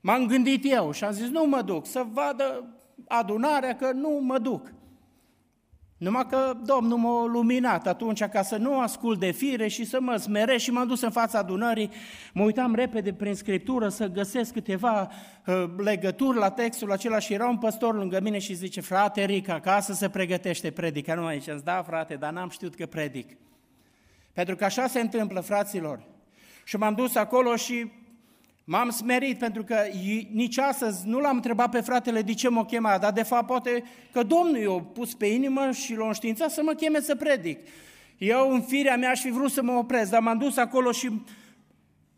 M-am 0.00 0.26
gândit 0.26 0.72
eu 0.72 0.92
și 0.92 1.04
am 1.04 1.12
zis, 1.12 1.28
nu 1.28 1.44
mă 1.44 1.62
duc, 1.62 1.86
să 1.86 2.06
vadă 2.12 2.64
adunarea 3.08 3.76
că 3.76 3.92
nu 3.92 4.18
mă 4.22 4.38
duc. 4.38 4.72
Numai 5.98 6.26
că 6.26 6.56
Domnul 6.64 6.98
m-a 6.98 7.26
luminat 7.26 7.86
atunci 7.86 8.24
ca 8.24 8.42
să 8.42 8.56
nu 8.56 8.80
ascult 8.80 9.18
de 9.18 9.30
fire 9.30 9.68
și 9.68 9.84
să 9.84 10.00
mă 10.00 10.16
smeresc 10.16 10.64
și 10.64 10.70
m-am 10.70 10.86
dus 10.86 11.00
în 11.00 11.10
fața 11.10 11.38
adunării, 11.38 11.90
mă 12.32 12.42
uitam 12.42 12.74
repede 12.74 13.12
prin 13.12 13.34
Scriptură 13.34 13.88
să 13.88 14.06
găsesc 14.06 14.52
câteva 14.52 15.10
uh, 15.46 15.64
legături 15.76 16.38
la 16.38 16.50
textul 16.50 16.92
acela 16.92 17.18
și 17.18 17.32
era 17.32 17.48
un 17.48 17.58
păstor 17.58 17.94
lângă 17.94 18.20
mine 18.20 18.38
și 18.38 18.54
zice, 18.54 18.80
frate 18.80 19.24
Rica, 19.24 19.54
acasă 19.54 19.92
se 19.92 20.08
pregătește 20.08 20.70
predica. 20.70 21.14
Nu 21.14 21.24
aici, 21.24 21.46
îți 21.46 21.64
da 21.64 21.82
frate, 21.82 22.14
dar 22.14 22.32
n-am 22.32 22.48
știut 22.48 22.74
că 22.74 22.86
predic. 22.86 23.36
Pentru 24.32 24.56
că 24.56 24.64
așa 24.64 24.86
se 24.86 25.00
întâmplă, 25.00 25.40
fraților. 25.40 26.02
Și 26.64 26.76
m-am 26.76 26.94
dus 26.94 27.14
acolo 27.14 27.56
și 27.56 27.90
M-am 28.68 28.90
smerit 28.90 29.38
pentru 29.38 29.64
că 29.64 29.76
nici 30.32 30.58
astăzi 30.58 31.06
nu 31.08 31.18
l-am 31.18 31.36
întrebat 31.36 31.70
pe 31.70 31.80
fratele 31.80 32.22
de 32.22 32.34
ce 32.34 32.48
mă 32.48 32.64
chema, 32.64 32.98
dar 32.98 33.12
de 33.12 33.22
fapt 33.22 33.46
poate 33.46 33.84
că 34.12 34.22
Domnul 34.22 34.56
i-a 34.56 34.82
pus 34.92 35.14
pe 35.14 35.26
inimă 35.26 35.70
și 35.70 35.94
l-a 35.94 36.06
înștiințat 36.06 36.50
să 36.50 36.62
mă 36.64 36.72
cheme 36.72 37.00
să 37.00 37.14
predic. 37.14 37.58
Eu 38.18 38.50
în 38.50 38.62
firea 38.62 38.96
mea 38.96 39.10
aș 39.10 39.20
fi 39.20 39.30
vrut 39.30 39.50
să 39.50 39.62
mă 39.62 39.72
opresc, 39.72 40.10
dar 40.10 40.20
m-am 40.20 40.38
dus 40.38 40.56
acolo 40.56 40.92
și 40.92 41.22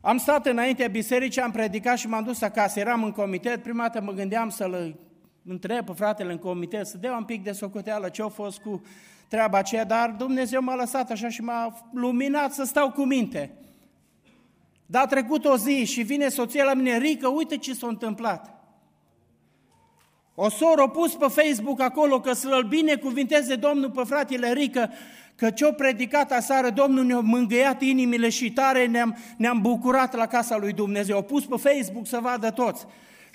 am 0.00 0.18
stat 0.18 0.46
înaintea 0.46 0.88
bisericii, 0.88 1.40
am 1.40 1.50
predicat 1.50 1.98
și 1.98 2.08
m-am 2.08 2.24
dus 2.24 2.42
acasă. 2.42 2.80
Eram 2.80 3.04
în 3.04 3.12
comitet, 3.12 3.62
prima 3.62 3.82
dată 3.82 4.00
mă 4.00 4.12
gândeam 4.12 4.48
să-l 4.48 4.98
întreb 5.44 5.84
pe 5.84 5.92
fratele 5.92 6.32
în 6.32 6.38
comitet, 6.38 6.86
să 6.86 6.96
dea 6.98 7.16
un 7.16 7.24
pic 7.24 7.42
de 7.44 7.52
socoteală 7.52 8.08
ce 8.08 8.22
a 8.22 8.28
fost 8.28 8.58
cu 8.58 8.82
treaba 9.28 9.58
aceea, 9.58 9.84
dar 9.84 10.10
Dumnezeu 10.10 10.62
m-a 10.62 10.74
lăsat 10.74 11.10
așa 11.10 11.28
și 11.28 11.40
m-a 11.40 11.88
luminat 11.92 12.52
să 12.52 12.64
stau 12.64 12.90
cu 12.90 13.04
minte. 13.04 13.52
Dar 14.90 15.02
a 15.02 15.06
trecut 15.06 15.44
o 15.44 15.56
zi 15.56 15.84
și 15.84 16.02
vine 16.02 16.28
soția 16.28 16.64
la 16.64 16.74
mine, 16.74 16.98
Rică, 16.98 17.28
uite 17.28 17.56
ce 17.56 17.74
s-a 17.74 17.86
întâmplat. 17.86 18.62
O 20.34 20.48
soră 20.48 20.82
a 20.82 20.88
pus 20.88 21.14
pe 21.14 21.26
Facebook 21.28 21.80
acolo 21.80 22.20
că 22.20 22.32
să-l 22.32 22.62
binecuvinteze 22.62 23.56
Domnul 23.56 23.90
pe 23.90 24.02
fratele 24.04 24.52
Rică, 24.52 24.90
Că 25.38 25.50
ce-o 25.50 25.72
predicat 25.72 26.32
aseară, 26.32 26.70
Domnul 26.70 27.04
ne-a 27.04 27.20
mângâiat 27.20 27.82
inimile 27.82 28.28
și 28.28 28.52
tare 28.52 28.86
ne-am, 28.86 29.16
ne-am 29.36 29.60
bucurat 29.60 30.14
la 30.14 30.26
casa 30.26 30.56
lui 30.56 30.72
Dumnezeu. 30.72 31.16
Au 31.16 31.22
pus 31.22 31.44
pe 31.44 31.56
Facebook 31.56 32.06
să 32.06 32.18
vadă 32.22 32.50
toți. 32.50 32.86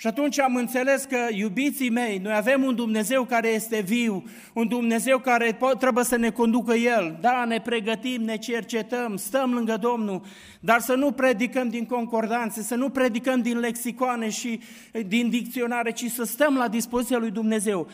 Și 0.04 0.10
atunci 0.10 0.40
am 0.40 0.56
înțeles 0.56 1.04
că, 1.04 1.16
iubiții 1.30 1.90
mei, 1.90 2.18
noi 2.18 2.34
avem 2.34 2.62
un 2.62 2.74
Dumnezeu 2.74 3.24
care 3.24 3.48
este 3.48 3.80
viu, 3.80 4.24
un 4.52 4.68
Dumnezeu 4.68 5.18
care 5.18 5.58
trebuie 5.78 6.04
să 6.04 6.16
ne 6.16 6.30
conducă 6.30 6.74
El. 6.74 7.18
Da, 7.20 7.44
ne 7.44 7.60
pregătim, 7.60 8.22
ne 8.22 8.36
cercetăm, 8.36 9.16
stăm 9.16 9.52
lângă 9.52 9.76
Domnul, 9.76 10.22
dar 10.60 10.80
să 10.80 10.94
nu 10.94 11.12
predicăm 11.12 11.68
din 11.68 11.86
concordanțe, 11.86 12.62
să 12.62 12.74
nu 12.74 12.88
predicăm 12.88 13.42
din 13.42 13.58
lexicoane 13.58 14.28
și 14.28 14.60
din 15.06 15.30
dicționare, 15.30 15.92
ci 15.92 16.10
să 16.10 16.24
stăm 16.24 16.56
la 16.56 16.68
dispoziția 16.68 17.18
lui 17.18 17.30
Dumnezeu. 17.30 17.88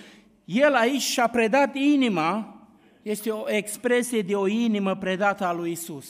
El 0.44 0.74
aici 0.74 1.02
și-a 1.02 1.26
predat 1.26 1.74
inima, 1.74 2.60
este 3.02 3.30
o 3.30 3.44
expresie 3.46 4.22
de 4.22 4.34
o 4.34 4.46
inimă 4.46 4.96
predată 4.96 5.44
a 5.46 5.52
lui 5.52 5.70
Isus. 5.70 6.06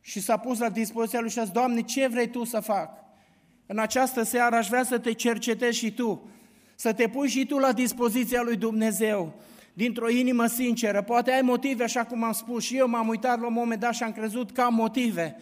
Și 0.00 0.20
s-a 0.20 0.36
pus 0.36 0.58
la 0.58 0.68
dispoziția 0.68 1.20
lui 1.20 1.30
și 1.30 1.38
a 1.38 1.42
zis, 1.42 1.52
Doamne, 1.52 1.80
ce 1.80 2.06
vrei 2.06 2.28
Tu 2.28 2.44
să 2.44 2.60
fac? 2.60 3.01
În 3.72 3.78
această 3.78 4.22
seară 4.22 4.56
aș 4.56 4.68
vrea 4.68 4.82
să 4.82 4.98
te 4.98 5.12
cercetezi 5.12 5.78
și 5.78 5.90
tu, 5.90 6.30
să 6.74 6.92
te 6.92 7.08
pui 7.08 7.28
și 7.28 7.46
tu 7.46 7.58
la 7.58 7.72
dispoziția 7.72 8.42
lui 8.42 8.56
Dumnezeu, 8.56 9.34
dintr-o 9.72 10.08
inimă 10.08 10.46
sinceră. 10.46 11.02
Poate 11.02 11.32
ai 11.32 11.40
motive, 11.40 11.84
așa 11.84 12.04
cum 12.04 12.24
am 12.24 12.32
spus, 12.32 12.64
și 12.64 12.76
eu 12.76 12.88
m-am 12.88 13.08
uitat 13.08 13.40
la 13.40 13.46
un 13.46 13.52
moment 13.52 13.80
dat 13.80 13.94
și 13.94 14.02
am 14.02 14.12
crezut 14.12 14.50
că 14.50 14.60
am 14.60 14.74
motive. 14.74 15.36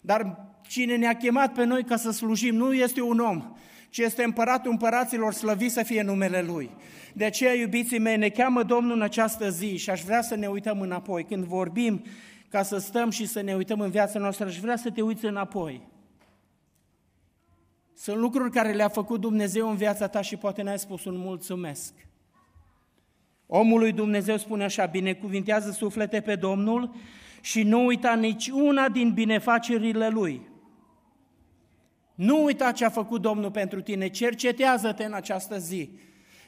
Dar 0.00 0.46
cine 0.68 0.96
ne-a 0.96 1.16
chemat 1.16 1.52
pe 1.52 1.64
noi 1.64 1.84
ca 1.84 1.96
să 1.96 2.10
slujim 2.10 2.54
nu 2.54 2.72
este 2.72 3.00
un 3.00 3.18
om, 3.18 3.56
ci 3.90 3.98
este 3.98 4.24
împăratul 4.24 4.70
împăraților, 4.70 5.32
slăvit 5.32 5.70
să 5.70 5.82
fie 5.82 6.02
numele 6.02 6.42
Lui. 6.42 6.70
De 7.12 7.24
aceea, 7.24 7.54
iubiții 7.54 7.98
mei, 7.98 8.16
ne 8.16 8.28
cheamă 8.28 8.62
Domnul 8.62 8.96
în 8.96 9.02
această 9.02 9.50
zi 9.50 9.76
și 9.76 9.90
aș 9.90 10.02
vrea 10.02 10.22
să 10.22 10.34
ne 10.34 10.46
uităm 10.46 10.80
înapoi. 10.80 11.24
Când 11.24 11.44
vorbim 11.44 12.04
ca 12.48 12.62
să 12.62 12.78
stăm 12.78 13.10
și 13.10 13.26
să 13.26 13.40
ne 13.40 13.54
uităm 13.54 13.80
în 13.80 13.90
viața 13.90 14.18
noastră, 14.18 14.46
aș 14.46 14.58
vrea 14.58 14.76
să 14.76 14.90
te 14.90 15.02
uiți 15.02 15.24
înapoi. 15.24 15.92
Sunt 17.96 18.16
lucruri 18.16 18.50
care 18.50 18.72
le-a 18.72 18.88
făcut 18.88 19.20
Dumnezeu 19.20 19.68
în 19.70 19.76
viața 19.76 20.06
ta 20.06 20.20
și 20.20 20.36
poate 20.36 20.62
n-ai 20.62 20.78
spus 20.78 21.04
un 21.04 21.16
mulțumesc. 21.16 21.92
Omul 23.46 23.78
lui 23.78 23.92
Dumnezeu 23.92 24.36
spune 24.36 24.64
așa, 24.64 24.86
binecuvintează 24.86 25.70
suflete 25.70 26.20
pe 26.20 26.34
Domnul 26.34 26.94
și 27.40 27.62
nu 27.62 27.84
uita 27.84 28.14
nici 28.14 28.48
una 28.48 28.88
din 28.88 29.12
binefacerile 29.12 30.08
Lui. 30.08 30.48
Nu 32.14 32.44
uita 32.44 32.72
ce 32.72 32.84
a 32.84 32.90
făcut 32.90 33.20
Domnul 33.20 33.50
pentru 33.50 33.80
tine, 33.80 34.08
cercetează-te 34.08 35.04
în 35.04 35.12
această 35.12 35.58
zi. 35.58 35.90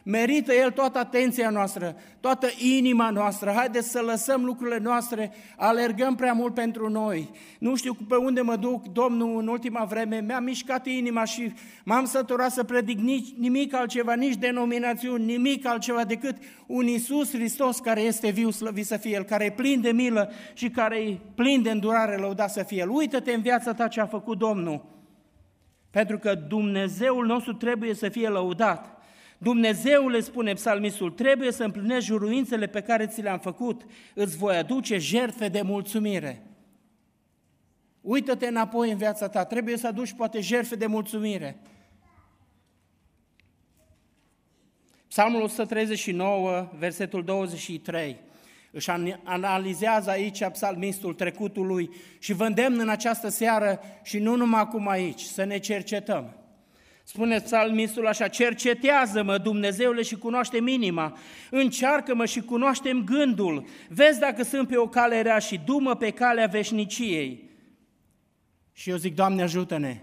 Merită 0.09 0.53
El 0.53 0.71
toată 0.71 0.99
atenția 0.99 1.51
noastră, 1.51 1.97
toată 2.21 2.47
inima 2.59 3.11
noastră. 3.11 3.51
Haideți 3.51 3.91
să 3.91 4.01
lăsăm 4.01 4.45
lucrurile 4.45 4.79
noastre, 4.79 5.33
alergăm 5.57 6.15
prea 6.15 6.33
mult 6.33 6.55
pentru 6.55 6.89
noi. 6.89 7.31
Nu 7.59 7.77
știu 7.77 7.95
pe 8.09 8.17
unde 8.17 8.41
mă 8.41 8.57
duc, 8.57 8.87
Domnul, 8.87 9.39
în 9.39 9.47
ultima 9.49 9.85
vreme, 9.85 10.21
mi-a 10.27 10.41
mișcat 10.41 10.87
inima 10.87 11.25
și 11.25 11.53
m-am 11.85 12.05
săturat 12.05 12.51
să 12.51 12.65
predic 12.65 12.99
nici, 12.99 13.35
nimic 13.39 13.75
altceva, 13.75 14.15
nici 14.15 14.37
denominațiuni, 14.37 15.25
nimic 15.25 15.67
altceva 15.67 16.05
decât 16.05 16.37
un 16.67 16.87
Iisus 16.87 17.33
Hristos 17.33 17.79
care 17.79 18.01
este 18.01 18.31
viu, 18.31 18.51
slăvit 18.51 18.87
să 18.87 18.97
fie 18.97 19.15
El, 19.15 19.23
care 19.23 19.45
e 19.45 19.51
plin 19.51 19.81
de 19.81 19.91
milă 19.91 20.31
și 20.55 20.71
care 20.71 20.97
e 20.97 21.19
plin 21.35 21.63
de 21.63 21.71
îndurare, 21.71 22.17
lăudat 22.17 22.51
să 22.51 22.63
fie 22.63 22.79
El. 22.79 22.91
Uită-te 22.91 23.33
în 23.33 23.43
viața 23.43 23.75
ta 23.75 23.89
ce 23.89 24.01
a 24.01 24.07
făcut 24.07 24.39
Domnul. 24.39 24.85
Pentru 25.91 26.19
că 26.19 26.35
Dumnezeul 26.35 27.27
nostru 27.27 27.53
trebuie 27.53 27.95
să 27.95 28.09
fie 28.09 28.29
lăudat. 28.29 28.96
Dumnezeu 29.39 30.09
le 30.09 30.21
spune 30.21 30.53
psalmistul, 30.53 31.11
trebuie 31.11 31.53
să 31.53 31.65
împlinești 31.65 32.05
juruințele 32.05 32.67
pe 32.67 32.81
care 32.81 33.07
ți 33.07 33.23
le-am 33.23 33.39
făcut, 33.39 33.87
îți 34.15 34.37
voi 34.37 34.57
aduce 34.57 34.99
jertfe 34.99 35.49
de 35.49 35.63
mulțumire. 35.63 36.43
Uită-te 38.01 38.47
înapoi 38.47 38.91
în 38.91 38.97
viața 38.97 39.29
ta, 39.29 39.45
trebuie 39.45 39.77
să 39.77 39.87
aduci 39.87 40.13
poate 40.13 40.41
jertfe 40.41 40.75
de 40.75 40.87
mulțumire. 40.87 41.61
Psalmul 45.09 45.43
139, 45.43 46.69
versetul 46.79 47.25
23, 47.25 48.17
își 48.71 48.91
analizează 49.25 50.11
aici 50.11 50.49
psalmistul 50.49 51.15
trecutului 51.15 51.91
și 52.19 52.33
vă 52.33 52.45
îndemn 52.45 52.79
în 52.79 52.89
această 52.89 53.29
seară 53.29 53.81
și 54.03 54.19
nu 54.19 54.37
numai 54.37 54.61
acum 54.61 54.89
aici, 54.89 55.21
să 55.21 55.45
ne 55.45 55.59
cercetăm. 55.59 56.46
Spune 57.09 57.41
psalmistul 57.41 58.07
așa, 58.07 58.29
cercetează-mă, 58.29 59.39
Dumnezeule, 59.39 60.03
și 60.03 60.17
cunoaște 60.17 60.61
minima, 60.61 61.17
încearcă-mă 61.51 62.25
și 62.25 62.41
cunoaștem 62.41 63.05
gândul, 63.05 63.67
vezi 63.89 64.19
dacă 64.19 64.43
sunt 64.43 64.69
pe 64.69 64.77
o 64.77 64.89
cale 64.89 65.23
rea 65.23 65.39
și 65.39 65.61
dumă 65.65 65.95
pe 65.95 66.11
calea 66.11 66.47
veșniciei. 66.47 67.51
Și 68.73 68.91
eu 68.91 68.97
zic, 68.97 69.15
Doamne, 69.15 69.43
ajută-ne! 69.43 70.01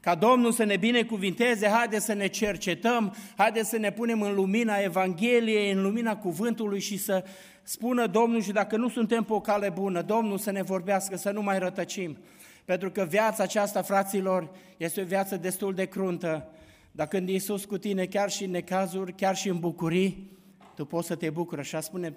Ca 0.00 0.14
Domnul 0.14 0.52
să 0.52 0.64
ne 0.64 0.76
binecuvinteze, 0.76 1.68
haide 1.68 1.98
să 1.98 2.12
ne 2.12 2.26
cercetăm, 2.26 3.14
haide 3.36 3.62
să 3.62 3.76
ne 3.76 3.92
punem 3.92 4.22
în 4.22 4.34
lumina 4.34 4.76
Evangheliei, 4.76 5.72
în 5.72 5.82
lumina 5.82 6.16
cuvântului 6.16 6.80
și 6.80 6.96
să 6.98 7.24
spună 7.62 8.06
Domnul 8.06 8.42
și 8.42 8.52
dacă 8.52 8.76
nu 8.76 8.88
suntem 8.88 9.22
pe 9.22 9.32
o 9.32 9.40
cale 9.40 9.70
bună, 9.70 10.02
Domnul 10.02 10.38
să 10.38 10.50
ne 10.50 10.62
vorbească, 10.62 11.16
să 11.16 11.30
nu 11.30 11.42
mai 11.42 11.58
rătăcim. 11.58 12.18
Pentru 12.68 12.90
că 12.90 13.04
viața 13.04 13.42
aceasta, 13.42 13.82
fraților, 13.82 14.50
este 14.76 15.00
o 15.00 15.04
viață 15.04 15.36
destul 15.36 15.74
de 15.74 15.84
cruntă. 15.84 16.48
Dar 16.90 17.06
când 17.06 17.28
Iisus 17.28 17.64
cu 17.64 17.78
tine, 17.78 18.04
chiar 18.06 18.30
și 18.30 18.44
în 18.44 18.50
necazuri, 18.50 19.12
chiar 19.12 19.36
și 19.36 19.48
în 19.48 19.58
bucurii, 19.58 20.30
tu 20.74 20.84
poți 20.84 21.06
să 21.06 21.14
te 21.14 21.30
bucuri. 21.30 21.60
Așa 21.60 21.80
spune 21.80 22.14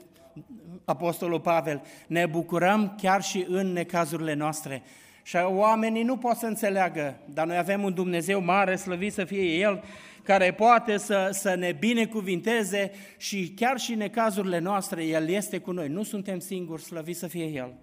Apostolul 0.85 1.39
Pavel, 1.39 1.81
ne 2.07 2.25
bucurăm 2.25 2.95
chiar 3.01 3.21
și 3.21 3.45
în 3.49 3.67
necazurile 3.67 4.33
noastre. 4.33 4.83
Și 5.23 5.35
oamenii 5.35 6.03
nu 6.03 6.17
pot 6.17 6.35
să 6.35 6.45
înțeleagă, 6.45 7.19
dar 7.33 7.47
noi 7.47 7.57
avem 7.57 7.83
un 7.83 7.93
Dumnezeu 7.93 8.41
mare, 8.41 8.75
slăvit 8.75 9.13
să 9.13 9.23
fie 9.23 9.43
El, 9.43 9.83
care 10.23 10.53
poate 10.53 10.97
să, 10.97 11.29
să 11.31 11.55
ne 11.55 11.75
binecuvinteze 11.79 12.91
și 13.17 13.53
chiar 13.55 13.79
și 13.79 13.91
în 13.91 13.97
necazurile 13.97 14.59
noastre 14.59 15.03
El 15.03 15.29
este 15.29 15.57
cu 15.57 15.71
noi. 15.71 15.87
Nu 15.87 16.03
suntem 16.03 16.39
singuri, 16.39 16.81
slăvit 16.81 17.17
să 17.17 17.27
fie 17.27 17.45
El. 17.45 17.73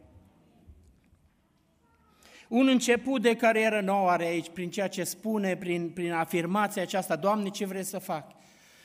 Un 2.48 2.68
început 2.68 3.22
de 3.22 3.34
carieră 3.34 3.80
nouă 3.80 4.10
are 4.10 4.24
aici, 4.26 4.48
prin 4.48 4.70
ceea 4.70 4.88
ce 4.88 5.04
spune, 5.04 5.56
prin, 5.56 5.90
prin 5.94 6.12
afirmația 6.12 6.82
aceasta, 6.82 7.16
Doamne, 7.16 7.48
ce 7.48 7.66
vreți 7.66 7.88
să 7.88 7.98
fac? 7.98 8.36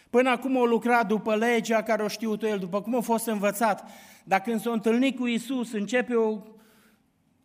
Până 0.10 0.30
acum 0.30 0.56
o 0.56 0.66
lucrat 0.66 1.08
după 1.08 1.36
legea 1.36 1.84
care 1.84 2.04
o 2.04 2.08
știut 2.08 2.44
el, 2.44 2.58
după 2.60 2.82
cum 2.82 2.96
a 2.96 3.02
fost 3.02 3.28
învățat, 3.28 3.90
dar 4.24 4.42
când 4.42 4.62
s-a 4.62 4.72
întâlnit 4.72 5.18
cu 5.18 5.28
Isus, 5.28 5.72
începe 5.72 6.14
o, 6.14 6.38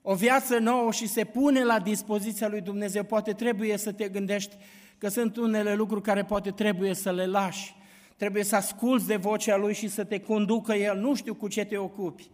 o 0.03 0.15
viață 0.15 0.59
nouă 0.59 0.93
și 0.93 1.07
se 1.07 1.25
pune 1.25 1.65
la 1.65 1.79
dispoziția 1.79 2.49
lui 2.49 2.61
Dumnezeu, 2.61 3.03
poate 3.03 3.33
trebuie 3.33 3.77
să 3.77 3.93
te 3.93 4.09
gândești 4.09 4.57
că 4.99 5.09
sunt 5.09 5.37
unele 5.37 5.75
lucruri 5.75 6.03
care 6.03 6.25
poate 6.25 6.51
trebuie 6.51 6.95
să 6.95 7.13
le 7.13 7.27
lași, 7.27 7.75
trebuie 8.17 8.45
să 8.45 8.57
asculți 8.57 9.07
de 9.07 9.17
vocea 9.17 9.57
Lui 9.57 9.75
și 9.75 9.89
să 9.89 10.05
te 10.05 10.21
conducă 10.21 10.75
El, 10.75 10.99
nu 10.99 11.15
știu 11.15 11.35
cu 11.35 11.49
ce 11.49 11.65
te 11.65 11.77
ocupi. 11.77 12.31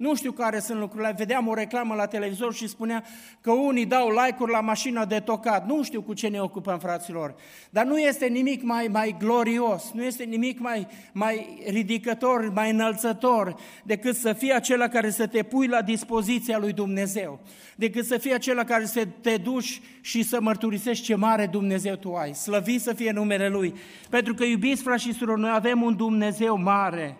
Nu 0.00 0.14
știu 0.14 0.32
care 0.32 0.58
sunt 0.58 0.78
lucrurile. 0.78 1.14
Vedeam 1.16 1.48
o 1.48 1.54
reclamă 1.54 1.94
la 1.94 2.06
televizor 2.06 2.54
și 2.54 2.68
spunea 2.68 3.04
că 3.40 3.50
unii 3.50 3.86
dau 3.86 4.08
like-uri 4.08 4.50
la 4.50 4.60
mașina 4.60 5.04
de 5.04 5.20
tocat. 5.20 5.66
Nu 5.66 5.82
știu 5.82 6.02
cu 6.02 6.12
ce 6.12 6.28
ne 6.28 6.40
ocupăm, 6.40 6.78
fraților. 6.78 7.34
Dar 7.70 7.84
nu 7.84 7.98
este 7.98 8.26
nimic 8.26 8.62
mai, 8.62 8.88
mai 8.90 9.16
glorios, 9.18 9.90
nu 9.94 10.02
este 10.02 10.24
nimic 10.24 10.58
mai, 10.58 10.86
mai 11.12 11.62
ridicător, 11.66 12.52
mai 12.54 12.70
înălțător 12.70 13.54
decât 13.84 14.16
să 14.16 14.32
fie 14.32 14.52
acela 14.52 14.88
care 14.88 15.10
să 15.10 15.26
te 15.26 15.42
pui 15.42 15.66
la 15.66 15.82
dispoziția 15.82 16.58
lui 16.58 16.72
Dumnezeu. 16.72 17.40
Decât 17.76 18.04
să 18.04 18.18
fie 18.18 18.34
acela 18.34 18.64
care 18.64 18.84
să 18.84 19.06
te 19.20 19.36
duci 19.36 19.80
și 20.00 20.22
să 20.22 20.40
mărturisești 20.40 21.04
ce 21.04 21.14
mare 21.14 21.46
Dumnezeu 21.46 21.94
tu 21.94 22.14
ai. 22.14 22.34
Slăvit 22.34 22.80
să 22.80 22.92
fie 22.92 23.10
numele 23.10 23.48
Lui. 23.48 23.74
Pentru 24.10 24.34
că, 24.34 24.44
iubiți 24.44 24.82
frați 24.82 25.02
și 25.02 25.12
surori, 25.12 25.40
noi 25.40 25.50
avem 25.54 25.82
un 25.82 25.96
Dumnezeu 25.96 26.56
mare. 26.56 27.16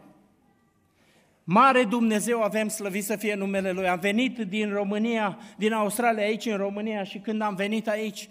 Mare 1.52 1.84
Dumnezeu 1.84 2.42
avem, 2.42 2.68
slăvit 2.68 3.04
să 3.04 3.16
fie 3.16 3.34
numele 3.34 3.70
Lui. 3.70 3.88
Am 3.88 3.98
venit 3.98 4.38
din 4.38 4.72
România, 4.72 5.38
din 5.56 5.72
Australia 5.72 6.24
aici 6.24 6.46
în 6.46 6.56
România 6.56 7.02
și 7.02 7.18
când 7.18 7.42
am 7.42 7.54
venit 7.54 7.88
aici, 7.88 8.28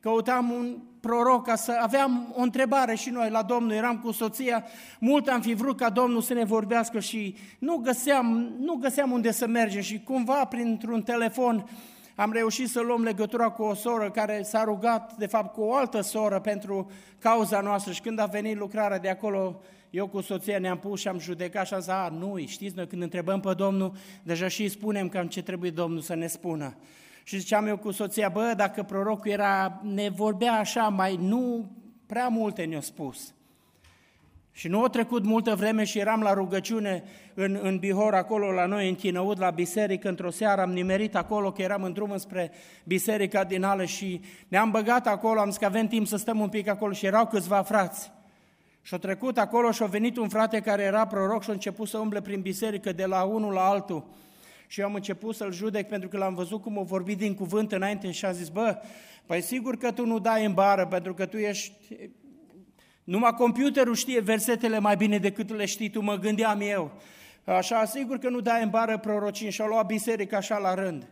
căutam 0.00 0.50
un 0.50 0.76
proroc 1.00 1.46
ca 1.46 1.54
să 1.54 1.78
aveam 1.80 2.34
o 2.36 2.42
întrebare 2.42 2.94
și 2.94 3.10
noi 3.10 3.30
la 3.30 3.42
Domnul, 3.42 3.72
eram 3.72 3.98
cu 3.98 4.10
soția, 4.10 4.64
mult 4.98 5.28
am 5.28 5.40
fi 5.40 5.54
vrut 5.54 5.76
ca 5.76 5.88
Domnul 5.88 6.20
să 6.20 6.34
ne 6.34 6.44
vorbească 6.44 7.00
și 7.00 7.36
nu 7.58 7.76
găseam, 7.76 8.54
nu 8.58 8.74
găseam 8.74 9.10
unde 9.10 9.30
să 9.30 9.46
mergem. 9.46 9.80
Și 9.80 10.00
cumva 10.00 10.44
printr-un 10.44 11.02
telefon 11.02 11.68
am 12.14 12.32
reușit 12.32 12.68
să 12.68 12.80
luăm 12.80 13.02
legătura 13.02 13.48
cu 13.48 13.62
o 13.62 13.74
soră 13.74 14.10
care 14.10 14.42
s-a 14.42 14.64
rugat, 14.64 15.14
de 15.16 15.26
fapt, 15.26 15.52
cu 15.52 15.60
o 15.60 15.74
altă 15.74 16.00
soră 16.00 16.40
pentru 16.40 16.90
cauza 17.18 17.60
noastră. 17.60 17.92
Și 17.92 18.00
când 18.00 18.18
a 18.18 18.26
venit 18.26 18.58
lucrarea 18.58 18.98
de 18.98 19.08
acolo, 19.08 19.60
eu 19.90 20.08
cu 20.08 20.20
soția 20.20 20.58
ne-am 20.58 20.78
pus 20.78 21.00
și 21.00 21.08
am 21.08 21.18
judecat 21.18 21.66
și 21.66 21.74
am 21.74 21.80
zis, 21.80 21.88
a, 21.88 22.08
nu, 22.18 22.44
știți, 22.46 22.76
noi 22.76 22.86
când 22.86 23.02
întrebăm 23.02 23.40
pe 23.40 23.54
Domnul, 23.56 23.92
deja 24.22 24.48
și 24.48 24.62
îi 24.62 24.68
spunem 24.68 25.08
cam 25.08 25.26
ce 25.26 25.42
trebuie 25.42 25.70
Domnul 25.70 26.00
să 26.00 26.14
ne 26.14 26.26
spună. 26.26 26.76
Și 27.24 27.38
ziceam 27.38 27.66
eu 27.66 27.78
cu 27.78 27.90
soția, 27.90 28.28
bă, 28.28 28.52
dacă 28.56 28.82
prorocul 28.82 29.30
era, 29.30 29.80
ne 29.82 30.08
vorbea 30.08 30.52
așa, 30.52 30.88
mai 30.88 31.16
nu 31.16 31.70
prea 32.06 32.28
multe 32.28 32.64
ne-a 32.64 32.80
spus. 32.80 33.34
Și 34.52 34.68
nu 34.68 34.82
a 34.82 34.88
trecut 34.88 35.24
multă 35.24 35.54
vreme 35.54 35.84
și 35.84 35.98
eram 35.98 36.20
la 36.20 36.32
rugăciune 36.32 37.02
în, 37.34 37.58
în 37.62 37.78
Bihor, 37.78 38.14
acolo 38.14 38.52
la 38.52 38.66
noi, 38.66 38.88
în 38.88 38.94
Chinăud, 38.94 39.40
la 39.40 39.50
biserică, 39.50 40.08
într-o 40.08 40.30
seară 40.30 40.60
am 40.60 40.72
nimerit 40.72 41.16
acolo, 41.16 41.52
că 41.52 41.62
eram 41.62 41.82
în 41.82 41.92
drum 41.92 42.16
spre 42.16 42.50
biserica 42.84 43.44
din 43.44 43.62
ală 43.62 43.84
și 43.84 44.20
ne-am 44.48 44.70
băgat 44.70 45.06
acolo, 45.06 45.40
am 45.40 45.48
zis 45.48 45.58
că 45.58 45.64
avem 45.64 45.86
timp 45.86 46.06
să 46.06 46.16
stăm 46.16 46.40
un 46.40 46.48
pic 46.48 46.68
acolo 46.68 46.92
și 46.92 47.06
erau 47.06 47.26
câțiva 47.26 47.62
frați. 47.62 48.12
Și-a 48.82 48.98
trecut 48.98 49.38
acolo 49.38 49.70
și 49.70 49.82
a 49.82 49.86
venit 49.86 50.16
un 50.16 50.28
frate 50.28 50.60
care 50.60 50.82
era 50.82 51.06
proroc 51.06 51.42
și 51.42 51.50
a 51.50 51.52
început 51.52 51.88
să 51.88 51.98
umble 51.98 52.20
prin 52.20 52.40
biserică 52.40 52.92
de 52.92 53.06
la 53.06 53.22
unul 53.22 53.52
la 53.52 53.68
altul. 53.68 54.06
Și 54.66 54.80
eu 54.80 54.86
am 54.86 54.94
început 54.94 55.34
să-l 55.34 55.52
judec 55.52 55.88
pentru 55.88 56.08
că 56.08 56.16
l-am 56.16 56.34
văzut 56.34 56.62
cum 56.62 56.78
a 56.78 56.82
vorbit 56.82 57.18
din 57.18 57.34
cuvânt 57.34 57.72
înainte 57.72 58.10
și 58.10 58.24
a 58.24 58.32
zis, 58.32 58.48
bă, 58.48 58.82
păi 59.26 59.40
sigur 59.40 59.76
că 59.76 59.92
tu 59.92 60.06
nu 60.06 60.18
dai 60.18 60.44
în 60.44 60.54
bară 60.54 60.86
pentru 60.86 61.14
că 61.14 61.26
tu 61.26 61.36
ești 61.36 61.96
numai 63.04 63.34
computerul 63.34 63.94
știe 63.94 64.20
versetele 64.20 64.78
mai 64.78 64.96
bine 64.96 65.18
decât 65.18 65.50
le 65.50 65.64
știi 65.64 65.90
tu, 65.90 66.00
mă 66.00 66.14
gândeam 66.14 66.60
eu. 66.60 66.92
Așa, 67.44 67.84
sigur 67.84 68.18
că 68.18 68.28
nu 68.28 68.40
dai 68.40 68.62
în 68.62 68.70
bară 68.70 68.98
prorocin 68.98 69.50
și 69.50 69.60
a 69.60 69.66
luat 69.66 69.86
biserica 69.86 70.36
așa 70.36 70.58
la 70.58 70.74
rând. 70.74 71.06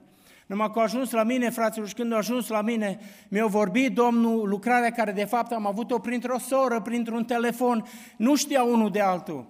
Numai 0.49 0.71
că 0.73 0.79
a 0.79 0.83
ajuns 0.83 1.11
la 1.11 1.23
mine, 1.23 1.51
fraților, 1.51 1.89
și 1.89 1.95
când 1.95 2.13
a 2.13 2.17
ajuns 2.17 2.49
la 2.49 2.63
mine, 2.63 2.99
mi-a 3.29 3.47
vorbit 3.47 3.95
Domnul 3.95 4.49
lucrarea 4.49 4.91
care 4.91 5.13
de 5.13 5.25
fapt 5.25 5.53
am 5.53 5.67
avut-o 5.67 5.99
printr-o 5.99 6.39
soră, 6.39 6.81
printr-un 6.81 7.25
telefon, 7.25 7.87
nu 8.17 8.37
știa 8.37 8.63
unul 8.63 8.91
de 8.91 9.01
altul. 9.01 9.49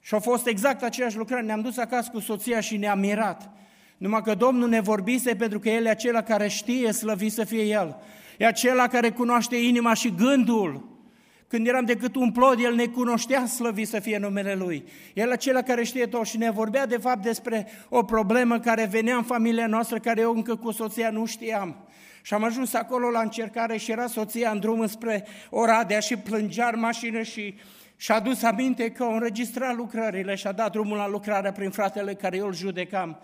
Și 0.00 0.14
a 0.14 0.18
fost 0.18 0.46
exact 0.46 0.82
aceeași 0.82 1.16
lucrare, 1.16 1.42
ne-am 1.42 1.60
dus 1.60 1.76
acasă 1.76 2.10
cu 2.12 2.20
soția 2.20 2.60
și 2.60 2.76
ne-am 2.76 2.98
mirat. 2.98 3.50
Numai 3.96 4.22
că 4.22 4.34
Domnul 4.34 4.68
ne 4.68 4.80
vorbise 4.80 5.34
pentru 5.34 5.58
că 5.58 5.68
El 5.68 5.84
e 5.84 5.90
acela 5.90 6.22
care 6.22 6.48
știe 6.48 6.92
slăvi 6.92 7.28
să 7.28 7.44
fie 7.44 7.62
El. 7.62 7.96
E 8.38 8.46
acela 8.46 8.86
care 8.86 9.10
cunoaște 9.10 9.56
inima 9.56 9.94
și 9.94 10.14
gândul. 10.14 10.97
Când 11.48 11.66
eram 11.66 11.84
decât 11.84 12.14
un 12.16 12.32
plod, 12.32 12.58
El 12.60 12.74
ne 12.74 12.86
cunoștea 12.86 13.46
slăvi 13.46 13.84
să 13.84 14.00
fie 14.00 14.18
numele 14.18 14.54
Lui. 14.54 14.84
El 15.14 15.30
acela 15.30 15.62
care 15.62 15.84
știe 15.84 16.06
tot 16.06 16.26
și 16.26 16.36
ne 16.36 16.50
vorbea 16.50 16.86
de 16.86 16.96
fapt 16.96 17.22
despre 17.22 17.66
o 17.88 18.02
problemă 18.02 18.58
care 18.58 18.88
venea 18.90 19.16
în 19.16 19.22
familia 19.22 19.66
noastră, 19.66 19.98
care 19.98 20.20
eu 20.20 20.34
încă 20.34 20.56
cu 20.56 20.70
soția 20.70 21.10
nu 21.10 21.24
știam. 21.24 21.76
Și 22.22 22.34
am 22.34 22.44
ajuns 22.44 22.74
acolo 22.74 23.10
la 23.10 23.20
încercare 23.20 23.76
și 23.76 23.90
era 23.90 24.06
soția 24.06 24.50
în 24.50 24.60
drum 24.60 24.86
spre 24.86 25.26
Oradea 25.50 26.00
și 26.00 26.16
plângea 26.16 26.70
în 26.72 26.80
mașină 26.80 27.22
și 27.22 27.54
și-a 27.96 28.14
adus 28.14 28.42
aminte 28.42 28.90
că 28.90 29.02
au 29.02 29.12
înregistrat 29.12 29.76
lucrările 29.76 30.34
și 30.34 30.46
a 30.46 30.52
dat 30.52 30.72
drumul 30.72 30.96
la 30.96 31.08
lucrarea 31.08 31.52
prin 31.52 31.70
fratele 31.70 32.14
care 32.14 32.36
eu 32.36 32.46
îl 32.46 32.54
judecam. 32.54 33.18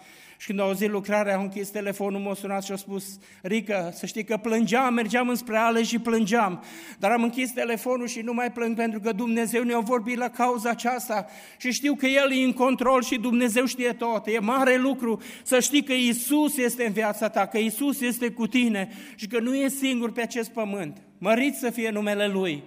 Și 0.44 0.50
când 0.50 0.62
au 0.62 0.68
auzit 0.68 0.90
lucrarea, 0.90 1.36
au 1.36 1.42
închis 1.42 1.68
telefonul, 1.68 2.20
m-a 2.20 2.34
sunat 2.34 2.62
și 2.62 2.72
a 2.72 2.76
spus, 2.76 3.18
Rică, 3.42 3.90
să 3.94 4.06
știi 4.06 4.24
că 4.24 4.36
plângeam, 4.36 4.94
mergeam 4.94 5.28
înspre 5.28 5.56
ale 5.56 5.82
și 5.82 5.98
plângeam, 5.98 6.64
dar 6.98 7.10
am 7.10 7.22
închis 7.22 7.52
telefonul 7.52 8.06
și 8.06 8.20
nu 8.20 8.32
mai 8.32 8.52
plâng 8.52 8.76
pentru 8.76 9.00
că 9.00 9.12
Dumnezeu 9.12 9.62
ne-a 9.62 9.78
vorbit 9.78 10.16
la 10.16 10.28
cauza 10.28 10.70
aceasta 10.70 11.26
și 11.56 11.72
știu 11.72 11.94
că 11.94 12.06
El 12.06 12.32
e 12.32 12.44
în 12.44 12.52
control 12.52 13.02
și 13.02 13.18
Dumnezeu 13.18 13.64
știe 13.64 13.92
tot. 13.92 14.26
E 14.26 14.38
mare 14.38 14.76
lucru 14.76 15.22
să 15.42 15.60
știi 15.60 15.82
că 15.82 15.92
Isus 15.92 16.56
este 16.56 16.86
în 16.86 16.92
viața 16.92 17.28
ta, 17.28 17.46
că 17.46 17.58
Isus 17.58 18.00
este 18.00 18.30
cu 18.30 18.46
tine 18.46 18.88
și 19.14 19.26
că 19.26 19.40
nu 19.40 19.54
e 19.54 19.68
singur 19.68 20.12
pe 20.12 20.20
acest 20.20 20.50
pământ. 20.50 20.96
Mărit 21.18 21.54
să 21.54 21.70
fie 21.70 21.90
numele 21.90 22.26
Lui. 22.26 22.62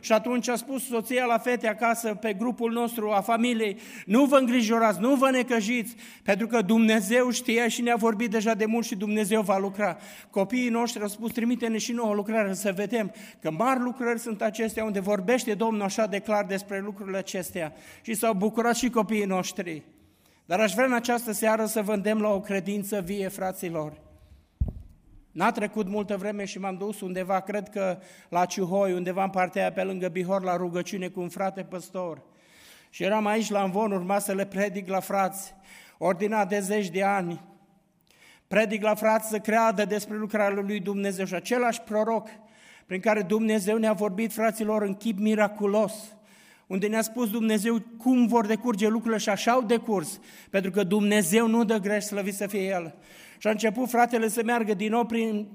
Și 0.00 0.12
atunci 0.12 0.48
a 0.48 0.56
spus 0.56 0.86
soția 0.86 1.24
la 1.24 1.38
fete 1.38 1.68
acasă, 1.68 2.14
pe 2.14 2.32
grupul 2.32 2.72
nostru, 2.72 3.10
a 3.10 3.20
familiei, 3.20 3.78
nu 4.06 4.24
vă 4.24 4.36
îngrijorați, 4.36 5.00
nu 5.00 5.14
vă 5.14 5.30
necăjiți, 5.30 5.94
pentru 6.22 6.46
că 6.46 6.62
Dumnezeu 6.62 7.30
știa 7.30 7.68
și 7.68 7.82
ne-a 7.82 7.96
vorbit 7.96 8.30
deja 8.30 8.54
de 8.54 8.64
mult 8.64 8.86
și 8.86 8.96
Dumnezeu 8.96 9.42
va 9.42 9.58
lucra. 9.58 9.96
Copiii 10.30 10.68
noștri 10.68 11.02
au 11.02 11.08
spus, 11.08 11.32
trimite-ne 11.32 11.78
și 11.78 11.92
nouă 11.92 12.14
lucrare 12.14 12.54
să 12.54 12.72
vedem 12.72 13.12
că 13.40 13.50
mari 13.50 13.80
lucrări 13.80 14.18
sunt 14.18 14.42
acestea 14.42 14.84
unde 14.84 15.00
vorbește 15.00 15.54
Domnul 15.54 15.82
așa 15.82 16.06
de 16.06 16.18
clar 16.18 16.44
despre 16.44 16.80
lucrurile 16.80 17.18
acestea. 17.18 17.72
Și 18.02 18.14
s-au 18.14 18.34
bucurat 18.34 18.76
și 18.76 18.90
copiii 18.90 19.24
noștri. 19.24 19.82
Dar 20.46 20.60
aș 20.60 20.72
vrea 20.72 20.86
în 20.86 20.92
această 20.92 21.32
seară 21.32 21.64
să 21.64 21.82
vă 21.82 21.92
îndemn 21.92 22.20
la 22.20 22.28
o 22.28 22.40
credință 22.40 23.00
vie, 23.00 23.28
fraților. 23.28 24.05
N-a 25.36 25.50
trecut 25.50 25.88
multă 25.88 26.16
vreme 26.16 26.44
și 26.44 26.58
m-am 26.58 26.76
dus 26.76 27.00
undeva, 27.00 27.40
cred 27.40 27.68
că 27.68 27.98
la 28.28 28.44
Ciuhoi, 28.44 28.92
undeva 28.92 29.22
în 29.22 29.30
partea 29.30 29.62
aia 29.62 29.72
pe 29.72 29.82
lângă 29.82 30.08
Bihor, 30.08 30.42
la 30.42 30.56
rugăciune 30.56 31.08
cu 31.08 31.20
un 31.20 31.28
frate 31.28 31.62
păstor. 31.62 32.22
Și 32.90 33.02
eram 33.02 33.26
aici 33.26 33.50
la 33.50 33.62
învon, 33.62 33.92
urma 33.92 34.18
să 34.18 34.32
le 34.32 34.46
predic 34.46 34.88
la 34.88 35.00
frați, 35.00 35.54
ordinat 35.98 36.48
de 36.48 36.60
zeci 36.60 36.88
de 36.88 37.02
ani. 37.02 37.40
Predic 38.46 38.82
la 38.82 38.94
frați 38.94 39.28
să 39.28 39.38
creadă 39.38 39.84
despre 39.84 40.16
lucrarea 40.16 40.62
lui 40.62 40.80
Dumnezeu 40.80 41.24
și 41.24 41.34
același 41.34 41.80
proroc 41.80 42.28
prin 42.86 43.00
care 43.00 43.22
Dumnezeu 43.22 43.76
ne-a 43.76 43.92
vorbit 43.92 44.32
fraților 44.32 44.82
în 44.82 44.94
chip 44.94 45.18
miraculos, 45.18 46.16
unde 46.66 46.86
ne-a 46.86 47.02
spus 47.02 47.30
Dumnezeu 47.30 47.82
cum 47.98 48.26
vor 48.26 48.46
decurge 48.46 48.88
lucrurile 48.88 49.18
și 49.18 49.28
așa 49.28 49.52
au 49.52 49.62
decurs, 49.62 50.20
pentru 50.50 50.70
că 50.70 50.84
Dumnezeu 50.84 51.46
nu 51.46 51.64
dă 51.64 51.78
greș, 51.78 52.04
slăvit 52.04 52.34
să 52.34 52.46
fie 52.46 52.66
El. 52.66 52.94
Și 53.38 53.46
a 53.46 53.50
început 53.50 53.88
fratele 53.88 54.28
să 54.28 54.42
meargă 54.44 54.74
din 54.74 54.90
nou 54.90 55.04
prin 55.04 55.48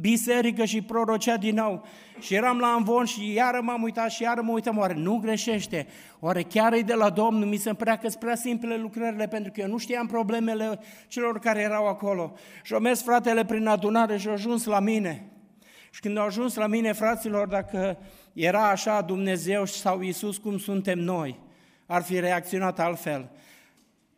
biserică 0.00 0.64
și 0.64 0.82
prorocea 0.82 1.36
din 1.36 1.54
nou. 1.54 1.86
Și 2.20 2.34
eram 2.34 2.58
la 2.58 2.68
învon 2.68 3.04
și 3.04 3.32
iară 3.32 3.60
m-am 3.62 3.82
uitat 3.82 4.10
și 4.10 4.22
iară 4.22 4.42
mă 4.42 4.52
uitam, 4.52 4.78
oare 4.78 4.94
nu 4.94 5.18
greșește? 5.18 5.86
Oare 6.20 6.42
chiar 6.42 6.72
e 6.72 6.80
de 6.80 6.94
la 6.94 7.10
Domnul? 7.10 7.48
Mi 7.48 7.56
se 7.56 7.72
părea 7.72 7.96
că 7.96 8.08
prea 8.18 8.34
simple 8.34 8.76
lucrările, 8.76 9.28
pentru 9.28 9.52
că 9.52 9.60
eu 9.60 9.68
nu 9.68 9.78
știam 9.78 10.06
problemele 10.06 10.78
celor 11.08 11.38
care 11.38 11.60
erau 11.60 11.86
acolo. 11.86 12.32
Și 12.62 12.74
au 12.74 12.80
mers 12.80 13.02
fratele 13.02 13.44
prin 13.44 13.66
adunare 13.66 14.16
și 14.16 14.26
au 14.26 14.32
ajuns 14.32 14.64
la 14.64 14.80
mine. 14.80 15.30
Și 15.90 16.00
când 16.00 16.18
au 16.18 16.24
ajuns 16.24 16.54
la 16.54 16.66
mine, 16.66 16.92
fraților, 16.92 17.48
dacă 17.48 17.98
era 18.36 18.68
așa 18.68 19.00
Dumnezeu 19.00 19.64
sau 19.64 20.00
Isus 20.00 20.36
cum 20.36 20.58
suntem 20.58 20.98
noi, 20.98 21.38
ar 21.86 22.02
fi 22.02 22.20
reacționat 22.20 22.78
altfel. 22.80 23.30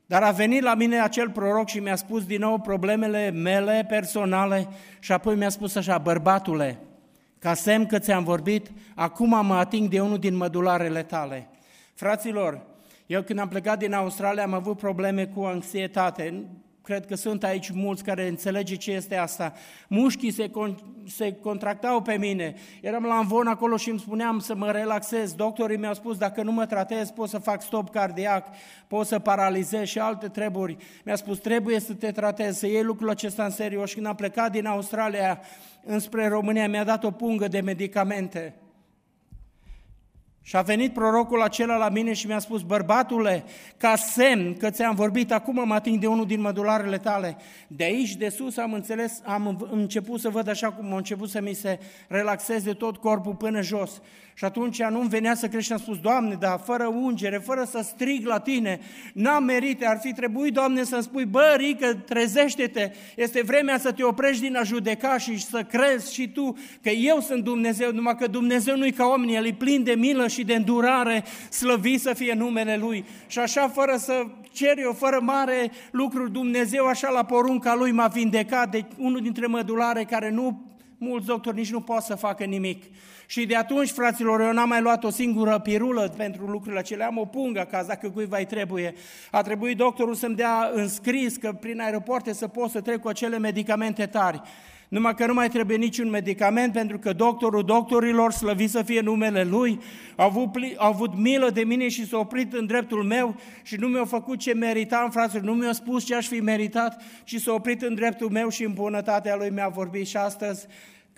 Dar 0.06 0.22
a 0.22 0.30
venit 0.30 0.62
la 0.62 0.74
mine 0.74 1.00
acel 1.00 1.30
proroc 1.30 1.68
și 1.68 1.78
mi-a 1.78 1.96
spus 1.96 2.24
din 2.24 2.40
nou 2.40 2.58
problemele 2.58 3.30
mele 3.30 3.86
personale 3.88 4.68
și 5.00 5.12
apoi 5.12 5.34
mi-a 5.34 5.48
spus 5.48 5.74
așa, 5.74 5.98
bărbatule, 5.98 6.78
ca 7.38 7.54
semn 7.54 7.86
că 7.86 7.98
ți-am 7.98 8.24
vorbit, 8.24 8.70
acum 8.94 9.46
mă 9.46 9.54
ating 9.54 9.88
de 9.88 10.00
unul 10.00 10.18
din 10.18 10.36
mădularele 10.36 11.02
tale. 11.02 11.48
Fraților, 11.94 12.66
eu 13.06 13.22
când 13.22 13.38
am 13.38 13.48
plecat 13.48 13.78
din 13.78 13.92
Australia 13.92 14.42
am 14.42 14.52
avut 14.52 14.76
probleme 14.76 15.26
cu 15.26 15.40
anxietate 15.42 16.44
cred 16.88 17.06
că 17.06 17.14
sunt 17.14 17.44
aici 17.44 17.70
mulți 17.70 18.04
care 18.04 18.28
înțelege 18.28 18.74
ce 18.74 18.92
este 18.92 19.16
asta. 19.16 19.52
Mușchii 19.88 20.30
se, 20.30 20.48
con- 20.48 20.74
se 21.06 21.32
contractau 21.32 22.02
pe 22.02 22.16
mine. 22.16 22.54
Eram 22.80 23.04
la 23.04 23.18
învon 23.18 23.46
acolo 23.46 23.76
și 23.76 23.90
îmi 23.90 23.98
spuneam 23.98 24.38
să 24.38 24.54
mă 24.54 24.70
relaxez. 24.70 25.34
Doctorii 25.34 25.76
mi-au 25.76 25.94
spus, 25.94 26.16
dacă 26.18 26.42
nu 26.42 26.52
mă 26.52 26.66
tratez, 26.66 27.10
pot 27.10 27.28
să 27.28 27.38
fac 27.38 27.62
stop 27.62 27.90
cardiac, 27.90 28.46
pot 28.86 29.06
să 29.06 29.18
paralizez 29.18 29.86
și 29.86 29.98
alte 29.98 30.28
treburi. 30.28 30.76
Mi-a 31.04 31.16
spus, 31.16 31.38
trebuie 31.38 31.80
să 31.80 31.94
te 31.94 32.10
tratezi, 32.10 32.58
să 32.58 32.66
iei 32.66 32.82
lucrul 32.82 33.10
acesta 33.10 33.44
în 33.44 33.50
serios. 33.50 33.88
Și 33.88 33.94
când 33.94 34.06
am 34.06 34.14
plecat 34.14 34.50
din 34.50 34.66
Australia 34.66 35.40
înspre 35.84 36.28
România, 36.28 36.68
mi-a 36.68 36.84
dat 36.84 37.04
o 37.04 37.10
pungă 37.10 37.48
de 37.48 37.60
medicamente. 37.60 38.54
Și 40.48 40.56
a 40.56 40.62
venit 40.62 40.92
prorocul 40.92 41.42
acela 41.42 41.76
la 41.76 41.88
mine 41.88 42.12
și 42.12 42.26
mi-a 42.26 42.38
spus, 42.38 42.62
bărbatule, 42.62 43.44
ca 43.76 43.96
semn 43.96 44.54
că 44.54 44.70
ți-am 44.70 44.94
vorbit, 44.94 45.32
acum 45.32 45.66
mă 45.66 45.74
ating 45.74 46.00
de 46.00 46.06
unul 46.06 46.26
din 46.26 46.40
mădularele 46.40 46.98
tale. 46.98 47.36
De 47.66 47.84
aici, 47.84 48.16
de 48.16 48.28
sus, 48.28 48.56
am 48.56 48.72
înțeles, 48.72 49.20
am 49.24 49.68
început 49.70 50.20
să 50.20 50.28
văd 50.28 50.48
așa 50.48 50.72
cum 50.72 50.92
a 50.92 50.96
început 50.96 51.28
să 51.28 51.40
mi 51.40 51.52
se 51.52 51.78
relaxeze 52.06 52.72
tot 52.72 52.96
corpul 52.96 53.34
până 53.34 53.62
jos. 53.62 54.00
Și 54.38 54.44
atunci 54.44 54.82
nu-mi 54.82 55.08
venea 55.08 55.34
să 55.34 55.48
crește, 55.48 55.72
am 55.72 55.78
spus, 55.78 55.98
Doamne, 55.98 56.34
dar 56.34 56.60
fără 56.64 56.86
ungere, 56.86 57.38
fără 57.38 57.64
să 57.70 57.80
strig 57.82 58.26
la 58.26 58.38
Tine, 58.38 58.80
n-am 59.12 59.44
merite, 59.44 59.86
ar 59.86 59.98
fi 60.00 60.12
trebuit, 60.12 60.52
Doamne, 60.52 60.84
să-mi 60.84 61.02
spui, 61.02 61.24
bă, 61.24 61.54
Rică, 61.56 61.94
trezește-te, 61.94 62.92
este 63.16 63.42
vremea 63.42 63.78
să 63.78 63.92
te 63.92 64.02
oprești 64.02 64.42
din 64.42 64.56
a 64.56 64.62
judeca 64.62 65.18
și 65.18 65.38
să 65.38 65.62
crezi 65.62 66.14
și 66.14 66.28
tu 66.28 66.56
că 66.82 66.88
eu 66.88 67.20
sunt 67.20 67.44
Dumnezeu, 67.44 67.92
numai 67.92 68.16
că 68.16 68.26
Dumnezeu 68.26 68.76
nu-i 68.76 68.92
ca 68.92 69.06
oamenii, 69.06 69.34
El 69.34 69.46
e 69.46 69.52
plin 69.52 69.82
de 69.82 69.92
milă 69.92 70.28
și 70.28 70.37
de 70.44 70.54
îndurare, 70.54 71.24
slăvi 71.50 71.98
să 71.98 72.12
fie 72.14 72.34
numele 72.34 72.76
Lui. 72.76 73.04
Și 73.26 73.38
așa, 73.38 73.68
fără 73.68 73.96
să 73.96 74.26
cer 74.52 74.78
eu, 74.78 74.92
fără 74.92 75.18
mare 75.22 75.70
lucruri, 75.90 76.32
Dumnezeu 76.32 76.86
așa 76.86 77.10
la 77.10 77.24
porunca 77.24 77.74
Lui 77.74 77.92
m-a 77.92 78.06
vindecat 78.06 78.70
de 78.70 78.84
unul 78.96 79.20
dintre 79.20 79.46
mădulare 79.46 80.04
care 80.04 80.30
nu 80.30 80.68
mulți 80.98 81.26
doctori 81.26 81.56
nici 81.56 81.70
nu 81.70 81.80
pot 81.80 82.02
să 82.02 82.14
facă 82.14 82.44
nimic. 82.44 82.84
Și 83.26 83.46
de 83.46 83.56
atunci, 83.56 83.90
fraților, 83.90 84.40
eu 84.40 84.52
n-am 84.52 84.68
mai 84.68 84.80
luat 84.80 85.04
o 85.04 85.10
singură 85.10 85.58
pirulă 85.58 86.14
pentru 86.16 86.46
lucrurile 86.46 86.78
acelea, 86.78 87.06
am 87.06 87.18
o 87.18 87.24
pungă 87.24 87.60
acasă, 87.60 87.86
dacă 87.86 88.10
cuiva 88.10 88.38
îi 88.38 88.46
trebuie. 88.46 88.94
A 89.30 89.42
trebuit 89.42 89.76
doctorul 89.76 90.14
să-mi 90.14 90.34
dea 90.34 90.70
înscris 90.74 91.36
că 91.36 91.52
prin 91.52 91.80
aeroporte 91.80 92.32
să 92.32 92.48
pot 92.48 92.70
să 92.70 92.80
trec 92.80 93.00
cu 93.00 93.08
acele 93.08 93.38
medicamente 93.38 94.06
tari. 94.06 94.42
Numai 94.88 95.14
că 95.14 95.26
nu 95.26 95.34
mai 95.34 95.48
trebuie 95.48 95.76
niciun 95.76 96.10
medicament, 96.10 96.72
pentru 96.72 96.98
că 96.98 97.12
doctorul 97.12 97.64
doctorilor, 97.64 98.32
slăvit 98.32 98.70
să 98.70 98.82
fie 98.82 99.00
numele 99.00 99.44
lui, 99.44 99.80
a 100.16 100.24
avut, 100.24 100.48
a 100.76 100.86
avut 100.86 101.16
milă 101.16 101.50
de 101.50 101.64
mine 101.64 101.88
și 101.88 102.06
s-a 102.06 102.18
oprit 102.18 102.52
în 102.52 102.66
dreptul 102.66 103.02
meu 103.04 103.36
și 103.62 103.76
nu 103.76 103.86
mi-a 103.86 104.04
făcut 104.04 104.38
ce 104.38 104.54
meritam, 104.54 105.10
fraților, 105.10 105.44
nu 105.44 105.52
mi-a 105.52 105.72
spus 105.72 106.04
ce 106.04 106.14
aș 106.14 106.26
fi 106.26 106.40
meritat, 106.40 107.02
și 107.24 107.38
s-a 107.38 107.52
oprit 107.52 107.82
în 107.82 107.94
dreptul 107.94 108.30
meu 108.30 108.48
și 108.48 108.64
în 108.64 108.72
bunătatea 108.72 109.36
lui 109.36 109.50
mi-a 109.50 109.68
vorbit 109.68 110.06
și 110.06 110.16
astăzi 110.16 110.66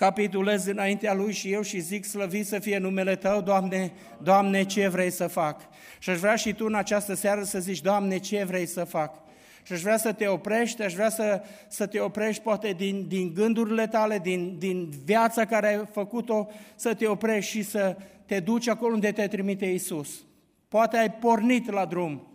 capitulez 0.00 0.66
înaintea 0.66 1.14
Lui 1.14 1.32
și 1.32 1.52
eu 1.52 1.62
și 1.62 1.80
zic, 1.80 2.04
slăvit 2.04 2.46
să 2.46 2.58
fie 2.58 2.78
numele 2.78 3.16
Tău, 3.16 3.40
Doamne, 3.40 3.92
Doamne, 4.22 4.62
ce 4.62 4.88
vrei 4.88 5.10
să 5.10 5.26
fac? 5.26 5.60
Și 5.98 6.10
aș 6.10 6.18
vrea 6.18 6.34
și 6.34 6.52
Tu 6.52 6.64
în 6.64 6.74
această 6.74 7.14
seară 7.14 7.42
să 7.42 7.58
zici, 7.58 7.80
Doamne, 7.80 8.18
ce 8.18 8.44
vrei 8.44 8.66
să 8.66 8.84
fac? 8.84 9.29
Și 9.62 9.72
aș 9.72 9.80
vrea 9.80 9.96
să 9.96 10.12
te 10.12 10.26
oprești, 10.26 10.82
aș 10.82 10.94
vrea 10.94 11.08
să, 11.08 11.42
să 11.68 11.86
te 11.86 12.00
oprești 12.00 12.42
poate 12.42 12.72
din, 12.72 13.04
din 13.08 13.34
gândurile 13.34 13.86
tale, 13.86 14.18
din, 14.18 14.58
din 14.58 14.92
viața 15.04 15.44
care 15.44 15.66
ai 15.66 15.86
făcut-o, 15.92 16.48
să 16.74 16.94
te 16.94 17.06
oprești 17.06 17.50
și 17.50 17.62
să 17.62 17.96
te 18.26 18.40
duci 18.40 18.68
acolo 18.68 18.94
unde 18.94 19.12
te 19.12 19.26
trimite 19.26 19.66
Isus. 19.66 20.24
Poate 20.68 20.96
ai 20.96 21.12
pornit 21.12 21.70
la 21.70 21.84
drum 21.84 22.26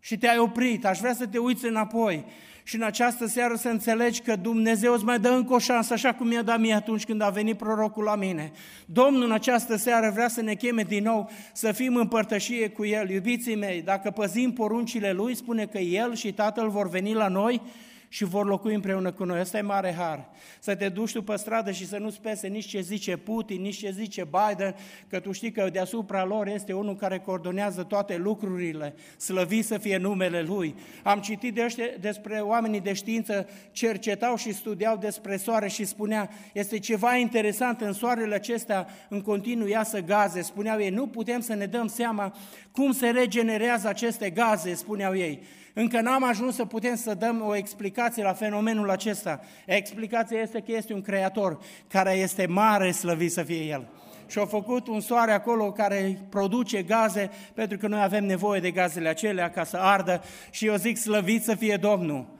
și 0.00 0.18
te-ai 0.18 0.38
oprit, 0.38 0.86
aș 0.86 0.98
vrea 0.98 1.14
să 1.14 1.26
te 1.26 1.38
uiți 1.38 1.66
înapoi 1.66 2.24
și 2.68 2.74
în 2.74 2.82
această 2.82 3.26
seară 3.26 3.54
să 3.54 3.68
înțelegi 3.68 4.20
că 4.20 4.36
Dumnezeu 4.36 4.92
îți 4.92 5.04
mai 5.04 5.18
dă 5.18 5.28
încă 5.28 5.54
o 5.54 5.58
șansă, 5.58 5.92
așa 5.92 6.14
cum 6.14 6.26
mi-a 6.26 6.42
dat 6.42 6.60
mie 6.60 6.74
atunci 6.74 7.04
când 7.04 7.20
a 7.20 7.28
venit 7.28 7.56
prorocul 7.56 8.04
la 8.04 8.16
mine. 8.16 8.52
Domnul 8.86 9.22
în 9.22 9.32
această 9.32 9.76
seară 9.76 10.10
vrea 10.14 10.28
să 10.28 10.42
ne 10.42 10.54
cheme 10.54 10.82
din 10.82 11.02
nou 11.02 11.30
să 11.52 11.72
fim 11.72 11.96
în 11.96 12.08
părtășie 12.08 12.68
cu 12.68 12.84
El. 12.84 13.10
Iubiții 13.10 13.56
mei, 13.56 13.82
dacă 13.82 14.10
păzim 14.10 14.52
poruncile 14.52 15.12
Lui, 15.12 15.34
spune 15.34 15.66
că 15.66 15.78
El 15.78 16.14
și 16.14 16.32
Tatăl 16.32 16.68
vor 16.68 16.88
veni 16.88 17.14
la 17.14 17.28
noi 17.28 17.60
și 18.08 18.24
vor 18.24 18.46
locui 18.46 18.74
împreună 18.74 19.12
cu 19.12 19.24
noi. 19.24 19.40
Asta 19.40 19.58
e 19.58 19.60
mare 19.60 19.92
har. 19.92 20.28
Să 20.58 20.74
te 20.74 20.88
duci 20.88 21.12
tu 21.12 21.22
pe 21.22 21.36
stradă 21.36 21.70
și 21.70 21.86
să 21.86 21.98
nu-ți 21.98 22.20
pese 22.20 22.46
nici 22.46 22.66
ce 22.66 22.80
zice 22.80 23.16
Putin, 23.16 23.60
nici 23.60 23.78
ce 23.78 23.90
zice 23.90 24.28
Biden, 24.30 24.74
că 25.08 25.20
tu 25.20 25.32
știi 25.32 25.52
că 25.52 25.68
deasupra 25.72 26.24
lor 26.24 26.46
este 26.46 26.72
unul 26.72 26.96
care 26.96 27.18
coordonează 27.18 27.82
toate 27.82 28.16
lucrurile. 28.16 28.94
Slăvi 29.16 29.62
să 29.62 29.78
fie 29.78 29.96
numele 29.96 30.42
Lui. 30.42 30.74
Am 31.02 31.20
citit 31.20 31.54
de 31.54 31.64
ăștia, 31.64 31.84
despre 32.00 32.38
oamenii 32.38 32.80
de 32.80 32.92
știință, 32.92 33.48
cercetau 33.70 34.36
și 34.36 34.52
studiau 34.52 34.96
despre 34.96 35.36
soare 35.36 35.68
și 35.68 35.84
spunea, 35.84 36.30
este 36.52 36.78
ceva 36.78 37.16
interesant 37.16 37.80
în 37.80 37.92
soarele 37.92 38.34
acestea, 38.34 38.86
în 39.08 39.20
continuu 39.20 39.66
iasă 39.68 40.00
gaze. 40.00 40.42
Spuneau 40.42 40.80
ei, 40.80 40.90
nu 40.90 41.06
putem 41.06 41.40
să 41.40 41.54
ne 41.54 41.66
dăm 41.66 41.86
seama 41.86 42.34
cum 42.72 42.92
se 42.92 43.08
regenerează 43.08 43.88
aceste 43.88 44.30
gaze, 44.30 44.74
spuneau 44.74 45.16
ei. 45.16 45.42
Încă 45.78 46.00
n-am 46.00 46.24
ajuns 46.24 46.54
să 46.54 46.64
putem 46.64 46.96
să 46.96 47.14
dăm 47.14 47.42
o 47.46 47.56
explicație 47.56 48.22
la 48.22 48.32
fenomenul 48.32 48.90
acesta. 48.90 49.40
Explicația 49.66 50.40
este 50.40 50.60
că 50.60 50.72
este 50.72 50.92
un 50.92 51.02
creator 51.02 51.58
care 51.88 52.12
este 52.12 52.46
mare, 52.46 52.90
slăvit 52.90 53.32
să 53.32 53.42
fie 53.42 53.64
El. 53.64 53.88
Și 54.26 54.38
au 54.38 54.46
făcut 54.46 54.88
un 54.88 55.00
soare 55.00 55.32
acolo 55.32 55.72
care 55.72 56.18
produce 56.28 56.82
gaze, 56.82 57.30
pentru 57.54 57.78
că 57.78 57.88
noi 57.88 58.02
avem 58.02 58.24
nevoie 58.24 58.60
de 58.60 58.70
gazele 58.70 59.08
acelea 59.08 59.50
ca 59.50 59.64
să 59.64 59.76
ardă 59.76 60.22
și 60.50 60.66
eu 60.66 60.74
zic 60.74 60.96
slăvit 60.96 61.44
să 61.44 61.54
fie 61.54 61.76
Domnul. 61.76 62.37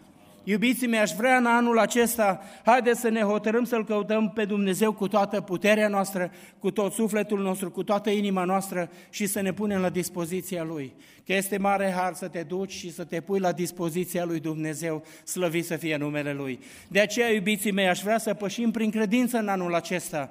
Iubiții 0.50 0.86
mei, 0.86 0.98
aș 0.98 1.10
vrea 1.10 1.36
în 1.36 1.46
anul 1.46 1.78
acesta, 1.78 2.40
haideți 2.64 3.00
să 3.00 3.08
ne 3.08 3.20
hotărâm 3.20 3.64
să-L 3.64 3.84
căutăm 3.84 4.30
pe 4.34 4.44
Dumnezeu 4.44 4.92
cu 4.92 5.08
toată 5.08 5.40
puterea 5.40 5.88
noastră, 5.88 6.30
cu 6.58 6.70
tot 6.70 6.92
sufletul 6.92 7.42
nostru, 7.42 7.70
cu 7.70 7.82
toată 7.82 8.10
inima 8.10 8.44
noastră 8.44 8.90
și 9.10 9.26
să 9.26 9.40
ne 9.40 9.52
punem 9.52 9.80
la 9.80 9.88
dispoziția 9.88 10.62
Lui. 10.64 10.92
Că 11.26 11.34
este 11.34 11.58
mare 11.58 11.94
har 11.96 12.14
să 12.14 12.28
te 12.28 12.42
duci 12.42 12.72
și 12.72 12.92
să 12.92 13.04
te 13.04 13.20
pui 13.20 13.38
la 13.38 13.52
dispoziția 13.52 14.24
Lui 14.24 14.40
Dumnezeu, 14.40 15.04
slăvit 15.24 15.64
să 15.64 15.76
fie 15.76 15.96
numele 15.96 16.32
Lui. 16.32 16.58
De 16.88 17.00
aceea, 17.00 17.32
iubiții 17.32 17.72
mei, 17.72 17.88
aș 17.88 18.00
vrea 18.00 18.18
să 18.18 18.34
pășim 18.34 18.70
prin 18.70 18.90
credință 18.90 19.38
în 19.38 19.48
anul 19.48 19.74
acesta. 19.74 20.30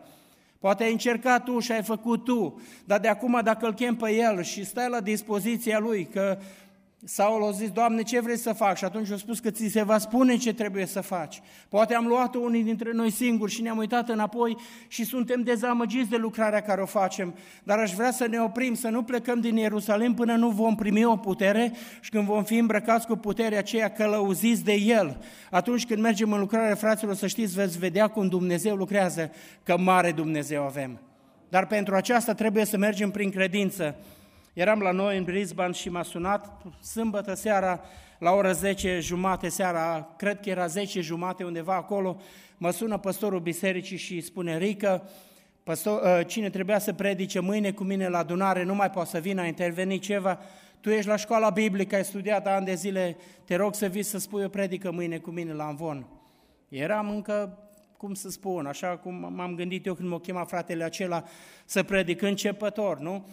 Poate 0.60 0.84
ai 0.84 0.91
încercat 0.91 1.43
tu 1.43 1.60
și 1.60 1.71
ai 1.71 1.84
făcut 1.84 2.23
tu, 2.23 2.62
dar 2.86 2.99
de 2.99 3.08
acum 3.08 3.39
dacă 3.43 3.65
îl 3.65 3.73
chem 3.73 3.95
pe 3.95 4.12
el 4.12 4.43
și 4.43 4.65
stai 4.65 4.89
la 4.89 5.01
dispoziția 5.01 5.80
lui, 5.80 6.08
că 6.12 6.38
Saul 7.03 7.43
a 7.43 7.51
zis, 7.51 7.69
Doamne, 7.69 8.01
ce 8.01 8.19
vrei 8.19 8.38
să 8.38 8.53
fac? 8.53 8.77
Și 8.77 8.86
atunci 8.86 9.10
a 9.10 9.17
spus 9.17 9.39
că 9.39 9.51
ți 9.51 9.67
se 9.67 9.83
va 9.83 9.97
spune 9.97 10.38
ce 10.38 10.53
trebuie 10.53 10.86
să 10.86 11.01
faci. 11.01 11.41
Poate 11.69 11.93
am 11.95 12.07
luat-o 12.07 12.39
unii 12.39 12.63
dintre 12.63 12.91
noi 12.91 13.12
singuri 13.12 13.51
și 13.51 13.62
ne-am 13.62 13.77
uitat 13.77 14.10
înapoi 14.10 14.57
și 14.88 15.03
suntem 15.03 15.41
dezamăgiți 15.41 16.10
de 16.10 16.15
lucrarea 16.15 16.62
care 16.62 16.81
o 16.81 16.86
facem. 16.86 17.36
Dar 17.63 17.79
aș 17.79 17.93
vrea 17.93 18.12
să 18.12 18.27
ne 18.27 18.39
oprim, 18.39 18.73
să 18.73 18.88
nu 18.88 19.03
plecăm 19.03 19.39
din 19.39 19.55
Ierusalim 19.55 20.13
până 20.13 20.36
nu 20.36 20.49
vom 20.49 20.75
primi 20.75 21.05
o 21.05 21.15
putere 21.15 21.71
și 22.01 22.10
când 22.10 22.25
vom 22.25 22.43
fi 22.43 22.57
îmbrăcați 22.57 23.07
cu 23.07 23.15
puterea 23.15 23.57
aceea 23.57 23.89
călăuziți 23.89 24.63
de 24.63 24.73
El. 24.73 25.23
Atunci 25.51 25.86
când 25.86 26.01
mergem 26.01 26.31
în 26.31 26.39
lucrare, 26.39 26.73
fraților, 26.73 27.15
să 27.15 27.27
știți, 27.27 27.55
veți 27.55 27.79
vedea 27.79 28.07
cum 28.07 28.27
Dumnezeu 28.27 28.75
lucrează, 28.75 29.31
că 29.63 29.77
mare 29.77 30.12
Dumnezeu 30.12 30.63
avem. 30.63 30.99
Dar 31.49 31.67
pentru 31.67 31.95
aceasta 31.95 32.33
trebuie 32.33 32.65
să 32.65 32.77
mergem 32.77 33.12
prin 33.12 33.31
credință. 33.31 33.95
Eram 34.58 34.80
la 34.80 34.91
noi 34.91 35.17
în 35.17 35.24
Brisbane 35.24 35.74
și 35.74 35.89
m-a 35.89 36.04
sunat 36.04 36.62
sâmbătă 36.82 37.34
seara 37.34 37.82
la 38.20 38.32
ora 38.32 38.52
10 38.52 39.00
jumate 39.00 39.50
seara, 39.50 40.13
cred 40.17 40.39
că 40.39 40.50
era 40.50 40.67
10 40.67 41.02
jumate 41.02 41.43
undeva 41.43 41.76
acolo, 41.76 42.22
mă 42.58 42.72
sună 42.72 42.98
păstorul 42.98 43.39
bisericii 43.39 43.98
și 43.98 44.22
spune, 44.22 44.58
Rică, 44.58 45.10
păstor, 45.63 46.02
ă, 46.04 46.24
cine 46.24 46.50
trebuia 46.50 46.80
să 46.80 46.93
predice 46.93 47.39
mâine 47.39 47.72
cu 47.72 47.84
mine 47.84 48.08
la 48.08 48.17
adunare, 48.17 48.63
nu 48.63 48.76
mai 48.76 48.89
poate 48.89 49.10
să 49.10 49.20
vină, 49.20 49.41
a 49.41 49.46
intervenit 49.46 50.02
ceva, 50.02 50.39
tu 50.82 50.89
ești 50.89 51.10
la 51.10 51.15
școala 51.15 51.50
biblică, 51.50 51.96
ai 51.96 52.06
studiat 52.06 52.48
ani 52.48 52.65
de 52.65 52.74
zile, 52.74 53.17
te 53.46 53.56
rog 53.56 53.76
să 53.76 53.86
vii 53.86 54.04
să 54.04 54.17
spui 54.17 54.43
o 54.43 54.50
predică 54.50 54.91
mâine 54.91 55.17
cu 55.17 55.30
mine 55.30 55.54
la 55.54 55.65
Anvon. 55.65 56.08
Eram 56.70 57.10
încă, 57.10 57.58
cum 57.98 58.13
să 58.13 58.30
spun, 58.30 58.65
așa 58.65 58.88
cum 58.88 59.34
m-am 59.36 59.56
gândit 59.56 59.86
eu 59.86 59.93
când 59.93 60.10
m-a 60.10 60.20
chemat 60.20 60.48
fratele 60.48 60.84
acela 60.84 61.24
să 61.65 61.84
predic 61.84 62.22
începător, 62.22 63.00
nu? 63.00 63.26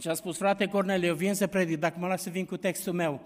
Și 0.00 0.08
a 0.08 0.14
spus, 0.14 0.36
frate 0.36 0.66
Corneliu, 0.66 1.06
eu 1.06 1.14
vin 1.14 1.34
să 1.34 1.46
predic, 1.46 1.78
dacă 1.78 1.96
mă 1.98 2.06
las 2.06 2.22
să 2.22 2.30
vin 2.30 2.44
cu 2.44 2.56
textul 2.56 2.92
meu. 2.92 3.20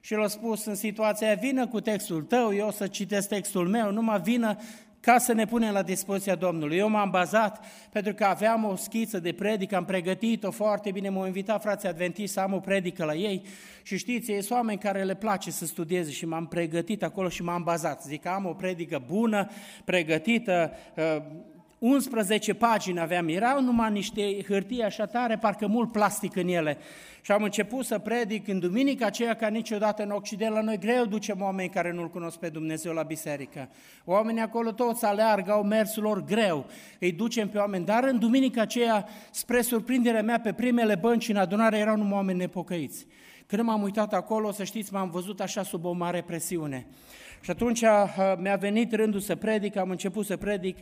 Și 0.00 0.12
el 0.12 0.22
a 0.22 0.26
spus, 0.26 0.64
în 0.64 0.74
situația 0.74 1.26
aia, 1.26 1.36
vină 1.40 1.66
cu 1.66 1.80
textul 1.80 2.22
tău, 2.22 2.54
eu 2.54 2.66
o 2.66 2.70
să 2.70 2.86
citesc 2.86 3.28
textul 3.28 3.68
meu, 3.68 3.92
numai 3.92 4.20
vină 4.20 4.56
ca 5.00 5.18
să 5.18 5.32
ne 5.32 5.46
punem 5.46 5.72
la 5.72 5.82
dispoziția 5.82 6.34
Domnului. 6.34 6.76
Eu 6.76 6.88
m-am 6.88 7.10
bazat 7.10 7.64
pentru 7.92 8.14
că 8.14 8.24
aveam 8.24 8.64
o 8.64 8.76
schiță 8.76 9.18
de 9.18 9.32
predică, 9.32 9.76
am 9.76 9.84
pregătit-o 9.84 10.50
foarte 10.50 10.90
bine, 10.90 11.08
m-au 11.08 11.26
invitat 11.26 11.62
frații 11.62 11.88
adventiști 11.88 12.32
să 12.32 12.40
am 12.40 12.52
o 12.52 12.60
predică 12.60 13.04
la 13.04 13.14
ei 13.14 13.46
și 13.82 13.96
știți, 13.96 14.30
ei 14.30 14.42
sunt 14.42 14.58
oameni 14.58 14.78
care 14.78 15.02
le 15.02 15.14
place 15.14 15.50
să 15.50 15.66
studieze 15.66 16.10
și 16.10 16.26
m-am 16.26 16.46
pregătit 16.46 17.02
acolo 17.02 17.28
și 17.28 17.42
m-am 17.42 17.62
bazat. 17.62 18.02
Zic, 18.02 18.26
am 18.26 18.46
o 18.46 18.52
predică 18.52 19.02
bună, 19.06 19.50
pregătită, 19.84 20.72
uh, 20.96 21.22
11 21.84 22.54
pagini 22.54 23.00
aveam, 23.00 23.28
erau 23.28 23.62
numai 23.62 23.90
niște 23.90 24.42
hârtii 24.46 24.82
așa 24.82 25.06
tare, 25.06 25.36
parcă 25.36 25.66
mult 25.66 25.92
plastic 25.92 26.36
în 26.36 26.48
ele. 26.48 26.78
Și 27.22 27.32
am 27.32 27.42
început 27.42 27.84
să 27.84 27.98
predic 27.98 28.48
în 28.48 28.58
duminica 28.58 29.06
aceea 29.06 29.34
ca 29.34 29.48
niciodată 29.48 30.02
în 30.02 30.10
Occident. 30.10 30.54
La 30.54 30.60
noi 30.60 30.78
greu 30.78 31.04
ducem 31.04 31.40
oameni 31.40 31.68
care 31.68 31.92
nu-L 31.92 32.10
cunosc 32.10 32.38
pe 32.38 32.48
Dumnezeu 32.48 32.92
la 32.92 33.02
biserică. 33.02 33.68
Oamenii 34.04 34.40
acolo 34.40 34.72
toți 34.72 35.04
aleargă, 35.04 35.52
au 35.52 35.62
mersul 35.62 36.02
lor 36.02 36.24
greu, 36.24 36.66
îi 37.00 37.12
ducem 37.12 37.48
pe 37.48 37.58
oameni. 37.58 37.84
Dar 37.84 38.04
în 38.04 38.18
duminica 38.18 38.60
aceea, 38.60 39.08
spre 39.30 39.60
surprinderea 39.60 40.22
mea, 40.22 40.40
pe 40.40 40.52
primele 40.52 40.94
bănci 40.94 41.28
în 41.28 41.36
adunare 41.36 41.78
erau 41.78 41.96
numai 41.96 42.12
oameni 42.12 42.38
nepocăiți. 42.38 43.06
Când 43.46 43.62
m-am 43.62 43.82
uitat 43.82 44.12
acolo, 44.12 44.52
să 44.52 44.64
știți, 44.64 44.92
m-am 44.92 45.10
văzut 45.10 45.40
așa 45.40 45.62
sub 45.62 45.84
o 45.84 45.92
mare 45.92 46.22
presiune. 46.26 46.86
Și 47.40 47.50
atunci 47.50 47.80
uh, 47.80 48.34
mi-a 48.38 48.56
venit 48.56 48.92
rândul 48.92 49.20
să 49.20 49.34
predic, 49.34 49.76
am 49.76 49.90
început 49.90 50.26
să 50.26 50.36
predic 50.36 50.76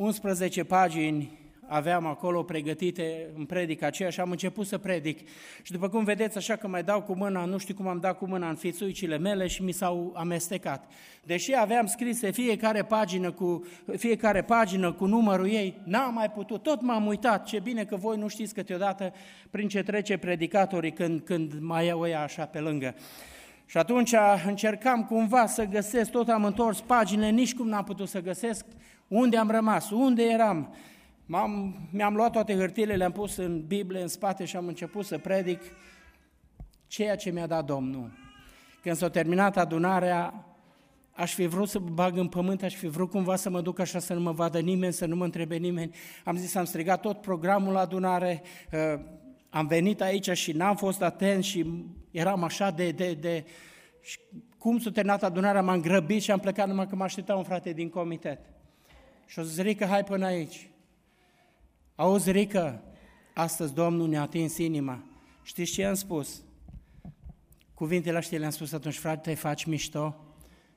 11 0.00 0.64
pagini 0.64 1.38
aveam 1.66 2.06
acolo 2.06 2.42
pregătite 2.42 3.30
în 3.36 3.44
predica 3.44 3.86
aceea 3.86 4.10
și 4.10 4.20
am 4.20 4.30
început 4.30 4.66
să 4.66 4.78
predic. 4.78 5.28
Și 5.62 5.72
după 5.72 5.88
cum 5.88 6.04
vedeți, 6.04 6.36
așa 6.36 6.56
că 6.56 6.68
mai 6.68 6.82
dau 6.82 7.02
cu 7.02 7.16
mâna, 7.16 7.44
nu 7.44 7.58
știu 7.58 7.74
cum 7.74 7.86
am 7.86 7.98
dat 8.00 8.18
cu 8.18 8.26
mâna 8.26 8.48
în 8.48 8.54
fițuicile 8.54 9.18
mele 9.18 9.46
și 9.46 9.62
mi 9.62 9.72
s-au 9.72 10.12
amestecat. 10.16 10.90
Deși 11.24 11.54
aveam 11.56 11.86
scrise 11.86 12.30
fiecare 12.30 12.82
pagină 12.82 13.32
cu, 13.32 13.64
fiecare 13.96 14.42
pagină 14.42 14.92
cu 14.92 15.06
numărul 15.06 15.48
ei, 15.48 15.80
n-am 15.84 16.14
mai 16.14 16.30
putut, 16.30 16.62
tot 16.62 16.80
m-am 16.80 17.06
uitat. 17.06 17.44
Ce 17.44 17.60
bine 17.60 17.84
că 17.84 17.96
voi 17.96 18.16
nu 18.16 18.28
știți 18.28 18.54
câteodată 18.54 19.12
prin 19.50 19.68
ce 19.68 19.82
trece 19.82 20.16
predicatorii 20.16 20.92
când, 20.92 21.20
când 21.20 21.52
mai 21.60 21.86
iau 21.86 22.06
ea 22.06 22.22
așa 22.22 22.44
pe 22.44 22.58
lângă. 22.58 22.94
Și 23.66 23.76
atunci 23.76 24.14
încercam 24.46 25.04
cumva 25.04 25.46
să 25.46 25.64
găsesc, 25.64 26.10
tot 26.10 26.28
am 26.28 26.44
întors 26.44 26.80
paginile, 26.80 27.30
nici 27.30 27.54
cum 27.54 27.68
n-am 27.68 27.84
putut 27.84 28.08
să 28.08 28.20
găsesc 28.20 28.64
unde 29.08 29.36
am 29.36 29.50
rămas, 29.50 29.90
unde 29.90 30.22
eram. 30.22 30.74
M-am, 31.26 31.74
mi-am 31.92 32.14
luat 32.14 32.32
toate 32.32 32.54
hârtiile, 32.54 32.94
le-am 32.94 33.12
pus 33.12 33.36
în 33.36 33.66
Biblie, 33.66 34.02
în 34.02 34.08
spate 34.08 34.44
și 34.44 34.56
am 34.56 34.66
început 34.66 35.04
să 35.04 35.18
predic 35.18 35.60
ceea 36.86 37.16
ce 37.16 37.30
mi-a 37.30 37.46
dat 37.46 37.64
Domnul. 37.64 38.10
Când 38.82 38.96
s-a 38.96 39.10
terminat 39.10 39.56
adunarea, 39.56 40.46
aș 41.12 41.34
fi 41.34 41.46
vrut 41.46 41.68
să 41.68 41.78
bag 41.78 42.16
în 42.16 42.28
pământ, 42.28 42.62
aș 42.62 42.74
fi 42.74 42.86
vrut 42.86 43.10
cumva 43.10 43.36
să 43.36 43.50
mă 43.50 43.60
duc 43.60 43.78
așa 43.78 43.98
să 43.98 44.14
nu 44.14 44.20
mă 44.20 44.32
vadă 44.32 44.60
nimeni, 44.60 44.92
să 44.92 45.06
nu 45.06 45.16
mă 45.16 45.24
întrebe 45.24 45.56
nimeni. 45.56 45.94
Am 46.24 46.36
zis, 46.36 46.54
am 46.54 46.64
strigat 46.64 47.00
tot 47.00 47.20
programul 47.20 47.72
la 47.72 47.80
adunare, 47.80 48.42
uh, 48.72 49.00
am 49.50 49.66
venit 49.66 50.00
aici 50.00 50.30
și 50.30 50.52
n-am 50.52 50.76
fost 50.76 51.02
atent 51.02 51.44
și 51.44 51.84
eram 52.10 52.42
așa 52.42 52.70
de... 52.70 52.90
de, 52.90 53.12
de 53.12 53.44
și 54.00 54.18
cum 54.58 54.78
s-a 54.78 54.90
terminat 54.90 55.22
adunarea, 55.22 55.62
m-am 55.62 55.80
grăbit 55.80 56.22
și 56.22 56.30
am 56.30 56.38
plecat 56.38 56.68
numai 56.68 56.86
că 56.86 56.96
mă 56.96 57.04
aștepta 57.04 57.36
un 57.36 57.42
frate 57.42 57.72
din 57.72 57.88
comitet. 57.88 58.40
Și 59.28 59.38
o 59.38 59.42
zis, 59.42 59.58
Rică, 59.58 59.84
hai 59.84 60.04
până 60.04 60.26
aici. 60.26 60.70
Auzi, 61.94 62.30
Rică, 62.30 62.82
astăzi 63.34 63.74
Domnul 63.74 64.08
ne-a 64.08 64.20
atins 64.20 64.58
inima. 64.58 65.02
Știți 65.42 65.72
ce 65.72 65.84
am 65.84 65.94
spus? 65.94 66.42
Cuvintele 67.74 68.18
astea 68.18 68.38
le-am 68.38 68.50
spus 68.50 68.72
atunci, 68.72 68.98
frate, 68.98 69.30
te 69.30 69.36
faci 69.36 69.64
mișto? 69.64 70.16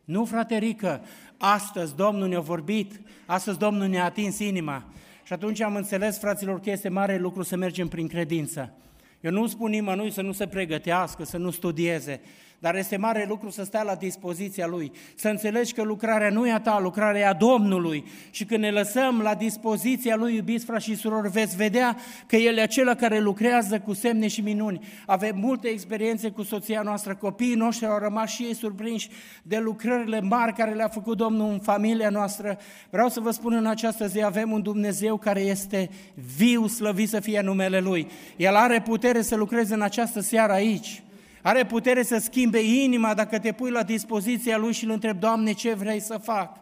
Nu, 0.03 0.25
fraterică, 0.25 1.01
astăzi 1.37 1.95
Domnul 1.95 2.27
ne-a 2.27 2.39
vorbit, 2.39 3.01
astăzi 3.25 3.57
Domnul 3.57 3.87
ne-a 3.87 4.03
atins 4.03 4.39
inima. 4.39 4.93
Și 5.23 5.33
atunci 5.33 5.61
am 5.61 5.75
înțeles, 5.75 6.19
fraților, 6.19 6.59
că 6.59 6.69
este 6.69 6.89
mare 6.89 7.17
lucru 7.17 7.43
să 7.43 7.55
mergem 7.55 7.87
prin 7.87 8.07
credință. 8.07 8.73
Eu 9.21 9.31
nu 9.31 9.47
spun 9.47 9.69
nimănui 9.69 10.11
să 10.11 10.21
nu 10.21 10.31
se 10.31 10.47
pregătească, 10.47 11.23
să 11.23 11.37
nu 11.37 11.51
studieze, 11.51 12.21
dar 12.61 12.75
este 12.75 12.97
mare 12.97 13.25
lucru 13.27 13.49
să 13.49 13.63
stea 13.63 13.83
la 13.83 13.95
dispoziția 13.95 14.67
Lui, 14.67 14.91
să 15.15 15.27
înțelegi 15.27 15.73
că 15.73 15.81
lucrarea 15.81 16.29
nu 16.29 16.47
e 16.47 16.51
a 16.51 16.59
ta, 16.59 16.79
lucrarea 16.81 17.21
e 17.21 17.27
a 17.27 17.33
Domnului 17.33 18.05
și 18.31 18.45
când 18.45 18.61
ne 18.61 18.71
lăsăm 18.71 19.19
la 19.21 19.35
dispoziția 19.35 20.15
Lui, 20.15 20.35
iubiți 20.35 20.65
frați 20.65 20.85
și 20.85 20.95
surori, 20.95 21.29
veți 21.29 21.55
vedea 21.55 21.97
că 22.27 22.35
El 22.35 22.57
e 22.57 22.61
acela 22.61 22.95
care 22.95 23.19
lucrează 23.19 23.79
cu 23.79 23.93
semne 23.93 24.27
și 24.27 24.41
minuni. 24.41 24.79
Avem 25.05 25.37
multe 25.37 25.67
experiențe 25.67 26.29
cu 26.29 26.43
soția 26.43 26.81
noastră, 26.81 27.15
copiii 27.15 27.55
noștri 27.55 27.85
au 27.85 27.97
rămas 27.97 28.29
și 28.29 28.43
ei 28.43 28.55
surprinși 28.55 29.09
de 29.43 29.57
lucrările 29.57 30.19
mari 30.19 30.53
care 30.53 30.73
le-a 30.73 30.87
făcut 30.87 31.17
Domnul 31.17 31.51
în 31.51 31.59
familia 31.59 32.09
noastră. 32.09 32.57
Vreau 32.89 33.09
să 33.09 33.19
vă 33.19 33.31
spun 33.31 33.53
în 33.53 33.65
această 33.65 34.07
zi, 34.07 34.23
avem 34.23 34.51
un 34.51 34.61
Dumnezeu 34.61 35.17
care 35.17 35.39
este 35.39 35.89
viu, 36.37 36.67
slăvit 36.67 37.09
să 37.09 37.19
fie 37.19 37.41
numele 37.41 37.79
Lui. 37.79 38.07
El 38.37 38.55
are 38.55 38.81
putere 38.81 39.21
să 39.21 39.35
lucreze 39.35 39.73
în 39.73 39.81
această 39.81 40.19
seară 40.19 40.51
aici. 40.51 41.03
Are 41.41 41.65
putere 41.65 42.03
să 42.03 42.17
schimbe 42.17 42.59
inima 42.59 43.13
dacă 43.13 43.39
te 43.39 43.51
pui 43.51 43.69
la 43.69 43.83
dispoziția 43.83 44.57
Lui 44.57 44.73
și 44.73 44.85
îl 44.85 44.91
întrebi, 44.91 45.19
Doamne, 45.19 45.51
ce 45.51 45.73
vrei 45.73 45.99
să 45.99 46.17
fac? 46.17 46.57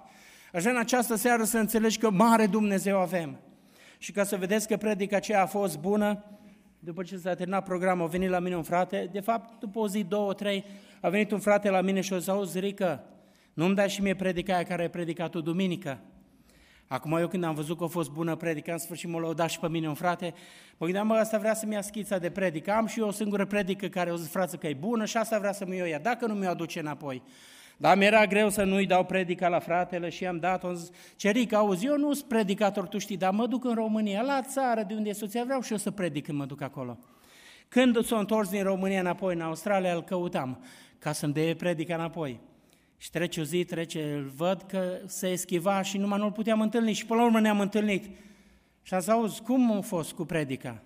Aș 0.53 0.61
vrea 0.61 0.73
în 0.73 0.80
această 0.80 1.15
seară 1.15 1.43
să 1.43 1.57
înțelegi 1.57 1.97
că 1.97 2.09
mare 2.09 2.45
Dumnezeu 2.45 2.99
avem. 2.99 3.39
Și 3.97 4.11
ca 4.11 4.23
să 4.23 4.38
vedeți 4.38 4.67
că 4.67 4.77
predica 4.77 5.15
aceea 5.15 5.41
a 5.41 5.45
fost 5.45 5.80
bună, 5.80 6.23
după 6.80 7.03
ce 7.03 7.17
s-a 7.17 7.34
terminat 7.34 7.63
programul, 7.63 8.05
a 8.05 8.09
venit 8.09 8.30
la 8.30 8.39
mine 8.39 8.55
un 8.55 8.63
frate, 8.63 9.09
de 9.11 9.19
fapt, 9.19 9.59
după 9.59 9.80
o 9.80 9.88
zi, 9.88 10.03
două, 10.03 10.34
trei, 10.34 10.65
a 11.01 11.09
venit 11.09 11.32
un 11.32 11.39
frate 11.39 11.69
la 11.69 11.82
mine 11.82 12.01
și 12.01 12.13
o 12.13 12.17
zis, 12.17 12.27
auzi, 12.27 12.59
Rică, 12.59 13.03
nu-mi 13.53 13.75
dai 13.75 13.89
și 13.89 14.01
mie 14.01 14.15
predica 14.15 14.53
aia 14.53 14.63
care 14.63 14.82
ai 14.82 14.89
predicat 14.89 15.30
tu 15.30 15.41
duminică? 15.41 15.99
Acum 16.91 17.17
eu 17.17 17.27
când 17.27 17.43
am 17.43 17.55
văzut 17.55 17.77
că 17.77 17.83
a 17.83 17.87
fost 17.87 18.09
bună 18.09 18.35
predică, 18.35 18.71
în 18.71 18.77
sfârșit 18.77 19.09
mă 19.09 19.19
lăuda 19.19 19.47
și 19.47 19.59
pe 19.59 19.67
mine 19.67 19.87
un 19.87 19.93
frate, 19.93 20.33
mă 20.77 20.85
gândeam, 20.85 21.07
mă, 21.07 21.13
asta 21.13 21.37
vrea 21.37 21.53
să-mi 21.53 21.73
ia 21.73 21.81
schița 21.81 22.17
de 22.17 22.29
predică, 22.29 22.71
am 22.71 22.85
și 22.85 22.99
eu 22.99 23.07
o 23.07 23.11
singură 23.11 23.45
predică 23.45 23.87
care 23.87 24.11
o 24.11 24.15
zis, 24.15 24.29
frate, 24.29 24.57
că 24.57 24.67
e 24.67 24.73
bună 24.73 25.05
și 25.05 25.17
asta 25.17 25.39
vrea 25.39 25.51
să-mi 25.51 25.81
o 25.81 25.85
ia, 25.85 25.99
dacă 25.99 26.25
nu 26.25 26.33
mi-o 26.33 26.49
aduce 26.49 26.79
înapoi. 26.79 27.23
Dar 27.77 27.97
mi-era 27.97 28.25
greu 28.25 28.49
să 28.49 28.63
nu-i 28.63 28.85
dau 28.85 29.05
predica 29.05 29.47
la 29.47 29.59
fratele 29.59 30.09
și 30.09 30.25
am 30.25 30.37
dat-o, 30.37 30.73
zis, 30.73 30.89
Ceric, 31.15 31.53
auzi, 31.53 31.85
eu 31.85 31.97
nu 31.97 32.13
sunt 32.13 32.27
predicator, 32.27 32.87
tu 32.87 32.97
știi, 32.97 33.17
dar 33.17 33.31
mă 33.31 33.47
duc 33.47 33.65
în 33.65 33.73
România, 33.73 34.21
la 34.21 34.41
țară 34.41 34.83
de 34.87 34.93
unde 34.93 35.09
e 35.09 35.13
soția, 35.13 35.43
vreau 35.43 35.61
și 35.61 35.71
eu 35.71 35.77
să 35.77 35.91
predic 35.91 36.25
când 36.25 36.37
mă 36.37 36.45
duc 36.45 36.61
acolo. 36.61 36.97
Când 37.67 38.05
s-a 38.05 38.19
întors 38.19 38.49
din 38.49 38.63
România 38.63 38.99
înapoi 38.99 39.33
în 39.33 39.41
Australia, 39.41 39.93
îl 39.93 40.03
căutam 40.03 40.63
ca 40.99 41.11
să-mi 41.11 41.33
dea 41.33 41.55
predica 41.55 41.95
înapoi. 41.95 42.39
Și 43.01 43.09
trece 43.09 43.39
o 43.39 43.43
zi, 43.43 43.63
trece, 43.63 44.13
îl 44.13 44.31
văd 44.35 44.61
că 44.61 44.83
se 45.05 45.27
eschiva 45.27 45.81
și 45.81 45.97
numai 45.97 46.19
nu-l 46.19 46.31
puteam 46.31 46.61
întâlni. 46.61 46.93
Și 46.93 47.05
până 47.05 47.19
la 47.19 47.25
urmă 47.25 47.39
ne-am 47.39 47.59
întâlnit. 47.59 48.03
Și 48.83 48.93
am 48.93 48.99
zis, 48.99 49.09
auzi, 49.09 49.41
cum 49.41 49.71
a 49.71 49.81
fost 49.81 50.11
cu 50.11 50.25
predica? 50.25 50.81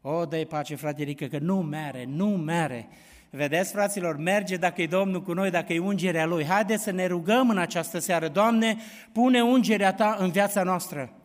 O, 0.00 0.24
dă 0.24 0.44
pace, 0.48 0.74
fraterică, 0.74 1.26
că 1.26 1.38
nu 1.38 1.56
mere, 1.56 2.04
nu 2.08 2.26
mere. 2.26 2.88
Vedeți, 3.30 3.72
fraților, 3.72 4.16
merge 4.16 4.56
dacă 4.56 4.82
e 4.82 4.86
Domnul 4.86 5.22
cu 5.22 5.32
noi, 5.32 5.50
dacă 5.50 5.72
e 5.72 5.78
ungerea 5.78 6.26
Lui. 6.26 6.44
Haideți 6.44 6.82
să 6.82 6.90
ne 6.90 7.06
rugăm 7.06 7.50
în 7.50 7.58
această 7.58 7.98
seară. 7.98 8.28
Doamne, 8.28 8.76
pune 9.12 9.42
ungerea 9.42 9.94
Ta 9.94 10.16
în 10.18 10.30
viața 10.30 10.62
noastră 10.62 11.23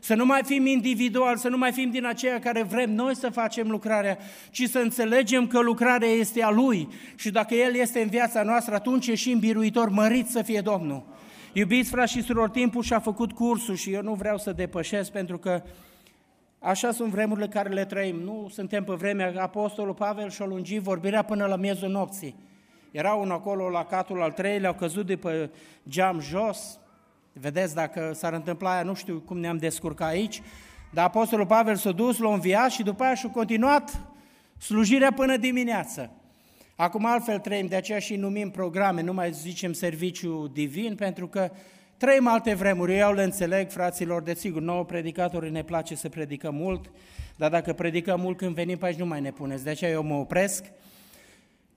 să 0.00 0.14
nu 0.14 0.24
mai 0.24 0.40
fim 0.44 0.66
individual, 0.66 1.36
să 1.36 1.48
nu 1.48 1.58
mai 1.58 1.72
fim 1.72 1.90
din 1.90 2.04
aceia 2.06 2.38
care 2.38 2.62
vrem 2.62 2.94
noi 2.94 3.16
să 3.16 3.30
facem 3.30 3.70
lucrarea, 3.70 4.18
ci 4.50 4.68
să 4.68 4.78
înțelegem 4.78 5.46
că 5.46 5.60
lucrarea 5.60 6.08
este 6.08 6.42
a 6.42 6.50
Lui 6.50 6.88
și 7.14 7.30
dacă 7.30 7.54
El 7.54 7.74
este 7.74 8.00
în 8.00 8.08
viața 8.08 8.42
noastră, 8.42 8.74
atunci 8.74 9.06
e 9.06 9.14
și 9.14 9.30
în 9.30 9.38
biruitor 9.38 9.88
mărit 9.88 10.28
să 10.28 10.42
fie 10.42 10.60
Domnul. 10.60 11.04
Iubiți 11.52 11.90
frați 11.90 12.12
și 12.12 12.22
surori, 12.22 12.50
timpul 12.50 12.82
și-a 12.82 12.98
făcut 12.98 13.32
cursul 13.32 13.74
și 13.74 13.92
eu 13.92 14.02
nu 14.02 14.14
vreau 14.14 14.38
să 14.38 14.52
depășesc 14.52 15.12
pentru 15.12 15.38
că 15.38 15.62
așa 16.58 16.92
sunt 16.92 17.10
vremurile 17.10 17.46
care 17.46 17.68
le 17.68 17.84
trăim. 17.84 18.16
Nu 18.16 18.48
suntem 18.52 18.84
pe 18.84 18.92
vremea 18.94 19.32
Apostolul 19.36 19.94
Pavel 19.94 20.30
și-a 20.30 20.46
lungit 20.46 20.80
vorbirea 20.80 21.22
până 21.22 21.46
la 21.46 21.56
miezul 21.56 21.88
nopții. 21.88 22.34
Era 22.90 23.12
un 23.12 23.30
acolo 23.30 23.68
la 23.68 23.84
catul 23.84 24.22
al 24.22 24.32
treilea, 24.32 24.68
au 24.68 24.74
căzut 24.74 25.06
de 25.06 25.16
pe 25.16 25.50
geam 25.88 26.20
jos, 26.20 26.78
Vedeți, 27.40 27.74
dacă 27.74 28.12
s-ar 28.14 28.32
întâmpla 28.32 28.72
aia, 28.72 28.82
nu 28.82 28.94
știu 28.94 29.22
cum 29.26 29.38
ne-am 29.38 29.56
descurcat 29.56 30.08
aici, 30.08 30.42
dar 30.92 31.04
Apostolul 31.04 31.46
Pavel 31.46 31.76
s-a 31.76 31.92
dus, 31.92 32.18
l-a 32.18 32.32
înviat 32.32 32.70
și 32.70 32.82
după 32.82 33.02
aia 33.02 33.14
și-a 33.14 33.30
continuat 33.30 34.00
slujirea 34.58 35.12
până 35.12 35.36
dimineață. 35.36 36.10
Acum 36.76 37.04
altfel 37.06 37.38
trăim, 37.38 37.66
de 37.66 37.76
aceea 37.76 37.98
și 37.98 38.16
numim 38.16 38.50
programe, 38.50 39.02
nu 39.02 39.12
mai 39.12 39.32
zicem 39.32 39.72
serviciu 39.72 40.50
divin, 40.52 40.94
pentru 40.94 41.28
că 41.28 41.50
trăim 41.96 42.26
alte 42.26 42.54
vremuri. 42.54 42.98
Eu 42.98 43.12
le 43.12 43.22
înțeleg, 43.22 43.70
fraților, 43.70 44.22
de 44.22 44.34
sigur, 44.34 44.62
nouă 44.62 44.84
predicatorii 44.84 45.50
ne 45.50 45.62
place 45.62 45.94
să 45.94 46.08
predicăm 46.08 46.54
mult, 46.54 46.90
dar 47.36 47.50
dacă 47.50 47.72
predicăm 47.72 48.20
mult 48.20 48.36
când 48.36 48.54
venim 48.54 48.78
pe 48.78 48.86
aici 48.86 48.98
nu 48.98 49.06
mai 49.06 49.20
ne 49.20 49.30
puneți. 49.30 49.64
De 49.64 49.70
aceea 49.70 49.90
eu 49.90 50.02
mă 50.02 50.14
opresc 50.14 50.64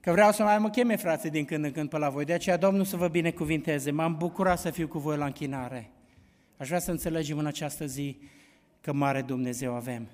că 0.04 0.12
vreau 0.12 0.32
să 0.32 0.42
mai 0.42 0.58
mă 0.58 0.70
cheme 0.70 0.96
frații 0.96 1.30
din 1.30 1.44
când 1.44 1.64
în 1.64 1.72
când 1.72 1.88
pe 1.88 1.98
la 1.98 2.08
voi. 2.08 2.24
De 2.24 2.32
aceea 2.32 2.56
Domnul 2.56 2.84
să 2.84 2.96
vă 2.96 3.08
binecuvinteze. 3.08 3.90
M-am 3.90 4.16
bucurat 4.16 4.58
să 4.58 4.70
fiu 4.70 4.88
cu 4.88 4.98
voi 4.98 5.16
la 5.16 5.24
închinare. 5.24 5.90
Aș 6.56 6.66
vrea 6.66 6.78
să 6.78 6.90
înțelegem 6.90 7.38
în 7.38 7.46
această 7.46 7.86
zi 7.86 8.18
că 8.80 8.92
mare 8.92 9.22
Dumnezeu 9.22 9.74
avem. 9.74 10.06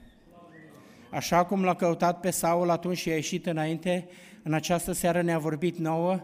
Așa 1.10 1.44
cum 1.44 1.64
l-a 1.64 1.74
căutat 1.74 2.20
pe 2.20 2.30
Saul 2.30 2.70
atunci 2.70 2.96
și 2.96 3.10
a 3.10 3.14
ieșit 3.14 3.46
înainte, 3.46 4.08
în 4.42 4.52
această 4.52 4.92
seară 4.92 5.22
ne-a 5.22 5.38
vorbit 5.38 5.76
nouă 5.76 6.20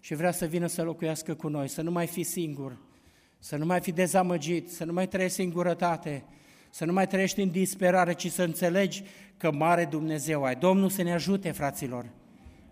și 0.00 0.14
vrea 0.14 0.32
să 0.32 0.46
vină 0.46 0.66
să 0.66 0.82
locuiască 0.82 1.34
cu 1.34 1.48
noi, 1.48 1.68
să 1.68 1.82
nu 1.82 1.90
mai 1.90 2.06
fi 2.06 2.22
singur, 2.22 2.76
să 3.38 3.56
nu 3.56 3.66
mai 3.66 3.80
fi 3.80 3.92
dezamăgit, 3.92 4.70
să 4.70 4.84
nu 4.84 4.92
mai 4.92 5.08
trăiești 5.08 5.36
singurătate, 5.36 6.24
să 6.70 6.84
nu 6.84 6.92
mai 6.92 7.06
trăiești 7.06 7.40
în 7.40 7.50
disperare, 7.50 8.12
ci 8.12 8.30
să 8.30 8.42
înțelegi 8.42 9.02
că 9.36 9.52
mare 9.52 9.84
Dumnezeu 9.84 10.44
ai. 10.44 10.54
Domnul 10.54 10.88
să 10.88 11.02
ne 11.02 11.12
ajute, 11.12 11.50
fraților! 11.50 12.06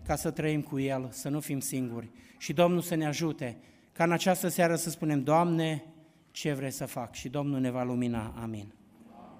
Ca 0.07 0.15
să 0.15 0.31
trăim 0.31 0.61
cu 0.61 0.79
El, 0.79 1.07
să 1.11 1.29
nu 1.29 1.39
fim 1.39 1.59
singuri. 1.59 2.09
Și 2.37 2.53
Domnul 2.53 2.81
să 2.81 2.95
ne 2.95 3.05
ajute 3.05 3.57
ca 3.91 4.03
în 4.03 4.11
această 4.11 4.47
seară 4.47 4.75
să 4.75 4.89
spunem, 4.89 5.23
Doamne, 5.23 5.83
ce 6.31 6.53
vrei 6.53 6.71
să 6.71 6.85
fac? 6.85 7.13
Și 7.13 7.29
Domnul 7.29 7.59
ne 7.59 7.71
va 7.71 7.83
lumina. 7.83 8.33
Amin. 8.41 8.73